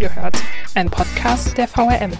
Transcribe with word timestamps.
Reingehört, 0.00 0.42
ein 0.74 0.88
Podcast 0.88 1.58
der 1.58 1.68
VRM. 1.68 2.12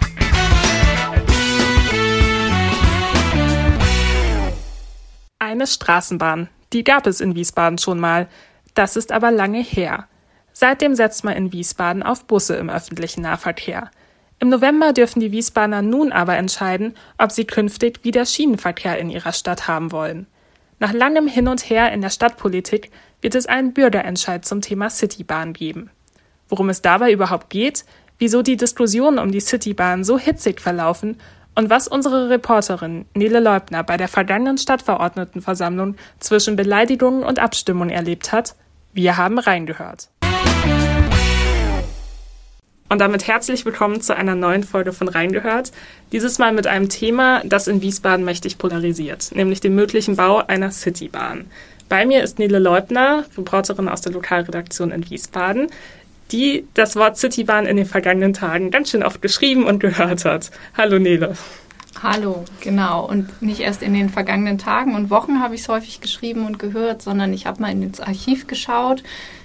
Eine 5.38 5.66
Straßenbahn, 5.66 6.50
die 6.74 6.84
gab 6.84 7.06
es 7.06 7.22
in 7.22 7.34
Wiesbaden 7.34 7.78
schon 7.78 7.98
mal. 7.98 8.28
Das 8.74 8.96
ist 8.96 9.12
aber 9.12 9.30
lange 9.30 9.62
her. 9.62 10.08
Seitdem 10.52 10.94
setzt 10.94 11.24
man 11.24 11.34
in 11.34 11.52
Wiesbaden 11.54 12.02
auf 12.02 12.26
Busse 12.26 12.56
im 12.56 12.68
öffentlichen 12.68 13.22
Nahverkehr. 13.22 13.90
Im 14.40 14.50
November 14.50 14.92
dürfen 14.92 15.20
die 15.20 15.32
Wiesbadener 15.32 15.80
nun 15.80 16.12
aber 16.12 16.36
entscheiden, 16.36 16.94
ob 17.16 17.32
sie 17.32 17.46
künftig 17.46 18.04
wieder 18.04 18.26
Schienenverkehr 18.26 18.98
in 18.98 19.08
ihrer 19.08 19.32
Stadt 19.32 19.68
haben 19.68 19.90
wollen. 19.90 20.26
Nach 20.80 20.92
langem 20.92 21.26
Hin 21.26 21.48
und 21.48 21.70
Her 21.70 21.92
in 21.92 22.02
der 22.02 22.10
Stadtpolitik 22.10 22.90
wird 23.22 23.34
es 23.34 23.46
einen 23.46 23.72
Bürgerentscheid 23.72 24.44
zum 24.44 24.60
Thema 24.60 24.90
Citybahn 24.90 25.54
geben. 25.54 25.90
Worum 26.50 26.68
es 26.68 26.82
dabei 26.82 27.12
überhaupt 27.12 27.48
geht, 27.48 27.84
wieso 28.18 28.42
die 28.42 28.56
Diskussionen 28.56 29.20
um 29.20 29.30
die 29.30 29.40
Citybahn 29.40 30.02
so 30.02 30.18
hitzig 30.18 30.60
verlaufen 30.60 31.16
und 31.54 31.70
was 31.70 31.86
unsere 31.86 32.28
Reporterin 32.28 33.06
Nele 33.14 33.38
Leubner 33.38 33.84
bei 33.84 33.96
der 33.96 34.08
vergangenen 34.08 34.58
Stadtverordnetenversammlung 34.58 35.94
zwischen 36.18 36.56
Beleidigungen 36.56 37.22
und 37.22 37.38
Abstimmung 37.38 37.88
erlebt 37.88 38.32
hat, 38.32 38.56
wir 38.92 39.16
haben 39.16 39.38
reingehört. 39.38 40.08
Und 42.88 42.98
damit 42.98 43.28
herzlich 43.28 43.64
willkommen 43.64 44.00
zu 44.00 44.16
einer 44.16 44.34
neuen 44.34 44.64
Folge 44.64 44.92
von 44.92 45.06
Reingehört. 45.06 45.70
Dieses 46.10 46.40
Mal 46.40 46.52
mit 46.52 46.66
einem 46.66 46.88
Thema, 46.88 47.40
das 47.44 47.68
in 47.68 47.80
Wiesbaden 47.80 48.24
mächtig 48.24 48.58
polarisiert, 48.58 49.30
nämlich 49.36 49.60
dem 49.60 49.76
möglichen 49.76 50.16
Bau 50.16 50.38
einer 50.38 50.72
Citybahn. 50.72 51.48
Bei 51.88 52.06
mir 52.06 52.22
ist 52.22 52.38
Nele 52.38 52.60
Leubner, 52.60 53.24
Reporterin 53.36 53.88
aus 53.88 54.00
der 54.00 54.12
Lokalredaktion 54.12 54.92
in 54.92 55.10
Wiesbaden, 55.10 55.68
die 56.32 56.66
das 56.74 56.96
Wort 56.96 57.16
Citybahn 57.18 57.66
in 57.66 57.76
den 57.76 57.86
vergangenen 57.86 58.32
Tagen 58.32 58.70
ganz 58.70 58.90
schön 58.90 59.02
oft 59.02 59.22
geschrieben 59.22 59.64
und 59.64 59.80
gehört 59.80 60.24
hat. 60.24 60.50
Hallo 60.76 60.98
Nele. 60.98 61.36
Hallo, 62.02 62.44
genau. 62.60 63.04
Und 63.06 63.42
nicht 63.42 63.60
erst 63.60 63.82
in 63.82 63.92
den 63.92 64.08
vergangenen 64.08 64.58
Tagen 64.58 64.94
und 64.94 65.10
Wochen 65.10 65.40
habe 65.40 65.54
ich 65.54 65.62
es 65.62 65.68
häufig 65.68 66.00
geschrieben 66.00 66.46
und 66.46 66.58
gehört, 66.58 67.02
sondern 67.02 67.32
ich 67.32 67.46
habe 67.46 67.60
mal 67.60 67.70
ins 67.70 68.00
Archiv 68.00 68.46
geschaut. 68.46 69.02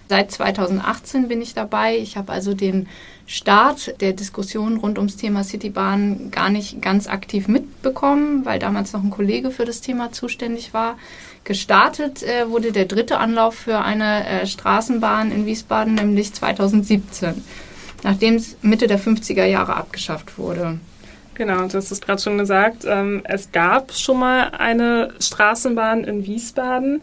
Seit 0.07 0.31
2018 0.31 1.27
bin 1.27 1.41
ich 1.41 1.53
dabei. 1.53 1.97
Ich 1.97 2.15
habe 2.15 2.31
also 2.31 2.53
den 2.53 2.87
Start 3.27 3.99
der 4.01 4.13
Diskussion 4.13 4.77
rund 4.77 4.99
ums 4.99 5.17
Thema 5.17 5.43
Citybahn 5.43 6.29
gar 6.29 6.49
nicht 6.49 6.79
ganz 6.81 7.07
aktiv 7.07 7.47
mitbekommen, 7.47 8.45
weil 8.45 8.59
damals 8.59 8.93
noch 8.93 9.03
ein 9.03 9.09
Kollege 9.09 9.49
für 9.49 9.65
das 9.65 9.81
Thema 9.81 10.11
zuständig 10.11 10.75
war. 10.75 10.97
Gestartet 11.43 12.21
äh, 12.21 12.49
wurde 12.49 12.71
der 12.71 12.85
dritte 12.85 13.17
Anlauf 13.17 13.55
für 13.55 13.79
eine 13.79 14.27
äh, 14.27 14.45
Straßenbahn 14.45 15.31
in 15.31 15.47
Wiesbaden, 15.47 15.95
nämlich 15.95 16.33
2017, 16.33 17.43
nachdem 18.03 18.35
es 18.35 18.57
Mitte 18.61 18.85
der 18.85 18.99
50er 18.99 19.45
Jahre 19.45 19.75
abgeschafft 19.75 20.37
wurde. 20.37 20.79
Genau, 21.33 21.61
hast 21.61 21.91
es 21.91 22.01
gerade 22.01 22.21
schon 22.21 22.37
gesagt. 22.37 22.85
Ähm, 22.87 23.21
es 23.25 23.51
gab 23.51 23.91
schon 23.91 24.19
mal 24.19 24.51
eine 24.51 25.13
Straßenbahn 25.19 26.03
in 26.03 26.25
Wiesbaden. 26.25 27.01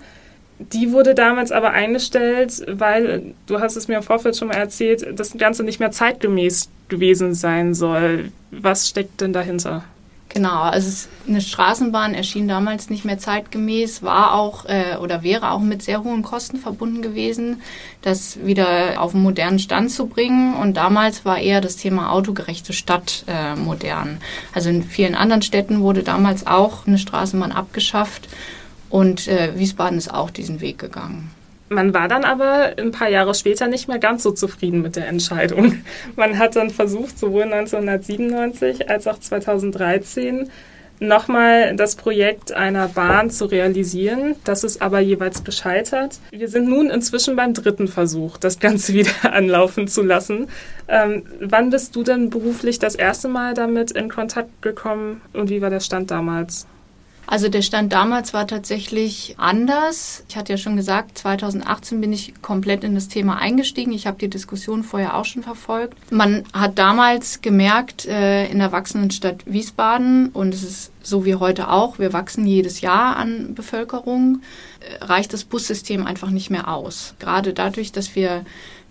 Die 0.73 0.93
wurde 0.93 1.15
damals 1.15 1.53
aber 1.53 1.71
eingestellt, 1.71 2.65
weil, 2.69 3.35
du 3.47 3.61
hast 3.61 3.77
es 3.77 3.89
mir 3.89 3.97
im 3.97 4.03
Vorfeld 4.03 4.37
schon 4.37 4.49
mal 4.49 4.57
erzählt, 4.57 5.19
das 5.19 5.37
Ganze 5.37 5.65
nicht 5.65 5.81
mehr 5.81 5.91
zeitgemäß 5.91 6.69
gewesen 6.89 7.35
sein 7.35 7.75
soll. 7.75 8.33
Was 8.51 8.89
steckt 8.89 9.21
denn 9.21 9.33
dahinter? 9.33 9.85
Genau, 10.29 10.63
also 10.63 11.09
eine 11.29 11.43
Straßenbahn 11.43 12.15
erschien 12.15 12.49
damals 12.49 12.89
nicht 12.89 13.05
mehr 13.05 13.19
zeitgemäß, 13.19 14.03
war 14.03 14.33
auch 14.33 14.65
äh, 14.65 14.97
oder 14.97 15.23
wäre 15.23 15.51
auch 15.51 15.61
mit 15.61 15.83
sehr 15.83 16.05
hohen 16.05 16.23
Kosten 16.23 16.57
verbunden 16.57 17.03
gewesen, 17.03 17.61
das 18.01 18.39
wieder 18.43 18.95
auf 19.03 19.15
einen 19.15 19.23
modernen 19.23 19.59
Stand 19.59 19.91
zu 19.91 20.07
bringen. 20.07 20.55
Und 20.55 20.79
damals 20.79 21.27
war 21.27 21.39
eher 21.39 21.61
das 21.61 21.77
Thema 21.77 22.13
autogerechte 22.13 22.73
Stadt 22.73 23.25
äh, 23.27 23.57
modern. 23.57 24.23
Also 24.55 24.71
in 24.71 24.83
vielen 24.83 25.15
anderen 25.15 25.43
Städten 25.43 25.81
wurde 25.81 26.03
damals 26.03 26.47
auch 26.47 26.87
eine 26.87 26.99
Straßenbahn 26.99 27.53
abgeschafft 27.53 28.27
und 28.93 29.27
äh, 29.27 29.57
Wiesbaden 29.57 29.97
ist 29.97 30.13
auch 30.13 30.31
diesen 30.31 30.61
Weg 30.61 30.79
gegangen. 30.79 31.31
Man 31.71 31.95
war 31.95 32.09
dann 32.09 32.25
aber 32.25 32.75
ein 32.77 32.91
paar 32.91 33.09
Jahre 33.09 33.35
später 33.35 33.67
nicht 33.67 33.89
mehr 33.89 33.99
ganz 33.99 34.23
so 34.23 34.33
zufrieden 34.33 34.83
mit 34.83 34.97
der 34.97 35.09
Entscheidung. 35.09 35.83
Man 36.17 36.39
hat 36.39 36.57
dann 36.57 36.69
versucht, 36.69 37.19
sowohl 37.19 37.45
1997 37.45 38.91
als 38.91 39.07
auch 39.07 39.19
2013 39.19 40.51
nochmal 41.01 41.75
das 41.75 41.97
Projekt 41.97 42.53
einer 42.53 42.87
Bahn 42.89 43.31
zu 43.31 43.47
realisieren. 43.47 44.37
Das 44.45 44.63
ist 44.63 44.83
aber 44.83 45.01
jeweils 45.01 45.43
gescheitert. 45.43 46.19
Wir 46.31 46.49
sind 46.49 46.69
nun 46.69 46.91
inzwischen 46.91 47.35
beim 47.35 47.55
dritten 47.55 47.89
Versuch, 47.89 48.37
das 48.37 48.61
Ganze 48.61 48.93
wieder 48.93 49.33
anlaufen 49.33 49.89
zu 49.89 50.03
lassen. 50.03 50.49
Ähm, 50.89 51.23
wann 51.41 51.71
bist 51.71 51.97
du 51.97 52.03
denn 52.03 52.29
beruflich 52.29 52.79
das 52.79 52.95
erste 52.95 53.29
Mal 53.29 53.55
damit 53.55 53.91
in 53.93 54.11
Kontakt 54.11 54.61
gekommen 54.61 55.23
und 55.33 55.49
wie 55.49 55.63
war 55.63 55.71
der 55.71 55.81
Stand 55.81 56.11
damals? 56.11 56.67
Also 57.27 57.49
der 57.49 57.63
Stand 57.63 57.93
damals 57.93 58.35
war 58.35 58.47
tatsächlich 58.47 59.37
anders. 59.39 60.25
Ich 60.29 60.37
hatte 60.37 60.53
ja 60.53 60.59
schon 60.59 60.77
gesagt, 60.77 61.19
2018 61.19 62.01
bin 62.01 62.13
ich 62.13 62.35
komplett 62.43 62.85
in 62.85 62.95
das 62.95 63.09
Thema 63.09 63.39
eingestiegen. 63.39 63.93
Ich 63.93 64.07
habe 64.07 64.19
die 64.19 64.29
Diskussion 64.29 64.83
vorher 64.83 65.17
auch 65.17 65.25
schon 65.25 65.43
verfolgt. 65.43 66.13
Man 66.13 66.45
hat 66.53 66.79
damals 66.79 67.41
gemerkt, 67.41 68.07
äh, 68.07 68.47
in 68.49 68.59
der 68.59 68.73
wachsenden 68.73 69.11
Stadt 69.11 69.43
Wiesbaden, 69.47 70.29
und 70.31 70.53
es 70.53 70.63
ist 70.63 70.93
so 71.03 71.25
wie 71.25 71.37
heute 71.37 71.71
auch, 71.71 71.99
wir 71.99 72.13
wachsen 72.13 72.47
jedes 72.47 72.81
Jahr 72.81 73.17
an 73.17 73.55
Bevölkerung, 73.55 74.43
äh, 74.81 75.05
reicht 75.05 75.33
das 75.33 75.45
Bussystem 75.45 76.07
einfach 76.07 76.31
nicht 76.31 76.51
mehr 76.51 76.69
aus. 76.69 77.15
Gerade 77.19 77.55
dadurch, 77.55 77.93
dass 77.93 78.15
wir 78.15 78.45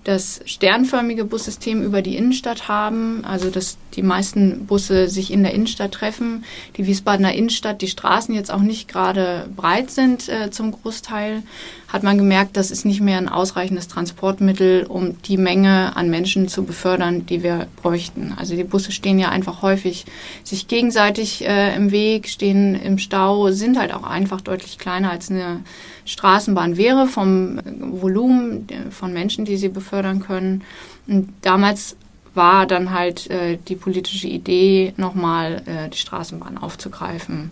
das 0.03 0.41
sternförmige 0.45 1.25
Bussystem 1.25 1.83
über 1.83 2.01
die 2.01 2.15
Innenstadt 2.15 2.67
haben, 2.67 3.23
also 3.23 3.49
dass 3.49 3.77
die 3.93 4.01
meisten 4.01 4.65
Busse 4.65 5.07
sich 5.07 5.31
in 5.31 5.43
der 5.43 5.53
Innenstadt 5.53 5.91
treffen, 5.91 6.43
die 6.77 6.87
Wiesbadener 6.87 7.33
Innenstadt, 7.33 7.81
die 7.81 7.87
Straßen 7.87 8.33
jetzt 8.33 8.51
auch 8.51 8.61
nicht 8.61 8.87
gerade 8.87 9.47
breit 9.55 9.91
sind 9.91 10.27
äh, 10.27 10.49
zum 10.49 10.71
Großteil, 10.71 11.43
hat 11.91 12.03
man 12.03 12.17
gemerkt, 12.17 12.55
das 12.55 12.71
ist 12.71 12.85
nicht 12.85 13.01
mehr 13.01 13.17
ein 13.17 13.27
ausreichendes 13.27 13.89
Transportmittel, 13.89 14.85
um 14.87 15.21
die 15.23 15.35
Menge 15.35 15.95
an 15.97 16.09
Menschen 16.09 16.47
zu 16.47 16.63
befördern, 16.63 17.25
die 17.25 17.43
wir 17.43 17.67
bräuchten. 17.81 18.33
Also 18.37 18.55
die 18.55 18.63
Busse 18.63 18.93
stehen 18.93 19.19
ja 19.19 19.27
einfach 19.27 19.61
häufig 19.61 20.05
sich 20.43 20.69
gegenseitig 20.69 21.45
äh, 21.45 21.75
im 21.75 21.91
Weg, 21.91 22.29
stehen 22.29 22.75
im 22.75 22.97
Stau, 22.97 23.51
sind 23.51 23.77
halt 23.77 23.93
auch 23.93 24.03
einfach 24.03 24.39
deutlich 24.39 24.77
kleiner 24.77 25.11
als 25.11 25.29
eine 25.29 25.61
Straßenbahn 26.05 26.77
wäre 26.77 27.07
vom 27.07 27.59
Volumen 27.65 28.67
von 28.89 29.11
Menschen, 29.11 29.43
die 29.43 29.57
sie 29.57 29.69
befördern 29.69 30.21
können. 30.21 30.63
Und 31.07 31.33
damals 31.41 31.97
war 32.33 32.65
dann 32.65 32.91
halt 32.91 33.29
äh, 33.29 33.57
die 33.67 33.75
politische 33.75 34.27
Idee, 34.27 34.93
nochmal 34.95 35.61
äh, 35.65 35.89
die 35.89 35.97
Straßenbahn 35.97 36.57
aufzugreifen. 36.57 37.51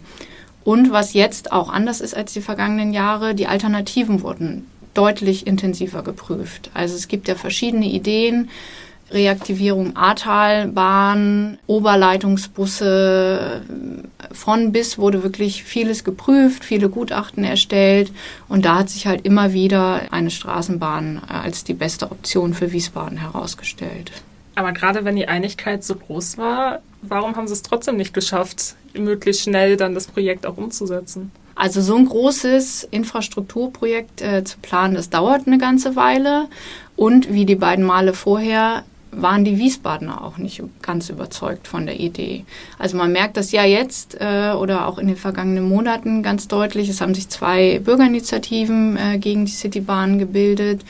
Und 0.70 0.92
was 0.92 1.14
jetzt 1.14 1.52
auch 1.52 1.70
anders 1.70 2.00
ist 2.00 2.16
als 2.16 2.34
die 2.34 2.42
vergangenen 2.42 2.94
Jahre, 2.94 3.34
die 3.34 3.48
Alternativen 3.48 4.22
wurden 4.22 4.68
deutlich 4.94 5.48
intensiver 5.48 6.04
geprüft. 6.04 6.70
Also 6.76 6.94
es 6.94 7.08
gibt 7.08 7.28
ja 7.28 7.34
verschiedene 7.34 7.88
Ideen. 7.88 8.52
Reaktivierung 9.10 9.96
Ahrtalbahn, 9.96 11.58
Oberleitungsbusse, 11.66 13.64
von 14.32 14.72
bis 14.72 15.00
wurde 15.00 15.24
wirklich 15.24 15.64
vieles 15.64 16.04
geprüft, 16.04 16.64
viele 16.64 16.90
Gutachten 16.90 17.44
erstellt 17.44 18.12
und 18.48 18.66
da 18.66 18.78
hat 18.78 18.92
sich 18.92 19.08
halt 19.08 19.26
immer 19.26 19.54
wieder 19.54 20.02
eine 20.12 20.30
Straßenbahn 20.30 21.24
als 21.28 21.64
die 21.64 21.74
beste 21.74 22.12
Option 22.12 22.54
für 22.54 22.72
Wiesbaden 22.72 23.18
herausgestellt. 23.18 24.12
Aber 24.60 24.74
gerade 24.74 25.06
wenn 25.06 25.16
die 25.16 25.30
Einigkeit 25.30 25.86
so 25.86 25.96
groß 25.96 26.38
war, 26.38 26.82
warum 27.02 27.38
haben 27.38 27.48
sie 27.48 27.54
es 27.54 27.64
trotzdem 27.64 27.96
nicht 27.96 28.14
geschafft, 28.14 28.76
möglichst 28.94 29.44
schnell 29.44 29.78
dann 29.78 29.94
das 29.94 30.08
Projekt 30.08 30.46
auch 30.46 30.58
umzusetzen? 30.58 31.32
Also 31.56 31.80
so 31.82 31.96
ein 31.96 32.06
großes 32.06 32.84
Infrastrukturprojekt 32.92 34.22
äh, 34.22 34.44
zu 34.44 34.58
planen, 34.62 34.96
das 34.96 35.10
dauert 35.10 35.48
eine 35.48 35.60
ganze 35.60 35.96
Weile. 35.96 36.50
Und 36.98 37.32
wie 37.34 37.46
die 37.46 37.56
beiden 37.56 37.86
Male 37.86 38.14
vorher 38.14 38.84
waren 39.12 39.46
die 39.46 39.58
Wiesbadener 39.58 40.26
auch 40.26 40.38
nicht 40.38 40.62
ganz 40.82 41.10
überzeugt 41.10 41.66
von 41.66 41.86
der 41.86 41.98
Idee. 41.98 42.44
Also 42.78 42.98
man 42.98 43.14
merkt 43.14 43.38
das 43.38 43.54
ja 43.54 43.64
jetzt 43.64 44.18
äh, 44.20 44.52
oder 44.52 44.88
auch 44.88 44.98
in 44.98 45.08
den 45.08 45.16
vergangenen 45.16 45.70
Monaten 45.70 46.22
ganz 46.22 46.50
deutlich. 46.50 46.90
Es 46.90 47.00
haben 47.00 47.16
sich 47.16 47.30
zwei 47.30 47.80
Bürgerinitiativen 47.80 48.98
äh, 48.98 49.18
gegen 49.20 49.46
die 49.46 49.54
Citybahn 49.54 50.20
gebildet 50.20 50.82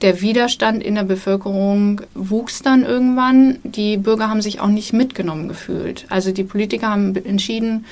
der 0.00 0.20
Widerstand 0.20 0.82
in 0.82 0.94
der 0.94 1.04
Bevölkerung 1.04 2.02
wuchs 2.14 2.62
dann 2.62 2.84
irgendwann. 2.84 3.58
Die 3.64 3.96
Bürger 3.96 4.28
haben 4.30 4.42
sich 4.42 4.60
auch 4.60 4.68
nicht 4.68 4.92
mitgenommen 4.92 5.48
gefühlt. 5.48 6.06
Also 6.08 6.30
die 6.30 6.44
Politiker 6.44 6.88
haben 6.88 7.16
entschieden, 7.16 7.84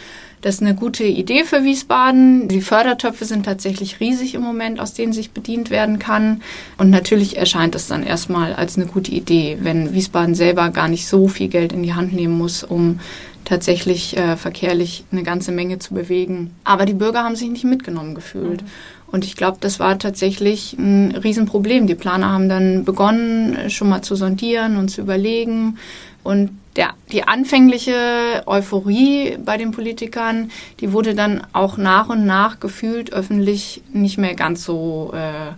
das 0.43 0.56
ist 0.56 0.62
eine 0.62 0.75
gute 0.75 1.03
Idee 1.05 1.44
für 1.44 1.64
Wiesbaden. 1.64 2.47
Die 2.47 2.61
Fördertöpfe 2.61 3.25
sind 3.25 3.47
tatsächlich 3.47 3.99
riesig 3.99 4.35
im 4.35 4.43
Moment, 4.43 4.79
aus 4.79 4.93
denen 4.93 5.12
sich 5.12 5.32
bedient 5.32 5.70
werden 5.70 5.99
kann. 5.99 6.43
Und 6.79 6.91
natürlich 6.91 7.37
erscheint 7.37 7.75
es 7.75 7.88
dann 7.88 8.05
erstmal 8.05 8.53
als 8.53 8.76
eine 8.76 8.87
gute 8.87 9.11
Idee, 9.11 9.58
wenn 9.62 9.93
Wiesbaden 9.93 10.37
selber 10.37 10.70
gar 10.70 10.88
nicht 10.88 11.08
so 11.08 11.26
viel 11.26 11.49
Geld 11.49 11.73
in 11.73 11.82
die 11.82 11.94
Hand 11.94 12.12
nehmen 12.12 12.38
muss, 12.38 12.62
um 12.62 13.00
tatsächlich 13.44 14.17
äh, 14.17 14.37
verkehrlich 14.37 15.05
eine 15.11 15.23
ganze 15.23 15.53
Menge 15.53 15.79
zu 15.79 15.94
bewegen. 15.94 16.50
Aber 16.64 16.85
die 16.85 16.94
Bürger 16.94 17.25
haben 17.25 17.37
sich 17.37 17.49
nicht 17.49 17.64
mitgenommen 17.64 18.14
gefühlt. 18.14 18.62
Mhm. 18.62 18.67
Und 19.11 19.25
ich 19.25 19.37
glaube, 19.37 19.58
das 19.61 19.79
war 19.79 19.99
tatsächlich 19.99 20.75
ein 20.79 21.12
Riesenproblem. 21.12 21.87
Die 21.87 21.94
Planer 21.94 22.32
haben 22.32 22.49
dann 22.49 22.85
begonnen, 22.85 23.70
schon 23.70 23.88
mal 23.88 24.03
zu 24.03 24.17
sondieren 24.17 24.76
und 24.76 24.88
zu 24.88 25.00
überlegen. 25.00 25.79
Und 26.23 26.50
der, 26.75 26.91
die 27.12 27.23
anfängliche 27.23 28.43
Euphorie 28.47 29.38
bei 29.43 29.56
den 29.56 29.70
Politikern, 29.70 30.50
die 30.81 30.93
wurde 30.93 31.14
dann 31.14 31.47
auch 31.53 31.76
nach 31.76 32.08
und 32.08 32.26
nach 32.26 32.61
gefühlt 32.61 33.12
öffentlich 33.12 33.82
nicht 33.93 34.19
mehr 34.19 34.35
ganz 34.35 34.64
so 34.64 35.12
äh, 35.14 35.53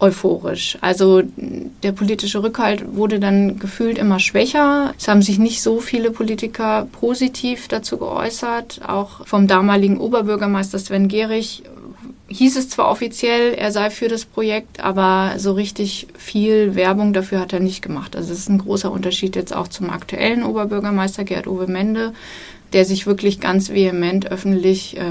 euphorisch. 0.00 0.78
Also 0.80 1.22
der 1.36 1.92
politische 1.92 2.42
Rückhalt 2.42 2.96
wurde 2.96 3.20
dann 3.20 3.58
gefühlt 3.58 3.98
immer 3.98 4.18
schwächer. 4.18 4.94
Es 4.98 5.08
haben 5.08 5.22
sich 5.22 5.38
nicht 5.38 5.62
so 5.62 5.78
viele 5.80 6.10
Politiker 6.10 6.88
positiv 6.92 7.68
dazu 7.68 7.98
geäußert. 7.98 8.80
Auch 8.86 9.26
vom 9.26 9.46
damaligen 9.46 9.98
Oberbürgermeister 9.98 10.78
Sven 10.78 11.08
Gehrig 11.08 11.62
hieß 12.30 12.56
es 12.56 12.68
zwar 12.68 12.88
offiziell, 12.88 13.54
er 13.54 13.72
sei 13.72 13.90
für 13.90 14.08
das 14.08 14.24
Projekt, 14.24 14.80
aber 14.80 15.34
so 15.38 15.52
richtig 15.52 16.06
viel 16.16 16.76
Werbung 16.76 17.12
dafür 17.12 17.40
hat 17.40 17.52
er 17.52 17.60
nicht 17.60 17.82
gemacht. 17.82 18.14
Also 18.14 18.32
es 18.32 18.38
ist 18.38 18.48
ein 18.48 18.58
großer 18.58 18.90
Unterschied 18.90 19.36
jetzt 19.36 19.54
auch 19.54 19.68
zum 19.68 19.90
aktuellen 19.90 20.44
Oberbürgermeister 20.44 21.24
Gerd 21.24 21.48
Uwe 21.48 21.66
Mende, 21.66 22.12
der 22.72 22.84
sich 22.84 23.04
wirklich 23.04 23.40
ganz 23.40 23.70
vehement 23.70 24.30
öffentlich 24.30 24.96
äh, 24.96 25.02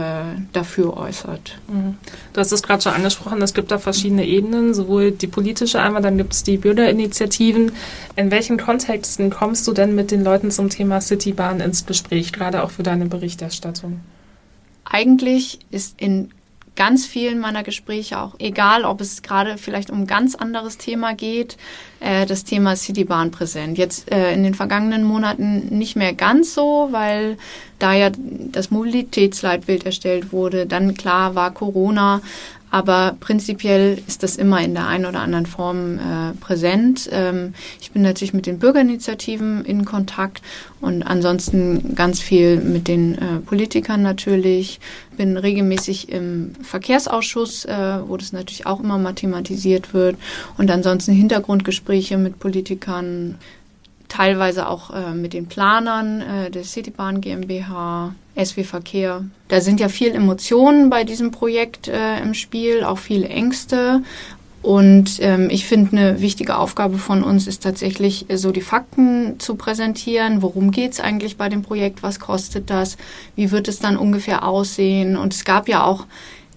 dafür 0.54 0.96
äußert. 0.96 1.58
Mhm. 1.68 1.98
Du 2.32 2.40
hast 2.40 2.54
es 2.54 2.64
gerade 2.64 2.82
schon 2.82 2.94
angesprochen, 2.94 3.42
es 3.42 3.54
gibt 3.54 3.70
da 3.70 3.80
verschiedene 3.80 4.26
Ebenen, 4.26 4.74
sowohl 4.74 5.12
die 5.12 5.28
politische 5.28 5.82
einmal, 5.82 6.02
dann 6.02 6.18
gibt 6.18 6.32
es 6.32 6.44
die 6.44 6.56
Bürgerinitiativen. 6.56 7.74
In 8.16 8.32
welchen 8.32 8.58
Kontexten 8.58 9.30
kommst 9.30 9.68
du 9.68 9.74
denn 9.74 9.94
mit 9.94 10.12
den 10.12 10.24
Leuten 10.24 10.52
zum 10.52 10.70
Thema 10.70 11.02
Citybahn 11.02 11.60
ins 11.60 11.86
Gespräch, 11.86 12.32
gerade 12.32 12.64
auch 12.64 12.72
für 12.72 12.84
deine 12.84 13.08
Berichterstattung? 13.08 14.00
Eigentlich 14.86 15.60
ist 15.70 16.02
in 16.02 16.32
ganz 16.80 17.06
vielen 17.06 17.40
meiner 17.40 17.62
Gespräche 17.62 18.20
auch, 18.20 18.36
egal 18.40 18.86
ob 18.86 19.02
es 19.02 19.22
gerade 19.22 19.58
vielleicht 19.58 19.90
um 19.90 20.04
ein 20.04 20.08
ganz 20.08 20.34
anderes 20.34 20.78
Thema 20.78 21.14
geht, 21.14 21.58
äh, 22.00 22.26
das 22.26 22.46
Thema 22.46 22.78
Citybahn 22.78 23.32
präsent. 23.32 23.78
Jetzt 23.78 24.10
äh, 24.10 24.34
in 24.34 24.44
den 24.44 24.56
vergangenen 24.56 25.04
Monaten 25.04 25.78
nicht 25.78 25.98
mehr 25.98 26.14
ganz 26.14 26.54
so, 26.54 26.88
weil 26.92 27.38
da 27.80 27.94
ja 27.94 28.12
das 28.18 28.72
Mobilitätsleitbild 28.72 29.86
erstellt 29.86 30.32
wurde, 30.32 30.66
dann 30.66 30.94
klar 30.94 31.36
war 31.36 31.54
Corona, 31.54 32.22
aber 32.72 33.16
prinzipiell 33.20 34.00
ist 34.08 34.24
das 34.24 34.36
immer 34.36 34.62
in 34.62 34.74
der 34.74 34.88
einen 34.88 35.06
oder 35.06 35.22
anderen 35.22 35.46
Form 35.46 35.98
äh, 35.98 36.34
präsent. 36.40 37.10
Ähm, 37.12 37.54
ich 37.82 37.92
bin 37.92 38.02
natürlich 38.02 38.34
mit 38.34 38.46
den 38.46 38.60
Bürgerinitiativen 38.60 39.66
in 39.66 39.86
Kontakt 39.86 40.42
und 40.82 41.04
ansonsten 41.04 41.96
ganz 41.96 42.20
viel 42.20 42.58
mit 42.58 42.88
den 42.88 43.18
äh, 43.18 43.40
Politikern 43.46 44.02
natürlich. 44.02 44.80
Bin 45.18 45.36
regelmäßig 45.36 46.10
im 46.10 46.54
Verkehrsausschuss, 46.62 47.66
äh, 47.66 48.00
wo 48.08 48.18
das 48.18 48.34
natürlich 48.34 48.66
auch 48.66 48.80
immer 48.80 48.98
mathematisiert 48.98 49.94
wird. 49.94 50.18
Und 50.58 50.70
ansonsten 50.70 51.14
Hintergrundgespräche 51.14 52.18
mit 52.18 52.40
Politikern, 52.40 53.36
teilweise 54.10 54.68
auch 54.68 54.92
äh, 54.92 55.14
mit 55.14 55.34
den 55.34 55.48
Planern 55.48 56.22
äh, 56.22 56.52
der 56.52 56.64
Citybahn 56.64 57.22
GmbH, 57.22 58.14
SW 58.44 58.64
Verkehr. 58.64 59.26
Da 59.48 59.62
sind 59.62 59.80
ja 59.80 59.90
viel 59.90 60.14
Emotionen 60.14 60.90
bei 60.90 61.04
diesem 61.04 61.32
Projekt 61.32 61.88
äh, 61.88 62.20
im 62.22 62.34
Spiel, 62.34 62.84
auch 62.84 62.98
viele 62.98 63.28
Ängste. 63.28 64.02
Und 64.62 65.20
ähm, 65.22 65.50
ich 65.50 65.66
finde, 65.66 65.98
eine 65.98 66.22
wichtige 66.22 66.58
Aufgabe 66.58 66.98
von 66.98 67.24
uns 67.24 67.48
ist 67.48 67.64
tatsächlich, 67.64 68.30
äh, 68.30 68.38
so 68.38 68.52
die 68.52 68.62
Fakten 68.62 69.40
zu 69.40 69.56
präsentieren. 69.56 70.42
Worum 70.42 70.72
geht's 70.72 71.00
eigentlich 71.00 71.38
bei 71.38 71.48
dem 71.48 71.62
Projekt? 71.62 72.04
Was 72.04 72.20
kostet 72.20 72.70
das? 72.70 72.98
Wie 73.36 73.52
wird 73.52 73.68
es 73.68 73.80
dann 73.80 73.96
ungefähr 73.96 74.46
aussehen? 74.46 75.16
Und 75.16 75.34
es 75.34 75.46
gab 75.46 75.70
ja 75.70 75.84
auch 75.84 76.06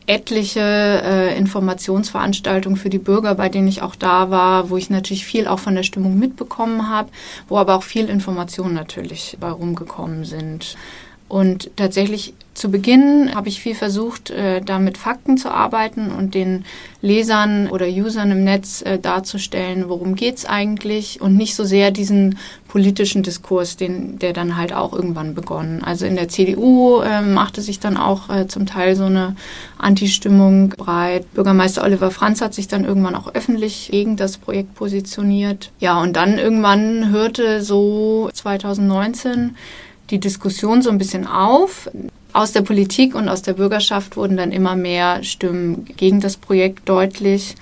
etliche 0.06 0.60
äh, 0.60 1.38
Informationsveranstaltungen 1.38 2.76
für 2.76 2.90
die 2.90 2.98
Bürger, 2.98 3.36
bei 3.36 3.48
denen 3.48 3.68
ich 3.68 3.82
auch 3.82 3.94
da 3.94 4.30
war, 4.30 4.68
wo 4.68 4.76
ich 4.76 4.90
natürlich 4.90 5.24
viel 5.24 5.46
auch 5.46 5.60
von 5.60 5.76
der 5.76 5.84
Stimmung 5.84 6.18
mitbekommen 6.18 6.88
habe, 6.88 7.10
wo 7.48 7.56
aber 7.58 7.76
auch 7.76 7.84
viel 7.84 8.08
Informationen 8.08 8.74
natürlich 8.74 9.36
bei 9.40 9.50
rumgekommen 9.50 10.24
sind. 10.24 10.76
Und 11.32 11.70
tatsächlich 11.76 12.34
zu 12.52 12.70
Beginn 12.70 13.34
habe 13.34 13.48
ich 13.48 13.62
viel 13.62 13.74
versucht, 13.74 14.28
äh, 14.28 14.60
da 14.60 14.78
mit 14.78 14.98
Fakten 14.98 15.38
zu 15.38 15.50
arbeiten 15.50 16.10
und 16.10 16.34
den 16.34 16.66
Lesern 17.00 17.68
oder 17.68 17.86
Usern 17.86 18.30
im 18.30 18.44
Netz 18.44 18.82
äh, 18.82 18.98
darzustellen, 18.98 19.88
worum 19.88 20.14
geht's 20.14 20.44
eigentlich 20.44 21.22
und 21.22 21.34
nicht 21.34 21.54
so 21.54 21.64
sehr 21.64 21.90
diesen 21.90 22.36
politischen 22.68 23.22
Diskurs, 23.22 23.78
den, 23.78 24.18
der 24.18 24.34
dann 24.34 24.58
halt 24.58 24.74
auch 24.74 24.92
irgendwann 24.92 25.34
begonnen. 25.34 25.82
Also 25.82 26.04
in 26.04 26.16
der 26.16 26.28
CDU 26.28 27.00
äh, 27.00 27.22
machte 27.22 27.62
sich 27.62 27.80
dann 27.80 27.96
auch 27.96 28.28
äh, 28.28 28.46
zum 28.46 28.66
Teil 28.66 28.94
so 28.94 29.04
eine 29.04 29.34
Anti-Stimmung 29.78 30.68
breit. 30.68 31.32
Bürgermeister 31.32 31.82
Oliver 31.82 32.10
Franz 32.10 32.42
hat 32.42 32.52
sich 32.52 32.68
dann 32.68 32.84
irgendwann 32.84 33.14
auch 33.14 33.34
öffentlich 33.34 33.88
gegen 33.90 34.18
das 34.18 34.36
Projekt 34.36 34.74
positioniert. 34.74 35.70
Ja, 35.80 35.98
und 35.98 36.14
dann 36.14 36.36
irgendwann 36.36 37.10
hörte 37.10 37.62
so 37.62 38.28
2019 38.34 39.56
die 40.12 40.20
Diskussion 40.20 40.82
so 40.82 40.90
ein 40.90 40.98
bisschen 40.98 41.26
auf. 41.26 41.90
Aus 42.32 42.52
der 42.52 42.62
Politik 42.62 43.14
und 43.14 43.28
aus 43.28 43.42
der 43.42 43.54
Bürgerschaft 43.54 44.16
wurden 44.16 44.36
dann 44.36 44.52
immer 44.52 44.76
mehr 44.76 45.24
Stimmen 45.24 45.84
gegen 45.96 46.20
das 46.20 46.36
Projekt 46.36 46.88
deutlich. 46.88 47.56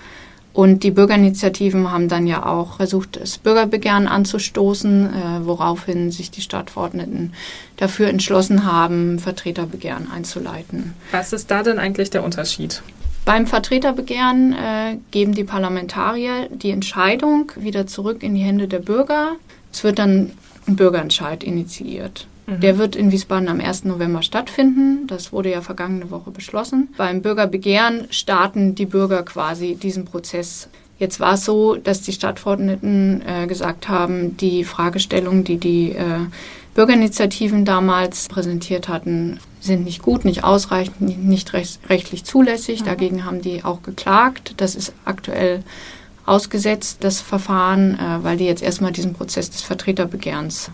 Und 0.52 0.82
die 0.82 0.90
Bürgerinitiativen 0.90 1.92
haben 1.92 2.08
dann 2.08 2.26
ja 2.26 2.44
auch 2.44 2.76
versucht, 2.76 3.20
das 3.20 3.38
Bürgerbegehren 3.38 4.08
anzustoßen, 4.08 5.06
äh, 5.06 5.46
woraufhin 5.46 6.10
sich 6.10 6.32
die 6.32 6.40
Stadtverordneten 6.40 7.34
dafür 7.76 8.08
entschlossen 8.08 8.64
haben, 8.64 9.20
Vertreterbegehren 9.20 10.10
einzuleiten. 10.10 10.94
Was 11.12 11.32
ist 11.32 11.52
da 11.52 11.62
denn 11.62 11.78
eigentlich 11.78 12.10
der 12.10 12.24
Unterschied? 12.24 12.82
Beim 13.24 13.46
Vertreterbegehren 13.46 14.52
äh, 14.52 14.96
geben 15.12 15.34
die 15.34 15.44
Parlamentarier 15.44 16.48
die 16.50 16.70
Entscheidung 16.70 17.52
wieder 17.54 17.86
zurück 17.86 18.24
in 18.24 18.34
die 18.34 18.42
Hände 18.42 18.66
der 18.66 18.80
Bürger. 18.80 19.36
Es 19.72 19.84
wird 19.84 20.00
dann 20.00 20.32
ein 20.66 20.74
Bürgerentscheid 20.74 21.44
initiiert. 21.44 22.26
Mhm. 22.50 22.60
Der 22.60 22.78
wird 22.78 22.96
in 22.96 23.12
Wiesbaden 23.12 23.48
am 23.48 23.60
1. 23.60 23.84
November 23.84 24.22
stattfinden. 24.22 25.06
Das 25.06 25.32
wurde 25.32 25.50
ja 25.50 25.60
vergangene 25.60 26.10
Woche 26.10 26.30
beschlossen. 26.30 26.88
Beim 26.96 27.22
Bürgerbegehren 27.22 28.08
starten 28.10 28.74
die 28.74 28.86
Bürger 28.86 29.22
quasi 29.22 29.76
diesen 29.76 30.04
Prozess. 30.04 30.68
Jetzt 30.98 31.20
war 31.20 31.34
es 31.34 31.44
so, 31.44 31.76
dass 31.76 32.02
die 32.02 32.12
Stadtverordneten 32.12 33.22
äh, 33.26 33.46
gesagt 33.46 33.88
haben, 33.88 34.36
die 34.36 34.64
Fragestellungen, 34.64 35.44
die 35.44 35.56
die 35.56 35.92
äh, 35.92 36.04
Bürgerinitiativen 36.74 37.64
damals 37.64 38.28
präsentiert 38.28 38.88
hatten, 38.88 39.40
sind 39.60 39.84
nicht 39.84 40.02
gut, 40.02 40.24
nicht 40.24 40.44
ausreichend, 40.44 41.00
nicht 41.00 41.52
recht, 41.52 41.80
rechtlich 41.88 42.24
zulässig. 42.24 42.82
Mhm. 42.82 42.84
Dagegen 42.86 43.24
haben 43.24 43.40
die 43.40 43.64
auch 43.64 43.82
geklagt. 43.82 44.54
Das 44.58 44.74
ist 44.74 44.92
aktuell 45.04 45.62
ausgesetzt, 46.26 46.98
das 47.00 47.20
Verfahren, 47.20 47.94
äh, 47.94 48.22
weil 48.22 48.36
die 48.36 48.44
jetzt 48.44 48.62
erstmal 48.62 48.92
diesen 48.92 49.14
Prozess 49.14 49.50
des 49.50 49.62
Vertreterbegehrens 49.62 50.70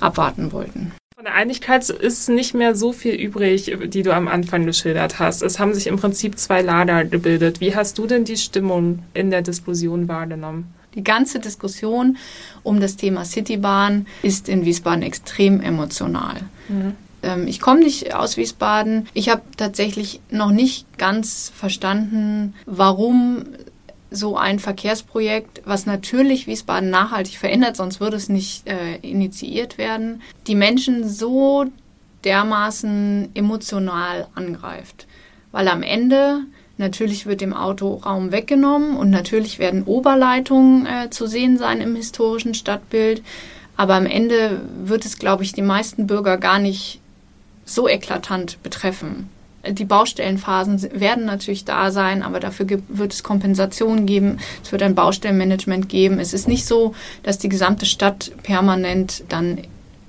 abwarten 0.00 0.52
wollten. 0.52 0.92
Von 1.22 1.30
der 1.30 1.36
Einigkeit 1.36 1.88
ist 1.88 2.28
nicht 2.30 2.52
mehr 2.52 2.74
so 2.74 2.92
viel 2.92 3.14
übrig, 3.14 3.72
die 3.84 4.02
du 4.02 4.12
am 4.12 4.26
Anfang 4.26 4.66
geschildert 4.66 5.20
hast. 5.20 5.42
Es 5.42 5.60
haben 5.60 5.72
sich 5.72 5.86
im 5.86 5.96
Prinzip 5.96 6.36
zwei 6.36 6.62
Lager 6.62 7.04
gebildet. 7.04 7.60
Wie 7.60 7.76
hast 7.76 7.96
du 7.98 8.08
denn 8.08 8.24
die 8.24 8.36
Stimmung 8.36 9.04
in 9.14 9.30
der 9.30 9.42
Diskussion 9.42 10.08
wahrgenommen? 10.08 10.74
Die 10.96 11.04
ganze 11.04 11.38
Diskussion 11.38 12.16
um 12.64 12.80
das 12.80 12.96
Thema 12.96 13.24
Citybahn 13.24 14.08
ist 14.22 14.48
in 14.48 14.64
Wiesbaden 14.64 15.04
extrem 15.04 15.60
emotional. 15.60 16.40
Mhm. 16.68 16.94
Ähm, 17.22 17.46
ich 17.46 17.60
komme 17.60 17.84
nicht 17.84 18.16
aus 18.16 18.36
Wiesbaden. 18.36 19.06
Ich 19.14 19.28
habe 19.28 19.42
tatsächlich 19.56 20.20
noch 20.28 20.50
nicht 20.50 20.98
ganz 20.98 21.52
verstanden, 21.54 22.54
warum 22.66 23.44
so 24.12 24.36
ein 24.36 24.58
Verkehrsprojekt, 24.58 25.62
was 25.64 25.86
natürlich 25.86 26.46
Wiesbaden 26.46 26.90
nachhaltig 26.90 27.38
verändert, 27.38 27.76
sonst 27.76 28.00
würde 28.00 28.16
es 28.16 28.28
nicht 28.28 28.66
äh, 28.66 28.96
initiiert 28.96 29.78
werden, 29.78 30.22
die 30.46 30.54
Menschen 30.54 31.08
so 31.08 31.66
dermaßen 32.24 33.30
emotional 33.34 34.28
angreift. 34.34 35.06
Weil 35.50 35.68
am 35.68 35.82
Ende 35.82 36.40
natürlich 36.78 37.26
wird 37.26 37.40
dem 37.40 37.52
Auto 37.52 37.94
Raum 37.94 38.32
weggenommen 38.32 38.96
und 38.96 39.10
natürlich 39.10 39.58
werden 39.58 39.84
Oberleitungen 39.84 40.86
äh, 40.86 41.10
zu 41.10 41.26
sehen 41.26 41.58
sein 41.58 41.80
im 41.80 41.96
historischen 41.96 42.54
Stadtbild. 42.54 43.22
Aber 43.76 43.94
am 43.94 44.06
Ende 44.06 44.60
wird 44.84 45.04
es, 45.04 45.18
glaube 45.18 45.42
ich, 45.44 45.52
die 45.52 45.62
meisten 45.62 46.06
Bürger 46.06 46.36
gar 46.36 46.58
nicht 46.58 47.00
so 47.64 47.88
eklatant 47.88 48.62
betreffen. 48.62 49.28
Die 49.68 49.84
Baustellenphasen 49.84 51.00
werden 51.00 51.24
natürlich 51.24 51.64
da 51.64 51.90
sein, 51.90 52.22
aber 52.22 52.40
dafür 52.40 52.66
wird 52.88 53.12
es 53.12 53.22
Kompensationen 53.22 54.06
geben. 54.06 54.38
Es 54.62 54.72
wird 54.72 54.82
ein 54.82 54.94
Baustellenmanagement 54.94 55.88
geben. 55.88 56.18
Es 56.18 56.34
ist 56.34 56.48
nicht 56.48 56.66
so, 56.66 56.94
dass 57.22 57.38
die 57.38 57.48
gesamte 57.48 57.86
Stadt 57.86 58.32
permanent 58.42 59.24
dann 59.28 59.58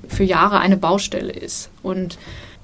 für 0.07 0.23
Jahre 0.23 0.59
eine 0.59 0.77
Baustelle 0.77 1.31
ist. 1.31 1.69
Und 1.81 2.17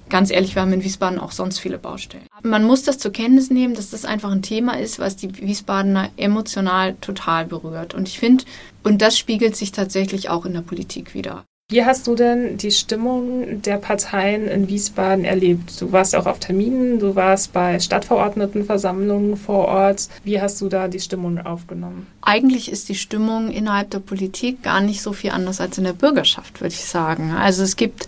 ganz 0.10 0.32
ehrlich, 0.32 0.56
wir 0.56 0.64
haben 0.64 0.74
in 0.74 0.84
Wiesbaden 0.84 1.20
auch 1.20 1.32
sonst 1.32 1.60
viele 1.60 1.78
Baustellen. 1.78 2.26
Man 2.44 2.64
muss 2.64 2.84
das 2.84 2.98
zur 2.98 3.12
Kenntnis 3.12 3.50
nehmen, 3.52 3.76
dass 3.76 3.92
das 3.92 4.06
einfach 4.06 4.32
ein 4.32 4.42
Thema 4.42 4.80
ist, 4.80 5.00
was 5.00 5.16
die 5.16 5.36
Wiesbadener 5.38 6.10
emotional 6.18 6.96
total 7.02 7.46
berührt. 7.46 7.94
Und 7.94 8.08
ich 8.08 8.20
finde, 8.20 8.44
und 8.84 9.02
das 9.02 9.18
spiegelt 9.18 9.56
sich 9.56 9.72
tatsächlich 9.72 10.30
auch 10.30 10.46
in 10.46 10.54
der 10.54 10.62
Politik 10.62 11.14
wieder. 11.14 11.46
Wie 11.72 11.86
hast 11.86 12.08
du 12.08 12.16
denn 12.16 12.58
die 12.58 12.72
Stimmung 12.72 13.62
der 13.62 13.78
Parteien 13.78 14.48
in 14.48 14.68
Wiesbaden 14.68 15.24
erlebt? 15.24 15.80
Du 15.80 15.92
warst 15.92 16.16
auch 16.16 16.26
auf 16.26 16.40
Terminen, 16.40 16.98
du 16.98 17.16
warst 17.16 17.54
bei 17.54 17.80
Stadtverordnetenversammlungen 17.80 19.38
vor 19.38 19.68
Ort. 19.68 20.10
Wie 20.24 20.42
hast 20.42 20.60
du 20.62 20.68
da 20.68 20.88
die 20.88 21.00
Stimmung 21.00 21.38
aufgenommen? 21.38 22.08
Eigentlich 22.22 22.72
ist 22.72 22.90
die 22.90 22.96
Stimmung 22.96 23.52
innerhalb 23.52 23.92
der 23.92 24.00
Politik 24.00 24.64
gar 24.64 24.82
nicht 24.82 25.04
so 25.04 25.14
viel 25.14 25.30
anders 25.30 25.62
als 25.62 25.78
in 25.78 25.84
der 25.84 25.94
Bürgerschaft, 25.94 26.60
würde 26.60 26.74
ich 26.74 26.86
sagen. 26.86 27.34
Also 27.34 27.62
es 27.62 27.76
gibt 27.76 28.08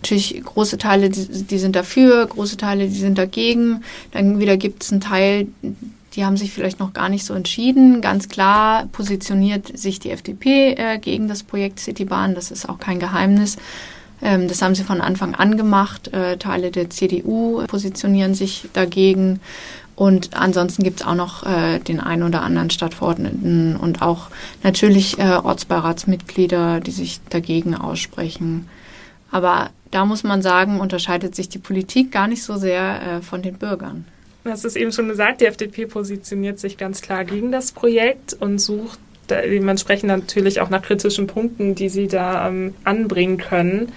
natürlich 0.00 0.42
große 0.42 0.78
Teile, 0.78 1.10
die, 1.10 1.26
die 1.26 1.58
sind 1.58 1.76
dafür, 1.76 2.26
große 2.26 2.56
Teile, 2.56 2.88
die 2.88 2.98
sind 2.98 3.18
dagegen. 3.18 3.84
Dann 4.12 4.38
wieder 4.38 4.56
gibt 4.56 4.84
es 4.84 4.90
einen 4.90 5.02
Teil, 5.02 5.48
die 6.14 6.24
haben 6.24 6.36
sich 6.36 6.52
vielleicht 6.52 6.78
noch 6.78 6.92
gar 6.92 7.08
nicht 7.08 7.24
so 7.24 7.34
entschieden. 7.34 8.00
Ganz 8.00 8.28
klar 8.28 8.86
positioniert 8.92 9.76
sich 9.78 9.98
die 9.98 10.10
FDP 10.10 10.74
äh, 10.74 10.98
gegen 10.98 11.28
das 11.28 11.42
Projekt 11.42 11.80
Citybahn. 11.80 12.34
Das 12.34 12.50
ist 12.50 12.68
auch 12.68 12.78
kein 12.78 12.98
Geheimnis. 12.98 13.56
Ähm, 14.20 14.48
das 14.48 14.62
haben 14.62 14.74
sie 14.74 14.84
von 14.84 15.00
Anfang 15.00 15.34
an 15.34 15.56
gemacht. 15.56 16.12
Äh, 16.12 16.36
Teile 16.36 16.70
der 16.70 16.90
CDU 16.90 17.64
positionieren 17.66 18.34
sich 18.34 18.68
dagegen. 18.72 19.40
Und 19.94 20.34
ansonsten 20.34 20.82
gibt 20.82 21.00
es 21.00 21.06
auch 21.06 21.14
noch 21.14 21.44
äh, 21.44 21.78
den 21.78 22.00
einen 22.00 22.22
oder 22.22 22.42
anderen 22.42 22.70
Stadtverordneten 22.70 23.76
und 23.76 24.02
auch 24.02 24.28
natürlich 24.62 25.18
äh, 25.18 25.36
Ortsbeiratsmitglieder, 25.36 26.80
die 26.80 26.90
sich 26.90 27.20
dagegen 27.28 27.74
aussprechen. 27.74 28.68
Aber 29.30 29.70
da 29.90 30.04
muss 30.06 30.24
man 30.24 30.42
sagen, 30.42 30.80
unterscheidet 30.80 31.34
sich 31.34 31.48
die 31.48 31.58
Politik 31.58 32.10
gar 32.10 32.26
nicht 32.26 32.42
so 32.42 32.56
sehr 32.56 33.02
äh, 33.02 33.22
von 33.22 33.42
den 33.42 33.58
Bürgern. 33.58 34.06
Du 34.44 34.50
hast 34.50 34.64
es 34.64 34.76
eben 34.76 34.92
schon 34.92 35.08
gesagt, 35.08 35.40
die 35.40 35.46
FDP 35.46 35.86
positioniert 35.86 36.58
sich 36.58 36.76
ganz 36.76 37.00
klar 37.00 37.24
gegen 37.24 37.52
das 37.52 37.72
Projekt 37.72 38.34
und 38.34 38.58
sucht 38.58 38.98
dementsprechend 39.30 40.08
natürlich 40.08 40.60
auch 40.60 40.68
nach 40.68 40.82
kritischen 40.82 41.26
Punkten, 41.26 41.74
die 41.74 41.88
sie 41.88 42.08
da 42.08 42.48
ähm, 42.48 42.74
anbringen 42.84 43.38
können. 43.38 43.92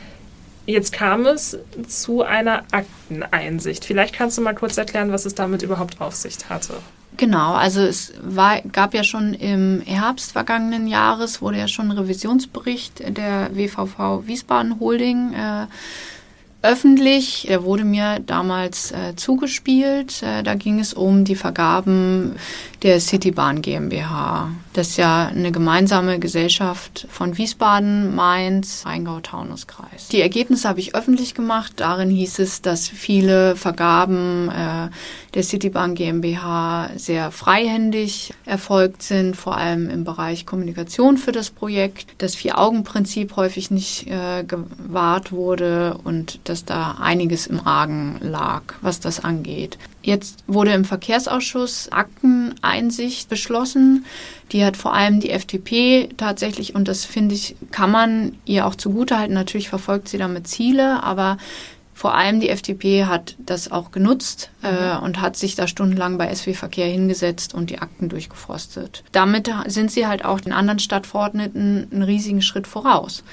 Jetzt 0.67 0.93
kam 0.93 1.25
es 1.25 1.57
zu 1.87 2.23
einer 2.23 2.63
Akteneinsicht. 2.71 3.85
Vielleicht 3.85 4.15
kannst 4.15 4.37
du 4.37 4.41
mal 4.41 4.55
kurz 4.55 4.77
erklären, 4.77 5.11
was 5.11 5.25
es 5.25 5.35
damit 5.35 5.61
überhaupt 5.61 5.99
auf 6.01 6.15
sich 6.15 6.37
hatte. 6.49 6.75
Genau, 7.17 7.53
also 7.53 7.81
es 7.81 8.13
war, 8.21 8.61
gab 8.61 8.93
ja 8.93 9.03
schon 9.03 9.33
im 9.35 9.81
Herbst 9.85 10.33
vergangenen 10.33 10.87
Jahres, 10.87 11.41
wurde 11.41 11.59
ja 11.59 11.67
schon 11.67 11.89
ein 11.89 11.97
Revisionsbericht 11.97 13.17
der 13.17 13.51
WVV 13.53 14.27
Wiesbaden 14.27 14.79
Holding 14.79 15.33
äh, 15.33 15.67
öffentlich. 16.61 17.45
Der 17.47 17.63
wurde 17.63 17.83
mir 17.83 18.19
damals 18.19 18.91
äh, 18.91 19.15
zugespielt. 19.15 20.23
Äh, 20.23 20.43
da 20.43 20.55
ging 20.55 20.79
es 20.79 20.93
um 20.93 21.23
die 21.23 21.35
Vergaben 21.35 22.35
der 22.85 22.99
Citybahn 22.99 23.63
GmbH. 23.63 24.51
Das 24.73 24.89
ist 24.89 24.97
ja 24.97 25.25
eine 25.25 25.51
gemeinsame 25.51 26.19
Gesellschaft 26.19 27.07
von 27.09 27.35
Wiesbaden, 27.35 28.13
Mainz, 28.13 28.83
Rheingau-Taunus-Kreis. 28.85 30.09
Die 30.09 30.21
Ergebnisse 30.21 30.69
habe 30.69 30.79
ich 30.79 30.93
öffentlich 30.93 31.33
gemacht. 31.33 31.73
Darin 31.77 32.11
hieß 32.11 32.37
es, 32.37 32.61
dass 32.61 32.87
viele 32.87 33.55
Vergaben 33.55 34.49
äh, 34.49 34.89
der 35.33 35.43
Citybahn 35.43 35.95
GmbH 35.95 36.91
sehr 36.95 37.31
freihändig 37.31 38.35
erfolgt 38.45 39.01
sind, 39.01 39.35
vor 39.35 39.57
allem 39.57 39.89
im 39.89 40.03
Bereich 40.03 40.45
Kommunikation 40.45 41.17
für 41.17 41.31
das 41.31 41.49
Projekt. 41.49 42.13
Das 42.19 42.35
Vier-Augen-Prinzip 42.35 43.35
häufig 43.35 43.71
nicht 43.71 44.05
äh, 44.05 44.43
gewahrt 44.43 45.31
wurde 45.31 45.97
und 46.03 46.39
dass 46.43 46.65
da 46.65 46.97
einiges 47.01 47.47
im 47.47 47.65
Argen 47.65 48.17
lag, 48.21 48.61
was 48.81 48.99
das 48.99 49.23
angeht. 49.23 49.79
Jetzt 50.05 50.43
wurde 50.45 50.71
im 50.71 50.85
Verkehrsausschuss 50.85 51.91
Akteneinsicht 51.91 53.27
beschlossen. 53.27 54.05
Die 54.51 54.63
hat 54.63 54.77
vor 54.77 54.93
allem 54.93 55.19
die 55.19 55.31
FDP 55.31 56.09
tatsächlich, 56.15 56.75
und 56.75 56.87
das 56.87 57.05
finde 57.05 57.33
ich, 57.33 57.55
kann 57.71 57.89
man 57.89 58.37
ihr 58.45 58.67
auch 58.67 58.75
zugutehalten. 58.75 59.33
Natürlich 59.33 59.67
verfolgt 59.67 60.07
sie 60.07 60.19
damit 60.19 60.47
Ziele, 60.47 61.01
aber 61.01 61.37
vor 61.95 62.13
allem 62.13 62.39
die 62.39 62.49
FDP 62.49 63.05
hat 63.05 63.35
das 63.39 63.71
auch 63.71 63.89
genutzt 63.89 64.51
äh, 64.61 64.97
mhm. 64.97 65.03
und 65.03 65.21
hat 65.21 65.37
sich 65.37 65.55
da 65.55 65.65
stundenlang 65.67 66.19
bei 66.19 66.31
SW 66.35 66.53
Verkehr 66.53 66.85
hingesetzt 66.85 67.55
und 67.55 67.71
die 67.71 67.79
Akten 67.79 68.07
durchgeforstet. 68.07 69.03
Damit 69.11 69.49
sind 69.65 69.89
sie 69.89 70.05
halt 70.05 70.23
auch 70.23 70.39
den 70.39 70.53
anderen 70.53 70.77
Stadtverordneten 70.77 71.87
einen 71.91 72.03
riesigen 72.03 72.43
Schritt 72.43 72.67
voraus. 72.67 73.23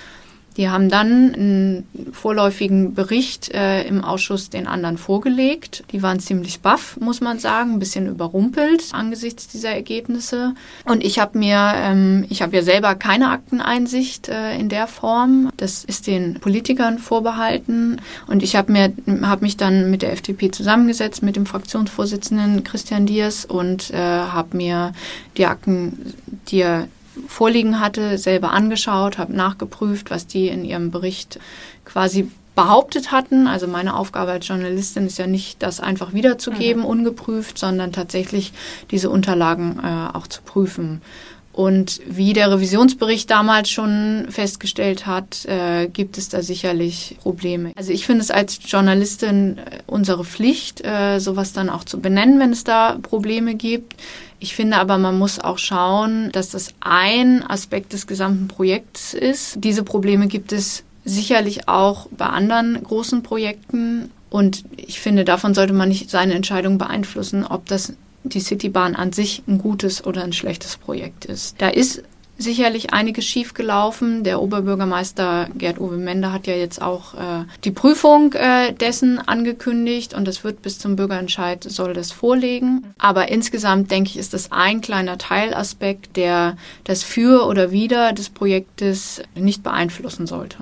Die 0.57 0.69
haben 0.69 0.89
dann 0.89 1.35
einen 1.35 1.87
vorläufigen 2.13 2.95
Bericht 2.95 3.51
äh, 3.53 3.83
im 3.85 4.05
Ausschuss 4.05 4.51
den 4.51 4.67
anderen 4.67 4.99
vorgelegt. 4.99 5.85
Die 5.93 6.03
waren 6.03 6.21
ziemlich 6.21 6.61
baff, 6.61 6.99
muss 7.01 7.21
man 7.21 7.39
sagen, 7.39 7.75
ein 7.75 7.79
bisschen 7.79 8.07
überrumpelt 8.07 8.91
angesichts 8.93 9.49
dieser 9.49 9.71
Ergebnisse. 9.71 10.55
Und 10.85 11.03
ich 11.03 11.19
habe 11.19 11.39
mir, 11.39 11.73
ähm, 11.77 12.27
ich 12.29 12.43
habe 12.43 12.57
ja 12.57 12.63
selber 12.63 12.95
keine 12.95 13.31
Akteneinsicht 13.31 14.29
äh, 14.29 14.57
in 14.57 14.69
der 14.69 14.87
Form. 14.87 15.51
Das 15.57 15.85
ist 15.85 16.07
den 16.07 16.35
Politikern 16.41 16.99
vorbehalten. 16.99 18.01
Und 18.27 18.43
ich 18.43 18.57
habe 18.57 18.73
mir, 18.73 18.93
habe 19.23 19.43
mich 19.43 19.57
dann 19.57 19.91
mit 19.91 20.03
der 20.03 20.13
FDP 20.13 20.51
zusammengesetzt, 20.51 21.23
mit 21.23 21.37
dem 21.37 21.47
Fraktionsvorsitzenden 21.47 22.65
Christian 22.65 23.07
Diers 23.07 23.45
und 23.45 23.91
äh, 23.91 23.97
habe 23.97 24.57
mir 24.57 24.93
die 25.37 25.47
Akten, 25.47 26.15
die 26.49 26.61
er 26.61 26.89
vorliegen 27.27 27.81
hatte, 27.81 28.19
selber 28.19 28.53
angeschaut, 28.53 29.19
habe 29.19 29.35
nachgeprüft, 29.35 30.11
was 30.11 30.27
die 30.27 30.49
in 30.49 30.65
ihrem 30.65 30.91
Bericht 30.91 31.39
quasi 31.85 32.31
behauptet 32.55 33.13
hatten. 33.13 33.47
Also 33.47 33.67
meine 33.67 33.97
Aufgabe 33.97 34.33
als 34.33 34.47
Journalistin 34.49 35.07
ist 35.07 35.19
ja 35.19 35.27
nicht, 35.27 35.63
das 35.63 35.81
einfach 35.81 36.13
wiederzugeben, 36.13 36.83
mhm. 36.83 36.89
ungeprüft, 36.89 37.59
sondern 37.59 37.93
tatsächlich 37.93 38.53
diese 38.91 39.11
Unterlagen 39.11 39.81
äh, 39.83 40.17
auch 40.17 40.27
zu 40.27 40.43
prüfen. 40.43 41.01
Und 41.53 42.01
wie 42.07 42.33
der 42.33 42.51
Revisionsbericht 42.51 43.31
damals 43.31 43.69
schon 43.69 44.27
festgestellt 44.31 45.07
hat, 45.07 45.45
äh, 45.45 45.87
gibt 45.87 46.17
es 46.17 46.31
da 46.31 46.43
sicherlich 46.43 47.19
Probleme. 47.23 47.73
Also 47.77 47.93
ich 47.93 48.07
finde 48.07 48.23
es 48.23 48.31
als 48.31 48.59
Journalistin 48.65 49.59
äh, 49.59 49.79
unsere 49.87 50.25
Pflicht, 50.25 50.83
äh, 50.83 51.19
sowas 51.19 51.53
dann 51.53 51.69
auch 51.69 51.85
zu 51.85 52.01
benennen, 52.01 52.41
wenn 52.41 52.53
es 52.53 52.65
da 52.65 52.99
Probleme 53.03 53.55
gibt. 53.55 53.97
Ich 54.43 54.57
finde 54.57 54.79
aber, 54.79 54.99
man 54.99 55.17
muss 55.17 55.39
auch 55.39 55.59
schauen, 55.59 56.33
dass 56.33 56.51
das 56.51 56.75
ein 56.81 57.49
Aspekt 57.49 57.93
des 57.93 58.09
gesamten 58.09 58.49
Projekts 58.49 59.15
ist. 59.15 59.55
Diese 59.63 59.85
Probleme 59.85 60.27
gibt 60.27 60.51
es 60.51 60.83
sicherlich 61.05 61.69
auch 61.69 62.09
bei 62.11 62.27
anderen 62.27 62.83
großen 62.83 63.23
Projekten. 63.23 64.11
Und 64.31 64.65
ich 64.77 64.99
finde, 64.99 65.25
davon 65.25 65.55
sollte 65.55 65.75
man 65.75 65.89
nicht 65.89 66.11
seine 66.11 66.35
Entscheidung 66.35 66.77
beeinflussen, 66.77 67.47
ob 67.47 67.67
das 67.67 67.93
die 68.25 68.41
Citybahn 68.41 68.97
an 68.97 69.13
sich 69.13 69.45
ein 69.47 69.59
gutes 69.59 70.05
oder 70.05 70.25
ein 70.25 70.33
schlechtes 70.33 70.77
Projekt 70.77 71.25
ist. 71.25 71.55
Da 71.63 71.69
ist 71.69 72.03
sicherlich 72.39 72.93
einiges 72.93 73.25
schiefgelaufen. 73.25 74.25
Der 74.25 74.41
Oberbürgermeister 74.41 75.49
Gerd-Uwe 75.57 75.97
Mende 75.97 76.33
hat 76.33 76.47
ja 76.47 76.55
jetzt 76.55 76.83
auch 76.83 77.15
äh, 77.15 77.45
die 77.65 77.71
Prüfung 77.71 78.33
äh, 78.33 78.73
dessen 78.73 79.19
angekündigt 79.19 80.15
und 80.15 80.27
das 80.27 80.45
wird 80.45 80.63
bis 80.63 80.79
zum 80.79 80.97
Bürgerentscheid 80.97 81.65
soll 81.65 81.95
das 81.95 82.13
vorlegen. 82.13 82.95
Aber 82.99 83.29
insgesamt 83.29 83.91
denke 83.91 84.11
ich, 84.11 84.17
ist 84.17 84.35
das 84.35 84.51
ein 84.51 84.81
kleiner 84.81 85.19
Teilaspekt, 85.19 86.17
der 86.17 86.57
das 86.85 87.03
Für 87.03 87.47
oder 87.47 87.71
Wider 87.71 88.13
des 88.13 88.31
Projektes 88.31 89.23
nicht 89.35 89.63
beeinflussen 89.63 90.27
sollte. 90.27 90.59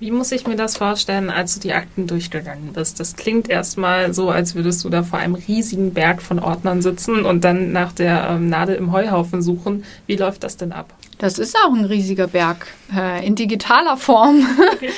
Wie 0.00 0.10
muss 0.10 0.32
ich 0.32 0.46
mir 0.46 0.56
das 0.56 0.76
vorstellen, 0.76 1.30
als 1.30 1.54
du 1.54 1.60
die 1.60 1.72
Akten 1.72 2.06
durchgegangen 2.06 2.72
bist? 2.72 2.98
Das 3.00 3.16
klingt 3.16 3.48
erstmal 3.48 4.12
so, 4.12 4.28
als 4.28 4.54
würdest 4.54 4.84
du 4.84 4.90
da 4.90 5.02
vor 5.02 5.18
einem 5.18 5.34
riesigen 5.34 5.94
Berg 5.94 6.20
von 6.20 6.40
Ordnern 6.40 6.82
sitzen 6.82 7.24
und 7.24 7.44
dann 7.44 7.72
nach 7.72 7.92
der 7.92 8.28
ähm, 8.28 8.48
Nadel 8.48 8.74
im 8.74 8.92
Heuhaufen 8.92 9.40
suchen. 9.40 9.84
Wie 10.06 10.16
läuft 10.16 10.42
das 10.42 10.56
denn 10.56 10.72
ab? 10.72 10.92
Das 11.24 11.38
ist 11.38 11.56
auch 11.56 11.72
ein 11.72 11.86
riesiger 11.86 12.26
Berg 12.26 12.66
äh, 12.94 13.26
in 13.26 13.34
digitaler 13.34 13.96
Form. 13.96 14.46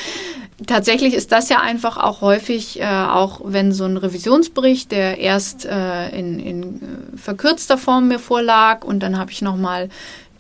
Tatsächlich 0.67 1.15
ist 1.15 1.31
das 1.31 1.49
ja 1.51 1.61
einfach 1.61 1.99
auch 1.99 2.21
häufig, 2.21 2.81
äh, 2.81 2.85
auch 2.85 3.43
wenn 3.45 3.71
so 3.71 3.85
ein 3.85 3.97
Revisionsbericht, 3.97 4.91
der 4.91 5.19
erst 5.19 5.67
äh, 5.67 6.09
in, 6.09 6.41
in 6.41 6.63
äh, 6.65 7.17
verkürzter 7.17 7.79
Form 7.79 8.09
mir 8.09 8.19
vorlag 8.19 8.83
und 8.83 9.05
dann 9.05 9.19
habe 9.19 9.31
ich 9.31 9.41
nochmal 9.41 9.89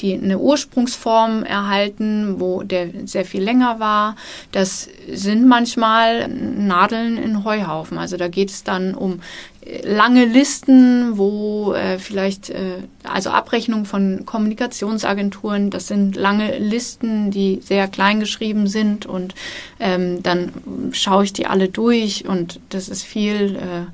die 0.01 0.15
eine 0.15 0.39
Ursprungsform 0.39 1.43
erhalten, 1.43 2.37
wo 2.39 2.63
der 2.63 2.89
sehr 3.05 3.25
viel 3.25 3.43
länger 3.43 3.81
war. 3.81 4.17
Das 4.53 4.89
sind 5.13 5.47
manchmal 5.47 6.29
Nadeln 6.29 7.17
in 7.17 7.45
Heuhaufen. 7.45 7.99
Also 7.99 8.17
da 8.17 8.29
geht 8.29 8.51
es 8.51 8.65
dann 8.65 8.95
um 8.95 9.21
äh, 9.67 9.87
lange 9.87 10.25
Listen, 10.25 11.19
wo 11.19 11.73
äh, 11.75 11.99
vielleicht, 11.99 12.51
äh, 12.51 12.83
also 13.05 13.31
Abrechnung 13.31 13.85
von 13.85 14.25
Kommunikationsagenturen, 14.25 15.71
das 15.71 15.89
sind 15.89 16.17
lange 16.17 16.59
Listen, 16.59 17.31
die 17.31 17.61
sehr 17.63 17.89
klein 17.89 18.21
geschrieben 18.21 18.67
sind 18.67 19.07
und 19.07 19.35
ähm, 19.81 20.23
dann 20.23 20.53
schaue 20.93 21.25
ich 21.25 21.33
die 21.33 21.47
alle 21.47 21.69
durch 21.69 22.27
und 22.27 22.61
das 22.69 22.89
ist 22.89 23.03
viel, 23.03 23.57
äh, 23.57 23.87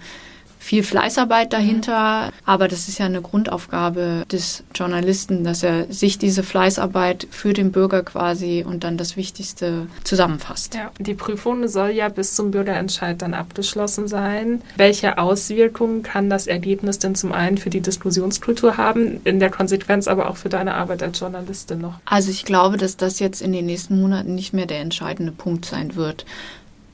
viel 0.62 0.84
Fleißarbeit 0.84 1.52
dahinter, 1.52 2.32
aber 2.46 2.68
das 2.68 2.86
ist 2.86 2.98
ja 2.98 3.06
eine 3.06 3.20
Grundaufgabe 3.20 4.24
des 4.30 4.62
Journalisten, 4.74 5.42
dass 5.42 5.64
er 5.64 5.92
sich 5.92 6.18
diese 6.18 6.44
Fleißarbeit 6.44 7.26
für 7.32 7.52
den 7.52 7.72
Bürger 7.72 8.04
quasi 8.04 8.64
und 8.66 8.84
dann 8.84 8.96
das 8.96 9.16
Wichtigste 9.16 9.88
zusammenfasst. 10.04 10.74
Ja, 10.74 10.92
die 11.00 11.14
Prüfung 11.14 11.66
soll 11.66 11.90
ja 11.90 12.08
bis 12.08 12.36
zum 12.36 12.52
Bürgerentscheid 12.52 13.20
dann 13.20 13.34
abgeschlossen 13.34 14.06
sein. 14.06 14.62
Welche 14.76 15.18
Auswirkungen 15.18 16.04
kann 16.04 16.30
das 16.30 16.46
Ergebnis 16.46 17.00
denn 17.00 17.16
zum 17.16 17.32
einen 17.32 17.58
für 17.58 17.70
die 17.70 17.80
Diskussionskultur 17.80 18.76
haben, 18.76 19.20
in 19.24 19.40
der 19.40 19.50
Konsequenz 19.50 20.06
aber 20.06 20.30
auch 20.30 20.36
für 20.36 20.48
deine 20.48 20.74
Arbeit 20.74 21.02
als 21.02 21.18
Journalistin 21.18 21.80
noch? 21.80 21.94
Also 22.04 22.30
ich 22.30 22.44
glaube, 22.44 22.76
dass 22.76 22.96
das 22.96 23.18
jetzt 23.18 23.42
in 23.42 23.52
den 23.52 23.66
nächsten 23.66 24.00
Monaten 24.00 24.36
nicht 24.36 24.54
mehr 24.54 24.66
der 24.66 24.78
entscheidende 24.78 25.32
Punkt 25.32 25.64
sein 25.64 25.96
wird. 25.96 26.24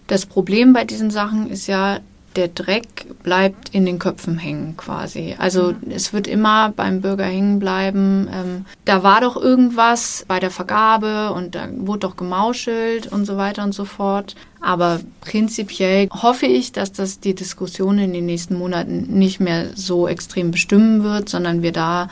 Das 0.06 0.24
Problem 0.24 0.72
bei 0.72 0.84
diesen 0.84 1.10
Sachen 1.10 1.50
ist 1.50 1.66
ja, 1.66 2.00
der 2.38 2.48
Dreck 2.48 3.06
bleibt 3.24 3.70
in 3.74 3.84
den 3.84 3.98
Köpfen 3.98 4.38
hängen 4.38 4.76
quasi. 4.76 5.34
Also 5.38 5.72
mhm. 5.72 5.90
es 5.90 6.12
wird 6.12 6.28
immer 6.28 6.70
beim 6.70 7.00
Bürger 7.00 7.24
hängen 7.24 7.58
bleiben. 7.58 8.30
Ähm, 8.32 8.64
da 8.84 9.02
war 9.02 9.20
doch 9.20 9.36
irgendwas 9.36 10.24
bei 10.28 10.38
der 10.38 10.52
Vergabe 10.52 11.32
und 11.32 11.56
da 11.56 11.68
wurde 11.74 12.00
doch 12.00 12.16
gemauschelt 12.16 13.08
und 13.08 13.24
so 13.24 13.36
weiter 13.36 13.64
und 13.64 13.72
so 13.72 13.84
fort. 13.84 14.36
Aber 14.60 15.00
prinzipiell 15.20 16.08
hoffe 16.10 16.46
ich, 16.46 16.70
dass 16.70 16.92
das 16.92 17.18
die 17.18 17.34
Diskussion 17.34 17.98
in 17.98 18.12
den 18.12 18.26
nächsten 18.26 18.56
Monaten 18.56 19.18
nicht 19.18 19.40
mehr 19.40 19.70
so 19.74 20.06
extrem 20.06 20.52
bestimmen 20.52 21.02
wird, 21.02 21.28
sondern 21.28 21.62
wir 21.62 21.72
da 21.72 22.08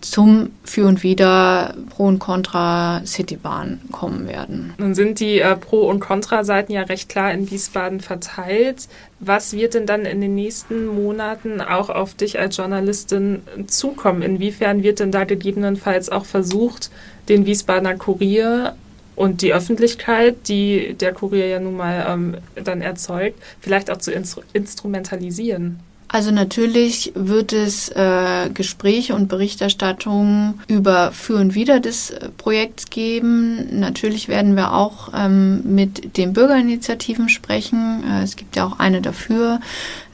zum 0.00 0.50
Für 0.64 0.86
und 0.86 1.02
Wider 1.02 1.74
Pro 1.90 2.06
und 2.06 2.18
Contra 2.18 3.02
Citybahn 3.04 3.80
kommen 3.90 4.28
werden. 4.28 4.74
Nun 4.78 4.94
sind 4.94 5.20
die 5.20 5.40
äh, 5.40 5.56
Pro- 5.56 5.88
und 5.88 6.00
Contra-Seiten 6.00 6.72
ja 6.72 6.82
recht 6.82 7.08
klar 7.08 7.32
in 7.32 7.50
Wiesbaden 7.50 8.00
verteilt. 8.00 8.88
Was 9.20 9.52
wird 9.52 9.74
denn 9.74 9.86
dann 9.86 10.04
in 10.04 10.20
den 10.20 10.34
nächsten 10.34 10.86
Monaten 10.86 11.60
auch 11.60 11.90
auf 11.90 12.14
dich 12.14 12.38
als 12.38 12.56
Journalistin 12.56 13.42
zukommen? 13.66 14.22
Inwiefern 14.22 14.82
wird 14.82 15.00
denn 15.00 15.10
da 15.10 15.24
gegebenenfalls 15.24 16.08
auch 16.10 16.24
versucht, 16.24 16.90
den 17.28 17.44
Wiesbadener 17.46 17.96
Kurier 17.96 18.74
und 19.16 19.42
die 19.42 19.52
Öffentlichkeit, 19.52 20.48
die 20.48 20.94
der 20.94 21.12
Kurier 21.12 21.48
ja 21.48 21.58
nun 21.58 21.76
mal 21.76 22.06
ähm, 22.08 22.36
dann 22.62 22.80
erzeugt, 22.80 23.40
vielleicht 23.60 23.90
auch 23.90 23.98
zu 23.98 24.12
instru 24.12 24.42
instrumentalisieren? 24.52 25.80
Also 26.10 26.30
natürlich 26.30 27.12
wird 27.14 27.52
es 27.52 27.90
äh, 27.90 28.48
Gespräche 28.54 29.14
und 29.14 29.28
Berichterstattungen 29.28 30.60
über 30.66 31.12
Für 31.12 31.36
und 31.36 31.54
Wider 31.54 31.80
des 31.80 32.10
äh, 32.10 32.30
Projekts 32.30 32.88
geben. 32.88 33.78
Natürlich 33.78 34.28
werden 34.28 34.56
wir 34.56 34.72
auch 34.72 35.10
ähm, 35.14 35.62
mit 35.64 36.16
den 36.16 36.32
Bürgerinitiativen 36.32 37.28
sprechen. 37.28 38.02
Äh, 38.10 38.22
es 38.22 38.36
gibt 38.36 38.56
ja 38.56 38.64
auch 38.64 38.78
eine 38.78 39.02
dafür. 39.02 39.60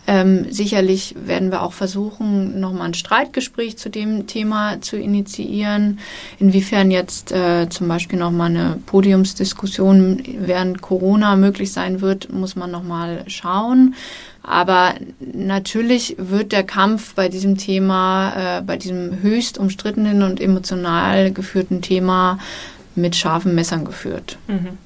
Ähm, 0.06 0.46
sicherlich 0.50 1.14
werden 1.24 1.50
wir 1.50 1.62
auch 1.62 1.72
versuchen, 1.72 2.60
nochmal 2.60 2.88
ein 2.88 2.94
Streitgespräch 2.94 3.78
zu 3.78 3.88
dem 3.88 4.26
Thema 4.26 4.82
zu 4.82 4.98
initiieren. 4.98 6.00
Inwiefern 6.38 6.90
jetzt 6.90 7.32
äh, 7.32 7.68
zum 7.70 7.88
Beispiel 7.88 8.18
nochmal 8.18 8.50
eine 8.50 8.78
Podiumsdiskussion 8.84 10.22
während 10.40 10.82
Corona 10.82 11.36
möglich 11.36 11.72
sein 11.72 12.00
wird, 12.02 12.30
muss 12.32 12.54
man 12.56 12.70
nochmal 12.70 13.24
schauen. 13.28 13.94
Aber 14.46 14.94
natürlich 15.18 16.16
wird 16.18 16.52
der 16.52 16.64
Kampf 16.64 17.14
bei 17.14 17.30
diesem 17.30 17.56
Thema, 17.56 18.58
äh, 18.58 18.62
bei 18.62 18.76
diesem 18.76 19.22
höchst 19.22 19.56
umstrittenen 19.56 20.22
und 20.22 20.38
emotional 20.38 21.32
geführten 21.32 21.80
Thema 21.80 22.38
mit 22.94 23.16
scharfen 23.16 23.54
Messern 23.54 23.86
geführt. 23.86 24.38
Mhm. 24.46 24.78